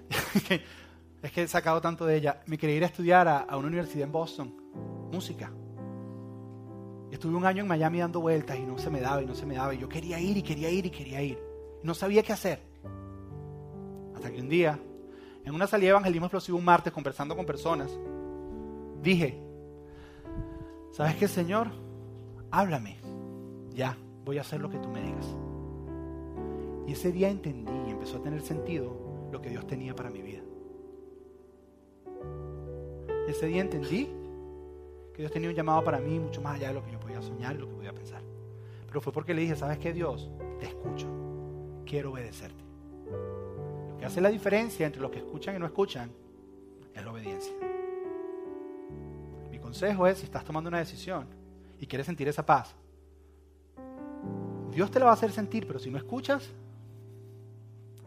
es 1.25 1.31
que 1.31 1.41
he 1.41 1.47
sacado 1.47 1.81
tanto 1.81 2.05
de 2.05 2.17
ella. 2.17 2.41
Me 2.45 2.55
quería 2.55 2.75
ir 2.75 2.83
a 2.83 2.85
estudiar 2.85 3.27
a, 3.27 3.57
una 3.57 3.67
universidad 3.67 4.05
en 4.05 4.11
Boston, 4.11 4.53
música. 5.11 5.51
Estuve 7.09 7.35
un 7.35 7.45
año 7.45 7.63
en 7.63 7.67
Miami 7.67 7.99
dando 7.99 8.21
vueltas 8.21 8.59
y 8.59 8.61
no 8.61 8.77
se 8.77 8.91
me 8.91 9.01
daba 9.01 9.23
y 9.23 9.25
no 9.25 9.33
se 9.33 9.47
me 9.47 9.55
daba. 9.55 9.73
Y 9.73 9.79
yo 9.79 9.89
quería 9.89 10.19
ir 10.19 10.37
y 10.37 10.43
quería 10.43 10.69
ir 10.69 10.85
y 10.85 10.91
quería 10.91 11.23
ir. 11.23 11.39
No 11.81 11.95
sabía 11.95 12.21
qué 12.21 12.31
hacer. 12.31 12.61
Hasta 14.13 14.31
que 14.31 14.39
un 14.39 14.49
día, 14.49 14.79
en 15.43 15.55
una 15.55 15.65
salida 15.65 15.87
de 15.87 15.91
evangelismo 15.91 16.27
explosivo 16.27 16.59
un 16.59 16.65
martes, 16.65 16.93
conversando 16.93 17.35
con 17.35 17.43
personas, 17.43 17.89
dije, 19.01 19.41
¿sabes 20.91 21.15
qué, 21.15 21.27
Señor? 21.27 21.69
Háblame. 22.51 22.97
Ya, 23.73 23.97
voy 24.23 24.37
a 24.37 24.41
hacer 24.41 24.61
lo 24.61 24.69
que 24.69 24.77
tú 24.77 24.89
me 24.89 25.01
digas. 25.01 25.25
Y 26.85 26.91
ese 26.91 27.11
día 27.11 27.29
entendí 27.29 27.73
y 27.87 27.91
empezó 27.91 28.17
a 28.17 28.21
tener 28.21 28.43
sentido 28.43 29.29
lo 29.31 29.41
que 29.41 29.49
Dios 29.49 29.65
tenía 29.65 29.95
para 29.95 30.11
mi 30.11 30.21
vida. 30.21 30.43
Ese 33.27 33.47
día 33.47 33.61
entendí 33.61 34.09
que 35.13 35.21
Dios 35.21 35.31
tenía 35.31 35.49
un 35.49 35.55
llamado 35.55 35.83
para 35.83 35.99
mí 35.99 36.19
mucho 36.19 36.41
más 36.41 36.55
allá 36.55 36.67
de 36.67 36.75
lo 36.75 36.83
que 36.83 36.91
yo 36.91 36.99
podía 36.99 37.21
soñar 37.21 37.55
y 37.55 37.59
lo 37.59 37.67
que 37.67 37.73
podía 37.73 37.93
pensar. 37.93 38.21
Pero 38.87 39.01
fue 39.01 39.11
porque 39.11 39.33
le 39.33 39.41
dije, 39.41 39.55
¿sabes 39.55 39.77
qué 39.79 39.93
Dios? 39.93 40.29
Te 40.59 40.67
escucho. 40.67 41.07
Quiero 41.85 42.11
obedecerte. 42.11 42.63
Lo 43.91 43.97
que 43.97 44.05
hace 44.05 44.21
la 44.21 44.29
diferencia 44.29 44.85
entre 44.85 45.01
los 45.01 45.09
que 45.09 45.19
escuchan 45.19 45.55
y 45.55 45.59
no 45.59 45.65
escuchan 45.65 46.11
es 46.93 47.03
la 47.03 47.11
obediencia. 47.11 47.53
Mi 49.49 49.59
consejo 49.59 50.05
es, 50.07 50.19
si 50.19 50.25
estás 50.25 50.43
tomando 50.43 50.67
una 50.67 50.79
decisión 50.79 51.25
y 51.79 51.87
quieres 51.87 52.05
sentir 52.05 52.27
esa 52.27 52.45
paz, 52.45 52.75
Dios 54.71 54.91
te 54.91 54.99
la 54.99 55.05
va 55.05 55.11
a 55.11 55.15
hacer 55.15 55.31
sentir, 55.31 55.65
pero 55.65 55.79
si 55.79 55.89
no 55.89 55.97
escuchas, 55.97 56.49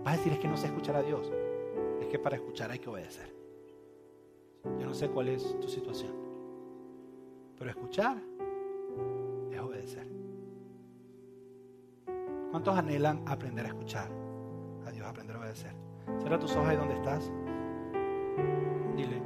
vas 0.05 0.15
a 0.15 0.17
decir 0.19 0.35
es 0.35 0.39
que 0.39 0.49
no 0.49 0.57
sé 0.57 0.67
escuchar 0.67 0.97
a 0.97 1.03
Dios. 1.03 1.33
Es 2.01 2.07
que 2.09 2.19
para 2.19 2.37
escuchar 2.37 2.71
hay 2.71 2.79
que 2.79 2.91
obedecer. 2.91 3.38
Yo 4.65 4.87
no 4.87 4.95
sé 4.95 5.09
cuál 5.09 5.29
es 5.29 5.59
tu 5.61 5.69
situación, 5.69 6.13
pero 7.57 7.71
escuchar 7.71 8.19
es 9.51 9.61
obedecer. 9.61 10.07
¿Cuántos 12.51 12.77
anhelan 12.77 13.23
aprender 13.27 13.67
a 13.67 13.69
escuchar? 13.69 14.11
A 14.87 14.91
Dios 14.91 15.07
aprender 15.07 15.37
a 15.37 15.41
obedecer. 15.41 15.73
Cierra 16.19 16.39
tus 16.39 16.55
ojos 16.57 16.69
ahí 16.69 16.77
donde 16.77 16.95
estás. 16.95 17.31
Dile, 18.97 19.23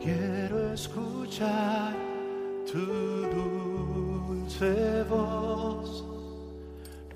quiero 0.00 0.72
escuchar 0.72 1.94
tu 2.70 2.78
dulce 3.34 5.04
voz 5.04 6.04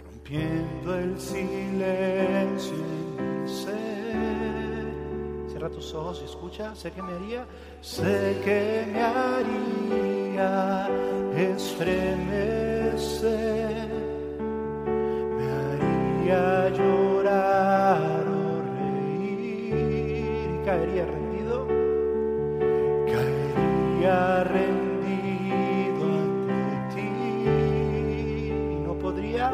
rompiendo 0.04 0.94
el 0.96 1.20
silencio. 1.20 2.74
Tus 5.70 5.94
ojos 5.94 6.20
y 6.22 6.26
escucha, 6.26 6.74
sé 6.74 6.92
que 6.92 7.00
me 7.02 7.14
haría, 7.14 7.46
sé 7.80 8.38
que 8.44 8.86
me 8.92 9.02
haría 9.02 10.88
estremecer, 11.36 13.08
me 15.36 15.44
haría 15.50 16.68
llorar 16.68 18.24
o 18.28 18.62
reír 18.76 19.40
y 19.40 20.64
caería 20.66 21.06
rendido, 21.06 21.66
caería 23.10 24.44
rendido 24.44 26.04
ante 26.52 26.94
ti. 26.94 27.10
No 28.86 28.92
podría 28.94 29.46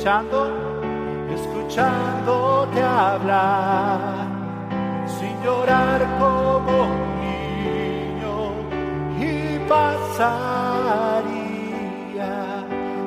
escuchando, 0.00 0.40
escuchándote 1.30 2.80
hablar, 2.80 3.98
sin 5.06 5.42
llorar 5.44 6.00
como 6.18 6.84
un 6.84 7.20
niño 7.20 8.34
y 9.20 9.58
pasaría 9.68 10.30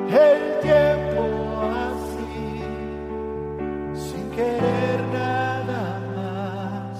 el 0.08 0.60
tiempo 0.60 1.22
así, 1.90 2.62
sin 3.96 4.24
querer 4.30 5.00
nada 5.12 5.82
más 6.14 6.94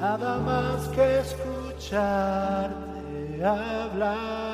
nada 0.00 0.32
más 0.38 0.88
que 0.88 1.04
escucharte 1.20 2.74
hablar. 3.44 4.47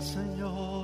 Señor. 0.00 0.77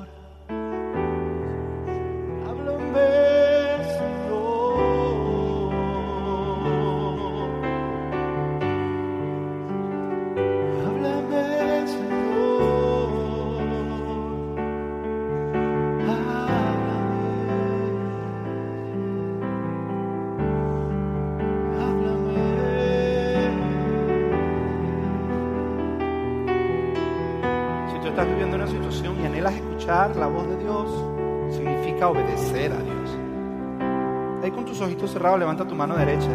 Levanta 35.39 35.66
tu 35.66 35.74
mano 35.74 35.97
derecha 35.97 36.28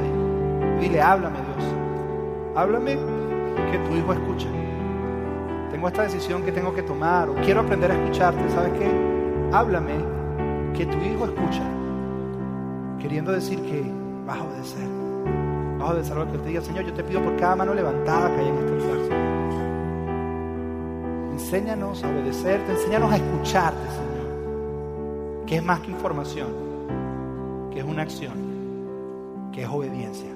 y 0.77 0.81
dile, 0.81 1.01
háblame 1.01 1.37
Dios. 1.37 1.73
Háblame 2.55 2.97
que 3.71 3.77
tu 3.79 3.95
hijo 3.95 4.13
escuche. 4.13 4.47
Tengo 5.71 5.87
esta 5.87 6.03
decisión 6.03 6.43
que 6.43 6.51
tengo 6.51 6.73
que 6.73 6.81
tomar 6.81 7.29
o 7.29 7.35
quiero 7.35 7.61
aprender 7.61 7.91
a 7.91 7.95
escucharte. 7.95 8.49
¿Sabes 8.49 8.73
qué? 8.79 8.89
Háblame 9.51 9.93
que 10.75 10.85
tu 10.85 10.97
hijo 10.97 11.25
escucha. 11.25 11.63
Queriendo 12.99 13.31
decir 13.31 13.61
que 13.61 13.83
vas 14.25 14.39
a 14.39 14.43
obedecer. 14.43 14.87
Vas 15.77 15.89
a 15.89 15.93
obedecer 15.93 16.17
lo 16.17 16.31
que 16.31 16.37
te 16.37 16.47
diga. 16.49 16.61
Señor, 16.61 16.85
yo 16.85 16.93
te 16.93 17.03
pido 17.03 17.21
por 17.21 17.35
cada 17.37 17.55
mano 17.55 17.73
levantada 17.73 18.33
que 18.35 18.41
hay 18.41 18.47
en 18.47 18.55
este 18.55 18.71
lugar. 18.71 18.97
Señor. 18.97 19.29
Enséñanos 21.33 22.03
a 22.03 22.09
obedecerte, 22.09 22.71
enséñanos 22.71 23.11
a 23.11 23.15
escucharte, 23.15 23.79
Señor. 23.89 25.45
Que 25.45 25.55
es 25.57 25.63
más 25.63 25.79
que 25.79 25.91
información, 25.91 26.47
que 27.71 27.79
es 27.79 27.85
una 27.85 28.01
acción, 28.03 28.48
es 29.61 29.69
obediencia. 29.69 30.29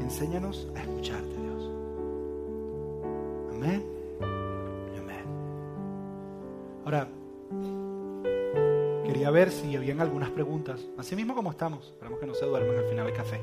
Enséñanos 0.00 0.68
a 0.74 0.80
escucharte, 0.80 1.36
Dios. 1.36 1.70
Amén. 3.52 3.84
Amén. 4.98 5.24
Ahora, 6.84 7.08
quería 9.04 9.30
ver 9.30 9.50
si 9.50 9.76
habían 9.76 10.00
algunas 10.00 10.30
preguntas. 10.30 10.86
Así 10.98 11.16
mismo 11.16 11.34
como 11.34 11.50
estamos. 11.50 11.88
Esperamos 11.88 12.18
que 12.18 12.26
no 12.26 12.34
se 12.34 12.46
duerman 12.46 12.76
al 12.76 12.88
final 12.88 13.06
del 13.06 13.14
café. 13.14 13.40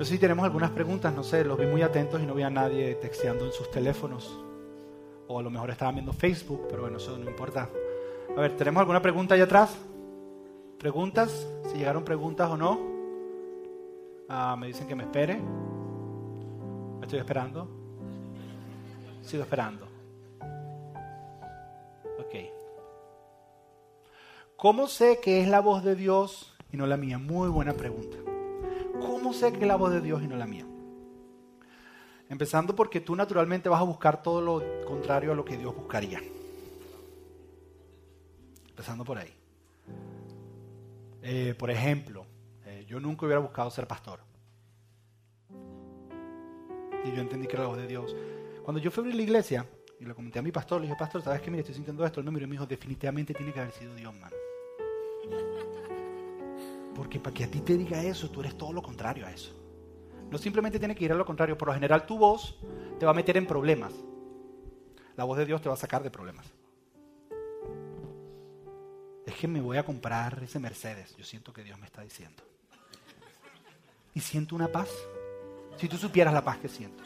Sé 0.00 0.06
si 0.06 0.18
tenemos 0.18 0.46
algunas 0.46 0.70
preguntas, 0.70 1.14
no 1.14 1.22
sé, 1.22 1.44
los 1.44 1.58
vi 1.58 1.66
muy 1.66 1.82
atentos 1.82 2.22
y 2.22 2.26
no 2.26 2.34
vi 2.34 2.42
a 2.42 2.48
nadie 2.48 2.94
texteando 2.94 3.44
en 3.44 3.52
sus 3.52 3.70
teléfonos. 3.70 4.34
O 5.28 5.38
a 5.38 5.42
lo 5.42 5.50
mejor 5.50 5.70
estaban 5.70 5.94
viendo 5.94 6.14
Facebook, 6.14 6.66
pero 6.70 6.82
bueno, 6.82 6.96
eso 6.96 7.18
no 7.18 7.28
importa. 7.28 7.68
A 8.34 8.40
ver, 8.40 8.56
¿tenemos 8.56 8.80
alguna 8.80 9.02
pregunta 9.02 9.34
allá 9.34 9.44
atrás? 9.44 9.76
¿Preguntas? 10.78 11.46
Si 11.66 11.76
llegaron 11.76 12.02
preguntas 12.02 12.50
o 12.50 12.56
no. 12.56 12.89
Ah, 14.32 14.54
me 14.56 14.68
dicen 14.68 14.86
que 14.86 14.94
me 14.94 15.02
espere. 15.02 15.40
Me 15.40 17.02
estoy 17.02 17.18
esperando. 17.18 17.68
Sigo 19.22 19.42
esperando. 19.42 19.88
Ok. 22.16 22.36
¿Cómo 24.54 24.86
sé 24.86 25.18
que 25.20 25.40
es 25.40 25.48
la 25.48 25.58
voz 25.58 25.82
de 25.82 25.96
Dios 25.96 26.54
y 26.70 26.76
no 26.76 26.86
la 26.86 26.96
mía? 26.96 27.18
Muy 27.18 27.48
buena 27.48 27.72
pregunta. 27.72 28.18
¿Cómo 29.00 29.32
sé 29.32 29.52
que 29.52 29.62
es 29.62 29.66
la 29.66 29.74
voz 29.74 29.90
de 29.90 30.00
Dios 30.00 30.22
y 30.22 30.28
no 30.28 30.36
la 30.36 30.46
mía? 30.46 30.64
Empezando 32.28 32.76
porque 32.76 33.00
tú 33.00 33.16
naturalmente 33.16 33.68
vas 33.68 33.80
a 33.80 33.84
buscar 33.84 34.22
todo 34.22 34.40
lo 34.40 34.86
contrario 34.86 35.32
a 35.32 35.34
lo 35.34 35.44
que 35.44 35.56
Dios 35.56 35.74
buscaría. 35.74 36.20
Empezando 38.68 39.04
por 39.04 39.18
ahí. 39.18 39.34
Eh, 41.20 41.56
por 41.58 41.68
ejemplo, 41.68 42.29
yo 42.90 42.98
nunca 42.98 43.24
hubiera 43.24 43.38
buscado 43.38 43.70
ser 43.70 43.86
pastor. 43.86 44.18
Y 47.04 47.14
yo 47.14 47.20
entendí 47.20 47.46
que 47.46 47.54
era 47.54 47.62
la 47.62 47.68
voz 47.68 47.78
de 47.78 47.86
Dios. 47.86 48.16
Cuando 48.64 48.80
yo 48.80 48.90
fui 48.90 49.02
a 49.02 49.04
abrir 49.04 49.14
la 49.14 49.22
iglesia 49.22 49.64
y 50.00 50.04
le 50.04 50.12
comenté 50.12 50.40
a 50.40 50.42
mi 50.42 50.50
pastor, 50.50 50.80
le 50.80 50.88
dije, 50.88 50.98
pastor, 50.98 51.22
¿sabes 51.22 51.40
qué? 51.40 51.52
Mire, 51.52 51.60
estoy 51.60 51.76
sintiendo 51.76 52.04
esto. 52.04 52.20
Miró 52.20 52.44
y 52.44 52.48
me 52.48 52.54
dijo, 52.54 52.66
definitivamente 52.66 53.32
tiene 53.32 53.52
que 53.52 53.60
haber 53.60 53.72
sido 53.72 53.94
Dios, 53.94 54.12
mano. 54.18 54.34
Porque 56.92 57.20
para 57.20 57.32
que 57.32 57.44
a 57.44 57.48
ti 57.48 57.60
te 57.60 57.78
diga 57.78 58.02
eso, 58.02 58.28
tú 58.28 58.40
eres 58.40 58.58
todo 58.58 58.72
lo 58.72 58.82
contrario 58.82 59.24
a 59.24 59.30
eso. 59.30 59.54
No 60.28 60.36
simplemente 60.36 60.80
tiene 60.80 60.96
que 60.96 61.04
ir 61.04 61.12
a 61.12 61.14
lo 61.14 61.24
contrario. 61.24 61.56
Por 61.56 61.68
lo 61.68 61.74
general, 61.74 62.06
tu 62.06 62.18
voz 62.18 62.58
te 62.98 63.06
va 63.06 63.12
a 63.12 63.14
meter 63.14 63.36
en 63.36 63.46
problemas. 63.46 63.94
La 65.16 65.22
voz 65.22 65.38
de 65.38 65.46
Dios 65.46 65.62
te 65.62 65.68
va 65.68 65.76
a 65.76 65.78
sacar 65.78 66.02
de 66.02 66.10
problemas. 66.10 66.52
Es 69.24 69.34
que 69.36 69.46
me 69.46 69.60
voy 69.60 69.76
a 69.76 69.84
comprar 69.84 70.42
ese 70.42 70.58
Mercedes. 70.58 71.16
Yo 71.16 71.24
siento 71.24 71.52
que 71.52 71.62
Dios 71.62 71.78
me 71.78 71.86
está 71.86 72.02
diciendo. 72.02 72.49
Y 74.14 74.20
siento 74.20 74.54
una 74.54 74.68
paz. 74.68 74.88
Si 75.76 75.88
tú 75.88 75.96
supieras 75.96 76.34
la 76.34 76.44
paz 76.44 76.58
que 76.58 76.68
siento. 76.68 77.02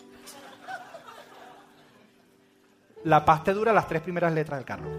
La 3.05 3.25
paz 3.25 3.45
te 3.45 3.53
dura 3.53 3.73
las 3.73 3.87
tres 3.87 4.03
primeras 4.03 4.33
letras 4.33 4.59
del 4.59 4.65
carro. 4.65 4.91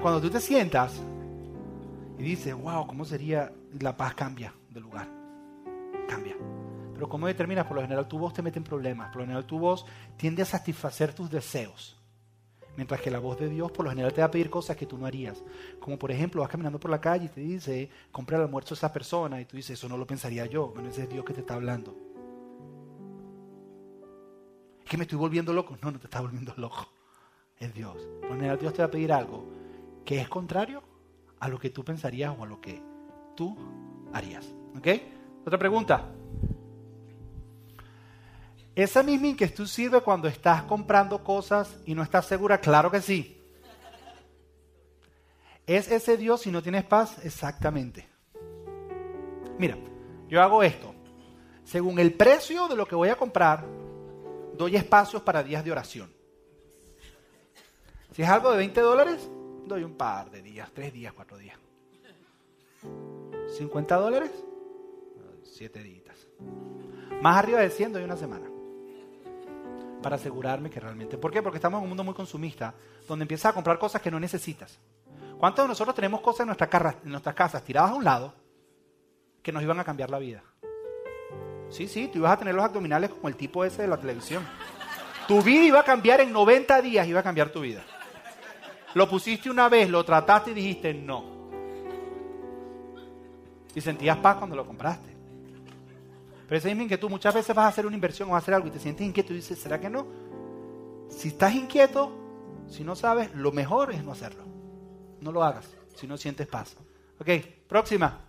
Cuando 0.00 0.20
tú 0.20 0.30
te 0.30 0.40
sientas 0.40 1.00
y 2.18 2.22
dices, 2.22 2.54
wow, 2.54 2.86
¿cómo 2.86 3.04
sería? 3.04 3.52
La 3.80 3.96
paz 3.96 4.14
cambia 4.14 4.54
de 4.70 4.80
lugar. 4.80 5.08
Cambia. 6.08 6.36
Pero 6.94 7.08
¿cómo 7.08 7.26
determinas? 7.26 7.66
Por 7.66 7.76
lo 7.76 7.82
general 7.82 8.08
tu 8.08 8.18
voz 8.18 8.32
te 8.32 8.42
mete 8.42 8.58
en 8.58 8.64
problemas. 8.64 9.08
Por 9.08 9.18
lo 9.18 9.22
general 9.24 9.44
tu 9.44 9.58
voz 9.58 9.84
tiende 10.16 10.42
a 10.42 10.44
satisfacer 10.44 11.12
tus 11.12 11.30
deseos. 11.30 12.01
Mientras 12.76 13.00
que 13.00 13.10
la 13.10 13.18
voz 13.18 13.38
de 13.38 13.48
Dios 13.48 13.70
por 13.70 13.84
lo 13.84 13.90
general 13.90 14.12
te 14.12 14.22
va 14.22 14.28
a 14.28 14.30
pedir 14.30 14.48
cosas 14.48 14.76
que 14.76 14.86
tú 14.86 14.96
no 14.96 15.04
harías. 15.06 15.42
Como 15.78 15.98
por 15.98 16.10
ejemplo, 16.10 16.40
vas 16.40 16.50
caminando 16.50 16.80
por 16.80 16.90
la 16.90 17.00
calle 17.00 17.26
y 17.26 17.28
te 17.28 17.40
dice, 17.40 17.90
compra 18.10 18.38
el 18.38 18.44
almuerzo 18.44 18.74
a 18.74 18.76
esa 18.76 18.92
persona. 18.92 19.40
Y 19.40 19.44
tú 19.44 19.56
dices, 19.56 19.78
eso 19.78 19.88
no 19.88 19.96
lo 19.96 20.06
pensaría 20.06 20.46
yo. 20.46 20.68
Bueno, 20.68 20.88
ese 20.88 21.02
es 21.02 21.08
Dios 21.10 21.24
que 21.24 21.34
te 21.34 21.40
está 21.40 21.54
hablando. 21.54 21.94
Es 24.82 24.90
que 24.90 24.96
me 24.96 25.02
estoy 25.02 25.18
volviendo 25.18 25.52
loco. 25.52 25.76
No, 25.82 25.90
no 25.90 25.98
te 25.98 26.06
estás 26.06 26.22
volviendo 26.22 26.54
loco. 26.56 26.88
Es 27.58 27.74
Dios. 27.74 27.96
Por 28.20 28.30
lo 28.30 28.36
general 28.36 28.58
Dios 28.58 28.72
te 28.72 28.78
va 28.78 28.86
a 28.86 28.90
pedir 28.90 29.12
algo 29.12 29.44
que 30.04 30.20
es 30.20 30.28
contrario 30.28 30.82
a 31.40 31.48
lo 31.48 31.58
que 31.58 31.70
tú 31.70 31.84
pensarías 31.84 32.34
o 32.38 32.42
a 32.42 32.46
lo 32.46 32.60
que 32.60 32.82
tú 33.36 33.56
harías. 34.12 34.46
¿Ok? 34.76 34.88
Otra 35.44 35.58
pregunta. 35.58 36.10
¿Esa 38.74 39.02
misma 39.02 39.28
inquietud 39.28 39.66
sirve 39.66 40.00
cuando 40.00 40.28
estás 40.28 40.62
comprando 40.62 41.22
cosas 41.22 41.76
y 41.84 41.94
no 41.94 42.02
estás 42.02 42.26
segura? 42.26 42.58
Claro 42.58 42.90
que 42.90 43.02
sí. 43.02 43.38
¿Es 45.66 45.90
ese 45.90 46.16
Dios 46.16 46.40
si 46.40 46.50
no 46.50 46.62
tienes 46.62 46.84
paz? 46.84 47.24
Exactamente. 47.24 48.08
Mira, 49.58 49.76
yo 50.28 50.42
hago 50.42 50.62
esto. 50.62 50.94
Según 51.64 51.98
el 51.98 52.14
precio 52.14 52.66
de 52.66 52.76
lo 52.76 52.86
que 52.86 52.94
voy 52.94 53.10
a 53.10 53.16
comprar, 53.16 53.64
doy 54.54 54.76
espacios 54.76 55.22
para 55.22 55.42
días 55.42 55.64
de 55.64 55.70
oración. 55.70 56.12
Si 58.12 58.22
es 58.22 58.28
algo 58.28 58.50
de 58.50 58.58
20 58.58 58.80
dólares, 58.80 59.28
doy 59.66 59.84
un 59.84 59.96
par 59.96 60.30
de 60.30 60.42
días, 60.42 60.70
tres 60.74 60.92
días, 60.92 61.12
cuatro 61.12 61.36
días. 61.36 61.58
50 63.58 63.96
dólares, 63.96 64.30
siete 65.42 65.82
días. 65.82 66.02
Más 67.22 67.36
arriba 67.36 67.60
de 67.60 67.70
100 67.70 67.92
doy 67.92 68.02
una 68.02 68.16
semana. 68.16 68.51
Para 70.02 70.16
asegurarme 70.16 70.68
que 70.68 70.80
realmente... 70.80 71.16
¿Por 71.16 71.30
qué? 71.30 71.42
Porque 71.42 71.58
estamos 71.58 71.78
en 71.78 71.84
un 71.84 71.88
mundo 71.90 72.04
muy 72.04 72.14
consumista, 72.14 72.74
donde 73.08 73.22
empiezas 73.22 73.50
a 73.50 73.54
comprar 73.54 73.78
cosas 73.78 74.02
que 74.02 74.10
no 74.10 74.18
necesitas. 74.18 74.78
¿Cuántos 75.38 75.64
de 75.64 75.68
nosotros 75.68 75.94
tenemos 75.94 76.20
cosas 76.20 76.40
en, 76.40 76.46
nuestra 76.46 76.96
en 77.04 77.10
nuestras 77.10 77.34
casas 77.34 77.62
tiradas 77.64 77.90
a 77.90 77.94
un 77.94 78.04
lado 78.04 78.34
que 79.42 79.52
nos 79.52 79.62
iban 79.62 79.78
a 79.80 79.84
cambiar 79.84 80.10
la 80.10 80.18
vida? 80.18 80.42
Sí, 81.70 81.88
sí, 81.88 82.08
tú 82.12 82.18
ibas 82.18 82.32
a 82.32 82.36
tener 82.36 82.54
los 82.54 82.64
abdominales 82.64 83.10
como 83.10 83.28
el 83.28 83.36
tipo 83.36 83.64
ese 83.64 83.82
de 83.82 83.88
la 83.88 83.96
televisión. 83.96 84.46
Tu 85.26 85.40
vida 85.40 85.64
iba 85.64 85.80
a 85.80 85.84
cambiar 85.84 86.20
en 86.20 86.32
90 86.32 86.82
días, 86.82 87.06
iba 87.06 87.20
a 87.20 87.22
cambiar 87.22 87.48
tu 87.48 87.60
vida. 87.60 87.82
Lo 88.94 89.08
pusiste 89.08 89.50
una 89.50 89.68
vez, 89.68 89.88
lo 89.88 90.04
trataste 90.04 90.50
y 90.50 90.54
dijiste 90.54 90.92
no. 90.92 91.24
Y 93.74 93.80
sentías 93.80 94.18
paz 94.18 94.36
cuando 94.36 94.54
lo 94.54 94.66
compraste. 94.66 95.11
Pero 96.52 96.58
ese 96.58 96.68
mismo 96.68 96.82
inquietud, 96.82 97.08
muchas 97.08 97.32
veces 97.32 97.56
vas 97.56 97.64
a 97.64 97.68
hacer 97.68 97.86
una 97.86 97.94
inversión 97.94 98.28
o 98.28 98.34
a 98.34 98.38
hacer 98.38 98.52
algo 98.52 98.68
y 98.68 98.70
te 98.70 98.78
sientes 98.78 99.06
inquieto 99.06 99.32
y 99.32 99.36
dices, 99.36 99.58
¿será 99.58 99.80
que 99.80 99.88
no? 99.88 100.06
Si 101.08 101.28
estás 101.28 101.54
inquieto, 101.54 102.12
si 102.68 102.84
no 102.84 102.94
sabes, 102.94 103.34
lo 103.34 103.52
mejor 103.52 103.90
es 103.90 104.04
no 104.04 104.12
hacerlo. 104.12 104.44
No 105.22 105.32
lo 105.32 105.42
hagas 105.42 105.66
si 105.96 106.06
no 106.06 106.18
sientes 106.18 106.46
paz. 106.46 106.76
Ok, 107.18 107.30
próxima. 107.66 108.20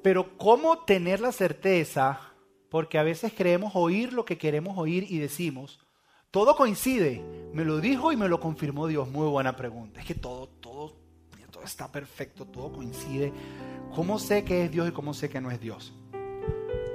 Pero 0.00 0.38
¿cómo 0.38 0.84
tener 0.84 1.18
la 1.18 1.32
certeza? 1.32 2.20
Porque 2.68 2.96
a 2.98 3.02
veces 3.02 3.32
creemos 3.36 3.72
oír 3.74 4.12
lo 4.12 4.24
que 4.24 4.38
queremos 4.38 4.78
oír 4.78 5.04
y 5.10 5.18
decimos, 5.18 5.80
todo 6.30 6.54
coincide. 6.54 7.24
Me 7.52 7.64
lo 7.64 7.80
dijo 7.80 8.12
y 8.12 8.16
me 8.16 8.28
lo 8.28 8.38
confirmó 8.38 8.86
Dios. 8.86 9.08
Muy 9.08 9.26
buena 9.26 9.56
pregunta. 9.56 9.98
Es 9.98 10.06
que 10.06 10.14
todo, 10.14 10.46
todo, 10.46 10.94
todo 11.50 11.64
está 11.64 11.90
perfecto, 11.90 12.44
todo 12.44 12.70
coincide. 12.70 13.32
¿Cómo 13.94 14.18
sé 14.18 14.44
que 14.44 14.64
es 14.64 14.70
Dios 14.70 14.88
y 14.88 14.92
cómo 14.92 15.14
sé 15.14 15.28
que 15.28 15.40
no 15.40 15.50
es 15.50 15.60
Dios? 15.60 15.92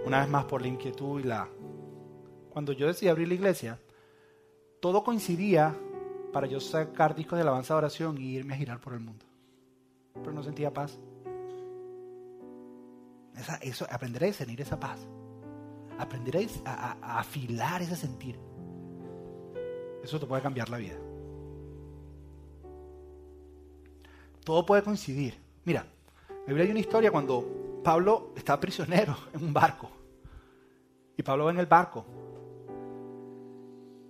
Una 0.06 0.22
vez 0.22 0.30
más 0.30 0.46
por 0.46 0.62
la 0.62 0.68
inquietud 0.68 1.20
y 1.20 1.24
la... 1.24 1.50
Cuando 2.50 2.72
yo 2.72 2.88
decidí 2.88 3.10
abrir 3.10 3.28
la 3.28 3.34
iglesia, 3.34 3.80
todo 4.80 5.04
coincidía 5.04 5.76
para 6.32 6.48
yo 6.48 6.60
sacar 6.60 7.16
discos 7.16 7.38
de 7.38 7.42
alabanza 7.42 7.74
de 7.74 7.80
oración 7.80 8.18
y 8.18 8.36
irme 8.36 8.54
a 8.54 8.58
girar 8.58 8.80
por 8.80 8.94
el 8.94 9.00
mundo. 9.00 9.26
Pero 10.14 10.32
no 10.32 10.44
sentía 10.44 10.74
paz. 10.74 11.00
eso, 13.62 13.88
aprender 13.90 14.24
a 14.24 14.28
discernir 14.28 14.62
esa 14.62 14.80
paz. 14.80 15.08
Aprender 15.98 16.48
a 16.66 17.20
afilar 17.20 17.82
ese 17.82 17.96
sentir. 17.96 18.40
Eso 20.04 20.20
te 20.20 20.26
puede 20.26 20.42
cambiar 20.42 20.70
la 20.70 20.78
vida. 20.78 20.98
Todo 24.44 24.66
puede 24.66 24.84
coincidir. 24.84 25.40
Mira, 25.64 25.88
me 26.48 26.62
hay 26.62 26.70
una 26.70 26.80
historia 26.80 27.12
cuando 27.12 27.82
Pablo 27.84 28.34
está 28.36 28.60
prisionero 28.60 29.16
en 29.34 29.44
un 29.44 29.54
barco. 29.54 29.90
Y 31.16 31.24
Pablo 31.24 31.46
va 31.46 31.52
en 31.52 31.60
el 31.60 31.66
barco. 31.66 32.06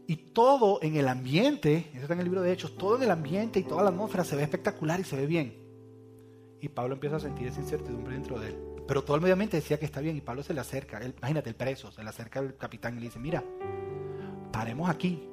Y 0.07 0.15
todo 0.15 0.79
en 0.81 0.95
el 0.95 1.07
ambiente, 1.07 1.89
eso 1.91 2.01
está 2.01 2.13
en 2.13 2.19
el 2.19 2.25
libro 2.25 2.41
de 2.41 2.51
Hechos, 2.51 2.77
todo 2.77 2.97
en 2.97 3.03
el 3.03 3.11
ambiente 3.11 3.59
y 3.59 3.63
toda 3.63 3.83
la 3.83 3.89
atmósfera 3.89 4.23
se 4.23 4.35
ve 4.35 4.43
espectacular 4.43 4.99
y 4.99 5.03
se 5.03 5.15
ve 5.15 5.25
bien. 5.25 5.57
Y 6.59 6.69
Pablo 6.69 6.95
empieza 6.95 7.17
a 7.17 7.19
sentir 7.19 7.47
esa 7.47 7.61
incertidumbre 7.61 8.13
dentro 8.13 8.39
de 8.39 8.49
él. 8.49 8.57
Pero 8.87 9.03
todo 9.03 9.15
el 9.15 9.21
medio 9.21 9.33
ambiente 9.33 9.57
decía 9.57 9.79
que 9.79 9.85
está 9.85 10.01
bien 10.01 10.17
y 10.17 10.21
Pablo 10.21 10.43
se 10.43 10.53
le 10.53 10.59
acerca, 10.59 11.01
imagínate 11.03 11.49
el 11.49 11.55
preso, 11.55 11.91
se 11.91 12.03
le 12.03 12.09
acerca 12.09 12.39
al 12.39 12.57
capitán 12.57 12.97
y 12.97 12.99
le 12.99 13.05
dice, 13.05 13.19
mira, 13.19 13.43
paremos 14.51 14.89
aquí, 14.89 15.29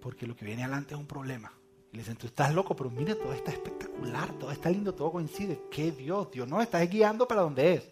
porque 0.00 0.26
lo 0.26 0.34
que 0.34 0.44
viene 0.44 0.64
adelante 0.64 0.94
es 0.94 1.00
un 1.00 1.06
problema. 1.06 1.52
Y 1.94 1.96
le 1.96 2.02
dicen, 2.02 2.16
tú 2.16 2.26
estás 2.26 2.52
loco, 2.52 2.74
pero 2.74 2.90
mira, 2.90 3.14
todo 3.14 3.32
está 3.32 3.52
espectacular, 3.52 4.32
todo 4.32 4.50
está 4.50 4.68
lindo, 4.68 4.92
todo 4.92 5.12
coincide. 5.12 5.60
¿Qué 5.70 5.92
Dios? 5.92 6.28
Dios 6.32 6.48
nos 6.48 6.60
está 6.60 6.80
guiando 6.80 7.28
para 7.28 7.42
donde 7.42 7.74
es. 7.74 7.88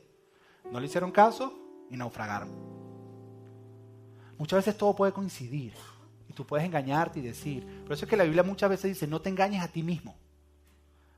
No 0.72 0.80
le 0.80 0.86
hicieron 0.86 1.12
caso 1.12 1.56
y 1.88 1.96
naufragaron. 1.96 2.50
Muchas 4.36 4.56
veces 4.56 4.76
todo 4.76 4.96
puede 4.96 5.12
coincidir 5.12 5.72
y 6.28 6.32
tú 6.32 6.44
puedes 6.44 6.66
engañarte 6.66 7.20
y 7.20 7.22
decir. 7.22 7.64
Por 7.84 7.92
eso 7.92 8.04
es 8.04 8.10
que 8.10 8.16
la 8.16 8.24
Biblia 8.24 8.42
muchas 8.42 8.70
veces 8.70 8.90
dice, 8.90 9.06
no 9.06 9.20
te 9.20 9.28
engañes 9.28 9.62
a 9.62 9.68
ti 9.68 9.84
mismo. 9.84 10.16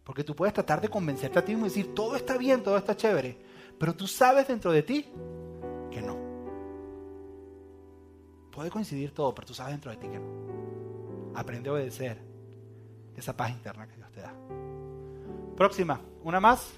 Porque 0.04 0.22
tú 0.22 0.36
puedes 0.36 0.52
tratar 0.52 0.82
de 0.82 0.90
convencerte 0.90 1.38
a 1.38 1.42
ti 1.42 1.52
mismo 1.52 1.64
y 1.64 1.70
decir, 1.70 1.94
todo 1.94 2.16
está 2.16 2.36
bien, 2.36 2.62
todo 2.62 2.76
está 2.76 2.94
chévere. 2.94 3.38
Pero 3.78 3.94
tú 3.94 4.06
sabes 4.06 4.46
dentro 4.46 4.70
de 4.70 4.82
ti 4.82 5.06
que 5.90 6.02
no. 6.02 6.18
Puede 8.52 8.68
coincidir 8.68 9.14
todo, 9.14 9.34
pero 9.34 9.46
tú 9.46 9.54
sabes 9.54 9.72
dentro 9.72 9.90
de 9.90 9.96
ti 9.96 10.06
que 10.06 10.18
no. 10.18 11.32
Aprende 11.34 11.70
a 11.70 11.72
obedecer 11.72 12.33
esa 13.16 13.36
paz 13.36 13.50
interna 13.50 13.86
que 13.86 13.96
Dios 13.96 14.10
te 14.10 14.20
da. 14.20 14.34
Próxima, 15.56 16.00
una 16.22 16.40
más. 16.40 16.72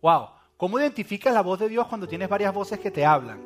Wow, 0.00 0.28
¿cómo 0.56 0.78
identificas 0.78 1.34
la 1.34 1.42
voz 1.42 1.58
de 1.58 1.68
Dios 1.68 1.86
cuando 1.88 2.06
tienes 2.06 2.28
varias 2.28 2.54
voces 2.54 2.78
que 2.78 2.90
te 2.90 3.04
hablan? 3.04 3.40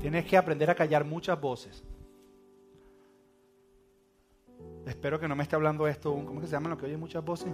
Tienes 0.00 0.24
que 0.24 0.36
aprender 0.36 0.70
a 0.70 0.74
callar 0.74 1.04
muchas 1.04 1.40
voces. 1.40 1.82
Espero 4.86 5.18
que 5.18 5.26
no 5.26 5.34
me 5.34 5.42
esté 5.42 5.56
hablando 5.56 5.86
esto, 5.88 6.12
¿cómo 6.12 6.40
que 6.40 6.46
se 6.46 6.52
llama 6.52 6.68
lo 6.68 6.78
que 6.78 6.86
oye 6.86 6.96
muchas 6.96 7.24
voces? 7.24 7.52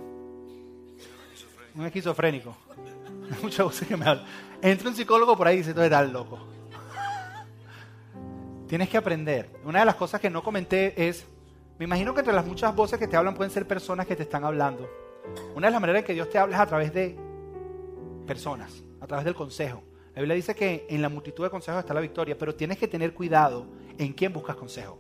Un 1.75 1.87
esquizofrénico. 1.87 2.55
Muchas 3.43 3.65
voces 3.65 3.89
que 3.89 3.97
me 3.97 4.05
hablan. 4.05 4.27
Entra 4.61 4.91
un 4.91 4.95
psicólogo 4.95 5.35
por 5.39 5.49
ahí 5.49 5.55
y 5.55 5.59
dice, 5.59 5.73
tú 5.73 5.81
eres 5.81 6.13
loco 6.13 6.39
Tienes 8.73 8.89
que 8.89 8.97
aprender. 8.97 9.51
Una 9.67 9.81
de 9.81 9.85
las 9.85 9.97
cosas 9.97 10.19
que 10.19 10.31
no 10.31 10.43
comenté 10.43 10.95
es, 11.07 11.27
me 11.79 11.85
imagino 11.85 12.15
que 12.15 12.21
entre 12.21 12.33
las 12.33 12.47
muchas 12.47 12.75
voces 12.75 12.99
que 12.99 13.07
te 13.07 13.19
hablan 13.19 13.35
pueden 13.35 13.51
ser 13.51 13.69
personas 13.69 14.07
que 14.07 14.17
te 14.17 14.23
están 14.23 14.47
hablando. 14.47 14.89
Una 15.55 15.67
de 15.67 15.73
las 15.73 15.79
maneras 15.79 16.01
en 16.01 16.07
que 16.07 16.15
Dios 16.15 16.31
te 16.31 16.39
habla 16.39 16.57
es 16.57 16.63
a 16.63 16.67
través 16.67 16.95
de 16.95 17.15
personas, 18.27 18.83
a 18.99 19.07
través 19.07 19.27
del 19.27 19.35
consejo. 19.35 19.83
La 20.15 20.23
Biblia 20.23 20.37
dice 20.37 20.55
que 20.55 20.87
en 20.89 21.03
la 21.03 21.11
multitud 21.11 21.45
de 21.45 21.51
consejos 21.51 21.81
está 21.81 21.93
la 21.93 22.01
victoria, 22.01 22.39
pero 22.39 22.55
tienes 22.55 22.79
que 22.79 22.89
tener 22.89 23.13
cuidado 23.13 23.67
en 23.99 24.15
quién 24.15 24.33
buscas 24.33 24.57
consejo. 24.57 24.99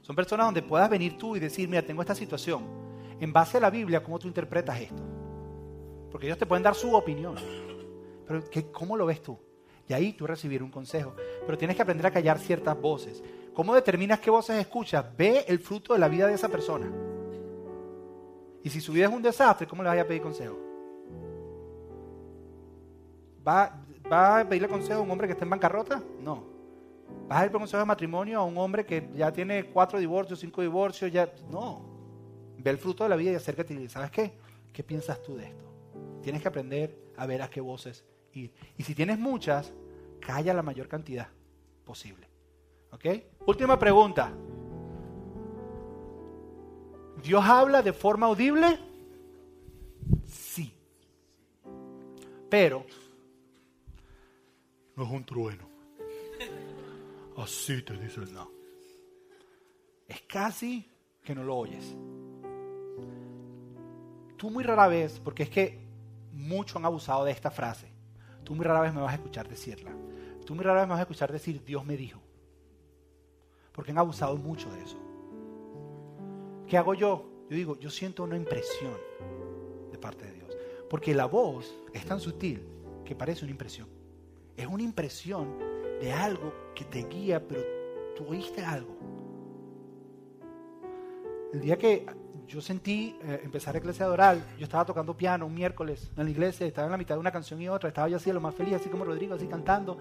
Son 0.00 0.16
personas 0.16 0.48
donde 0.48 0.62
puedas 0.62 0.90
venir 0.90 1.16
tú 1.16 1.36
y 1.36 1.38
decir, 1.38 1.68
mira, 1.68 1.82
tengo 1.82 2.02
esta 2.02 2.16
situación. 2.16 2.64
En 3.20 3.32
base 3.32 3.58
a 3.58 3.60
la 3.60 3.70
Biblia, 3.70 4.02
¿cómo 4.02 4.18
tú 4.18 4.26
interpretas 4.26 4.80
esto? 4.80 5.04
Porque 6.10 6.26
ellos 6.26 6.38
te 6.38 6.46
pueden 6.46 6.64
dar 6.64 6.74
su 6.74 6.96
opinión. 6.96 7.36
Pero 8.26 8.42
¿qué, 8.50 8.72
¿cómo 8.72 8.96
lo 8.96 9.06
ves 9.06 9.22
tú? 9.22 9.38
Y 9.88 9.92
ahí 9.92 10.12
tú 10.12 10.26
recibir 10.26 10.62
un 10.62 10.70
consejo. 10.70 11.14
Pero 11.44 11.58
tienes 11.58 11.76
que 11.76 11.82
aprender 11.82 12.06
a 12.06 12.10
callar 12.10 12.38
ciertas 12.38 12.80
voces. 12.80 13.22
¿Cómo 13.52 13.74
determinas 13.74 14.20
qué 14.20 14.30
voces 14.30 14.56
escuchas? 14.58 15.04
Ve 15.16 15.44
el 15.46 15.58
fruto 15.58 15.92
de 15.92 15.98
la 15.98 16.08
vida 16.08 16.26
de 16.26 16.34
esa 16.34 16.48
persona. 16.48 16.90
Y 18.62 18.70
si 18.70 18.80
su 18.80 18.92
vida 18.92 19.06
es 19.06 19.12
un 19.12 19.22
desastre, 19.22 19.66
¿cómo 19.66 19.82
le 19.82 19.90
vas 19.90 19.98
a 19.98 20.06
pedir 20.06 20.22
consejo? 20.22 20.58
¿Va, 23.46 23.78
¿Va 24.10 24.40
a 24.40 24.48
pedirle 24.48 24.68
consejo 24.68 25.00
a 25.00 25.02
un 25.02 25.10
hombre 25.10 25.26
que 25.26 25.32
está 25.32 25.44
en 25.44 25.50
bancarrota? 25.50 26.02
No. 26.18 26.44
¿Vas 27.28 27.42
a 27.42 27.44
ir 27.44 27.52
por 27.52 27.60
consejo 27.60 27.80
de 27.80 27.86
matrimonio 27.86 28.40
a 28.40 28.44
un 28.44 28.56
hombre 28.56 28.86
que 28.86 29.10
ya 29.14 29.30
tiene 29.30 29.66
cuatro 29.66 29.98
divorcios, 29.98 30.40
cinco 30.40 30.62
divorcios? 30.62 31.12
Ya... 31.12 31.30
No. 31.50 31.94
Ve 32.56 32.70
el 32.70 32.78
fruto 32.78 33.04
de 33.04 33.10
la 33.10 33.16
vida 33.16 33.32
y 33.32 33.34
acércate 33.34 33.74
y 33.74 33.88
¿sabes 33.90 34.10
qué? 34.10 34.32
¿Qué 34.72 34.82
piensas 34.82 35.22
tú 35.22 35.36
de 35.36 35.44
esto? 35.44 35.64
Tienes 36.22 36.40
que 36.40 36.48
aprender 36.48 36.98
a 37.16 37.26
ver 37.26 37.42
a 37.42 37.50
qué 37.50 37.60
voces 37.60 38.02
Y 38.34 38.82
si 38.82 38.94
tienes 38.94 39.18
muchas, 39.18 39.72
calla 40.20 40.54
la 40.54 40.62
mayor 40.62 40.88
cantidad 40.88 41.28
posible. 41.84 42.28
¿Ok? 42.90 43.06
Última 43.46 43.78
pregunta. 43.78 44.32
¿Dios 47.22 47.44
habla 47.44 47.82
de 47.82 47.92
forma 47.92 48.26
audible? 48.26 48.78
Sí. 50.26 50.74
Pero 52.50 52.84
no 54.96 55.04
es 55.04 55.10
un 55.10 55.24
trueno. 55.24 55.68
Así 57.36 57.82
te 57.82 57.96
dice 57.96 58.20
no. 58.32 58.50
Es 60.06 60.20
casi 60.22 60.88
que 61.22 61.34
no 61.34 61.42
lo 61.42 61.56
oyes. 61.56 61.96
Tú 64.36 64.50
muy 64.50 64.62
rara 64.62 64.86
vez, 64.88 65.20
porque 65.20 65.44
es 65.44 65.50
que 65.50 65.80
muchos 66.32 66.76
han 66.76 66.84
abusado 66.84 67.24
de 67.24 67.32
esta 67.32 67.50
frase, 67.50 67.88
tú 68.44 68.54
muy 68.54 68.64
rara 68.64 68.80
vez 68.80 68.94
me 68.94 69.00
vas 69.00 69.12
a 69.12 69.16
escuchar 69.16 69.48
decirla. 69.48 69.90
Tú 70.44 70.54
muy 70.54 70.64
rara 70.64 70.80
vez 70.80 70.88
me 70.88 70.92
vas 70.92 71.00
a 71.00 71.02
escuchar 71.02 71.32
decir 71.32 71.64
Dios 71.64 71.84
me 71.84 71.96
dijo. 71.96 72.20
Porque 73.72 73.90
han 73.90 73.98
abusado 73.98 74.36
mucho 74.36 74.70
de 74.70 74.82
eso. 74.82 74.98
¿Qué 76.66 76.76
hago 76.76 76.94
yo? 76.94 77.28
Yo 77.50 77.56
digo, 77.56 77.78
yo 77.78 77.90
siento 77.90 78.22
una 78.22 78.36
impresión 78.36 78.96
de 79.90 79.98
parte 79.98 80.26
de 80.26 80.32
Dios. 80.32 80.56
Porque 80.88 81.14
la 81.14 81.26
voz 81.26 81.74
es 81.92 82.04
tan 82.04 82.20
sutil 82.20 82.62
que 83.04 83.14
parece 83.14 83.44
una 83.44 83.52
impresión. 83.52 83.88
Es 84.56 84.66
una 84.66 84.82
impresión 84.82 85.58
de 86.00 86.12
algo 86.12 86.52
que 86.74 86.84
te 86.84 87.04
guía, 87.04 87.46
pero 87.46 87.62
tú 88.16 88.26
oíste 88.28 88.64
algo. 88.64 88.96
El 91.52 91.60
día 91.60 91.76
que 91.76 92.06
yo 92.46 92.60
sentí 92.60 93.16
eh, 93.22 93.40
empezar 93.44 93.74
a 93.74 93.78
iglesia 93.78 94.08
oral, 94.08 94.44
yo 94.58 94.64
estaba 94.64 94.84
tocando 94.84 95.16
piano 95.16 95.46
un 95.46 95.54
miércoles 95.54 96.10
en 96.16 96.24
la 96.24 96.30
iglesia, 96.30 96.66
estaba 96.66 96.86
en 96.86 96.92
la 96.92 96.98
mitad 96.98 97.14
de 97.14 97.20
una 97.20 97.32
canción 97.32 97.60
y 97.60 97.68
otra, 97.68 97.88
estaba 97.88 98.08
yo 98.08 98.16
así 98.16 98.32
lo 98.32 98.40
más 98.40 98.54
feliz, 98.54 98.74
así 98.74 98.88
como 98.88 99.04
Rodrigo, 99.04 99.34
así 99.34 99.46
cantando. 99.46 99.98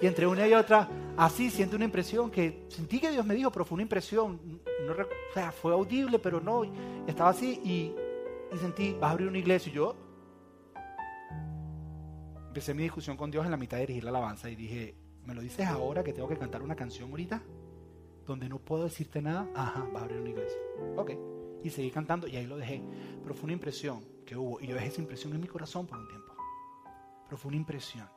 Y 0.00 0.06
entre 0.06 0.26
una 0.26 0.46
y 0.46 0.54
otra, 0.54 0.88
así 1.16 1.50
siento 1.50 1.76
una 1.76 1.84
impresión 1.84 2.30
que 2.30 2.66
sentí 2.68 3.00
que 3.00 3.10
Dios 3.10 3.26
me 3.26 3.34
dijo, 3.34 3.50
pero 3.50 3.64
fue 3.64 3.76
una 3.76 3.82
impresión, 3.82 4.60
no, 4.86 4.92
o 4.92 5.34
sea, 5.34 5.50
fue 5.50 5.72
audible, 5.72 6.18
pero 6.20 6.40
no. 6.40 6.62
Estaba 7.06 7.30
así 7.30 7.60
y, 7.64 7.94
y 8.54 8.58
sentí, 8.58 8.92
vas 8.92 9.08
a 9.08 9.12
abrir 9.12 9.28
una 9.28 9.38
iglesia. 9.38 9.70
Y 9.70 9.74
yo 9.74 9.96
empecé 12.46 12.74
mi 12.74 12.84
discusión 12.84 13.16
con 13.16 13.30
Dios 13.30 13.44
en 13.44 13.50
la 13.50 13.56
mitad 13.56 13.76
de 13.78 13.82
dirigir 13.82 14.04
la 14.04 14.10
alabanza 14.10 14.48
y 14.48 14.54
dije, 14.54 14.94
¿me 15.24 15.34
lo 15.34 15.40
dices 15.40 15.66
ahora 15.66 16.04
que 16.04 16.12
tengo 16.12 16.28
que 16.28 16.38
cantar 16.38 16.62
una 16.62 16.76
canción 16.76 17.10
ahorita? 17.10 17.42
Donde 18.24 18.48
no 18.48 18.58
puedo 18.58 18.84
decirte 18.84 19.20
nada. 19.20 19.48
Ajá, 19.56 19.84
vas 19.92 20.02
a 20.02 20.04
abrir 20.04 20.20
una 20.20 20.30
iglesia. 20.30 20.58
Ok. 20.96 21.37
Y 21.62 21.70
seguí 21.70 21.90
cantando 21.90 22.26
y 22.26 22.36
ahí 22.36 22.46
lo 22.46 22.56
dejé. 22.56 22.82
Pero 23.22 23.34
fue 23.34 23.44
una 23.44 23.54
impresión 23.54 24.04
que 24.24 24.36
hubo. 24.36 24.60
Y 24.60 24.66
yo 24.66 24.74
dejé 24.74 24.88
esa 24.88 25.00
impresión 25.00 25.32
en 25.34 25.40
mi 25.40 25.48
corazón 25.48 25.86
por 25.86 25.98
un 25.98 26.08
tiempo. 26.08 26.34
Pero 27.24 27.36
fue 27.36 27.48
una 27.48 27.56
impresión. 27.56 28.08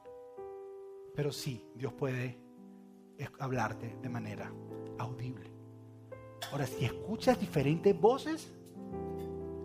Pero 1.15 1.31
sí, 1.31 1.65
Dios 1.75 1.93
puede 1.93 2.39
hablarte 3.39 3.97
de 4.01 4.09
manera 4.09 4.51
audible. 4.97 5.51
Ahora, 6.51 6.65
si 6.65 6.85
escuchas 6.85 7.39
diferentes 7.39 7.99
voces 7.99 8.51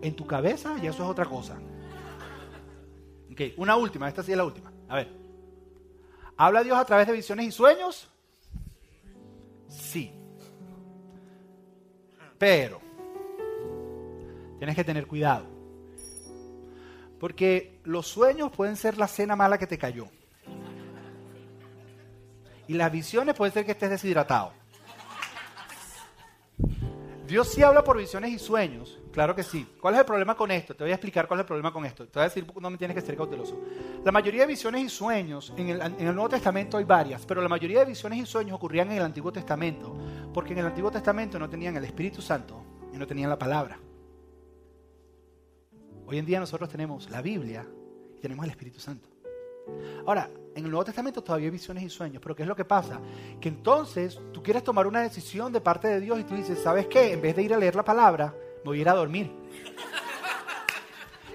en 0.01 0.15
tu 0.15 0.25
cabeza, 0.25 0.77
ya 0.77 0.91
eso 0.91 1.03
es 1.03 1.09
otra 1.09 1.25
cosa. 1.25 1.59
Ok, 3.31 3.41
una 3.57 3.75
última, 3.75 4.07
esta 4.07 4.23
sí 4.23 4.31
es 4.31 4.37
la 4.37 4.45
última. 4.45 4.71
A 4.87 4.95
ver. 4.95 5.11
¿Habla 6.37 6.63
Dios 6.63 6.77
a 6.77 6.85
través 6.85 7.07
de 7.07 7.13
visiones 7.13 7.47
y 7.47 7.51
sueños? 7.51 8.07
Sí. 9.67 10.13
Pero 12.37 12.86
tienes 14.57 14.75
que 14.75 14.83
tener 14.83 15.07
cuidado. 15.07 15.45
Porque 17.19 17.79
los 17.83 18.07
sueños 18.07 18.51
pueden 18.51 18.75
ser 18.75 18.97
la 18.97 19.07
cena 19.07 19.35
mala 19.35 19.57
que 19.57 19.67
te 19.67 19.77
cayó. 19.77 20.07
Y 22.67 22.73
las 22.73 22.91
visiones 22.91 23.35
pueden 23.35 23.53
ser 23.53 23.65
que 23.65 23.71
estés 23.71 23.89
deshidratado. 23.89 24.51
Dios 27.27 27.49
sí 27.49 27.61
habla 27.61 27.83
por 27.83 27.97
visiones 27.97 28.31
y 28.31 28.39
sueños, 28.39 28.99
claro 29.11 29.35
que 29.35 29.43
sí. 29.43 29.67
¿Cuál 29.81 29.95
es 29.95 29.99
el 29.99 30.05
problema 30.05 30.33
con 30.35 30.49
esto? 30.49 30.73
Te 30.73 30.85
voy 30.85 30.91
a 30.91 30.95
explicar 30.95 31.27
cuál 31.27 31.41
es 31.41 31.43
el 31.43 31.47
problema 31.47 31.73
con 31.73 31.85
esto. 31.85 32.05
Te 32.07 32.13
voy 32.13 32.21
a 32.21 32.29
decir 32.29 32.47
dónde 32.55 32.77
tienes 32.77 32.95
que 32.95 33.01
ser 33.01 33.17
cauteloso. 33.17 33.61
La 34.05 34.13
mayoría 34.13 34.41
de 34.41 34.47
visiones 34.47 34.83
y 34.83 34.89
sueños, 34.89 35.51
en 35.57 35.67
el, 35.67 35.81
en 35.81 36.07
el, 36.07 36.15
Nuevo 36.15 36.29
Testamento 36.29 36.77
hay 36.77 36.85
varias, 36.85 37.25
pero 37.25 37.41
la 37.41 37.49
mayoría 37.49 37.79
de 37.79 37.85
visiones 37.87 38.19
y 38.19 38.25
sueños 38.25 38.55
ocurrían 38.55 38.89
en 38.91 38.97
el 38.97 39.03
Antiguo 39.03 39.33
Testamento, 39.33 39.93
porque 40.33 40.53
en 40.53 40.59
el 40.59 40.67
Antiguo 40.67 40.89
Testamento 40.89 41.37
no 41.37 41.49
tenían 41.49 41.75
el 41.75 41.83
Espíritu 41.83 42.21
Santo 42.21 42.63
y 42.93 42.97
no 42.97 43.05
tenían 43.05 43.29
la 43.29 43.37
palabra. 43.37 43.77
Hoy 46.09 46.19
en 46.19 46.25
día 46.25 46.39
nosotros 46.39 46.69
tenemos 46.69 47.09
la 47.09 47.21
Biblia 47.21 47.67
y 48.15 48.21
tenemos 48.21 48.45
el 48.45 48.51
Espíritu 48.51 48.79
Santo. 48.79 49.09
Ahora, 50.05 50.29
en 50.55 50.63
el 50.63 50.71
Nuevo 50.71 50.85
Testamento 50.85 51.21
todavía 51.21 51.47
hay 51.47 51.51
visiones 51.51 51.83
y 51.83 51.89
sueños, 51.89 52.21
pero 52.23 52.33
¿qué 52.33 52.43
es 52.43 52.47
lo 52.47 52.55
que 52.55 52.63
pasa? 52.63 53.01
Que 53.41 53.49
entonces 53.49 54.17
tú 54.31 54.41
quieres 54.41 54.63
tomar 54.63 54.87
una 54.87 55.01
decisión 55.01 55.51
de 55.51 55.59
parte 55.59 55.89
de 55.89 55.99
Dios 55.99 56.17
y 56.17 56.23
tú 56.23 56.33
dices, 56.33 56.63
¿sabes 56.63 56.87
qué? 56.87 57.11
En 57.11 57.21
vez 57.21 57.35
de 57.35 57.43
ir 57.43 57.53
a 57.53 57.57
leer 57.57 57.75
la 57.75 57.83
palabra, 57.83 58.33
me 58.59 58.63
voy 58.63 58.77
a 58.77 58.81
ir 58.81 58.89
a 58.89 58.93
dormir. 58.93 59.29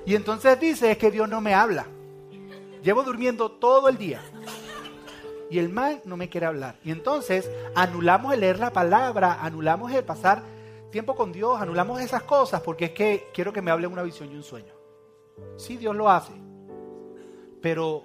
Y 0.06 0.14
entonces 0.14 0.58
dices 0.58 0.96
que 0.96 1.10
Dios 1.10 1.28
no 1.28 1.42
me 1.42 1.52
habla. 1.52 1.86
Llevo 2.82 3.02
durmiendo 3.02 3.50
todo 3.50 3.90
el 3.90 3.98
día. 3.98 4.22
Y 5.50 5.58
el 5.58 5.68
mal 5.68 6.00
no 6.06 6.16
me 6.16 6.30
quiere 6.30 6.46
hablar. 6.46 6.76
Y 6.82 6.92
entonces 6.92 7.50
anulamos 7.74 8.32
el 8.32 8.40
leer 8.40 8.58
la 8.58 8.72
palabra, 8.72 9.38
anulamos 9.42 9.92
el 9.92 10.02
pasar 10.02 10.42
tiempo 10.92 11.16
con 11.16 11.32
Dios, 11.32 11.60
anulamos 11.60 12.00
esas 12.00 12.22
cosas 12.22 12.60
porque 12.60 12.84
es 12.84 12.90
que 12.92 13.30
quiero 13.34 13.52
que 13.52 13.60
me 13.60 13.72
hable 13.72 13.88
una 13.88 14.02
visión 14.02 14.30
y 14.30 14.36
un 14.36 14.44
sueño. 14.44 14.72
Sí, 15.56 15.76
Dios 15.76 15.96
lo 15.96 16.08
hace. 16.08 16.32
Pero 17.60 18.04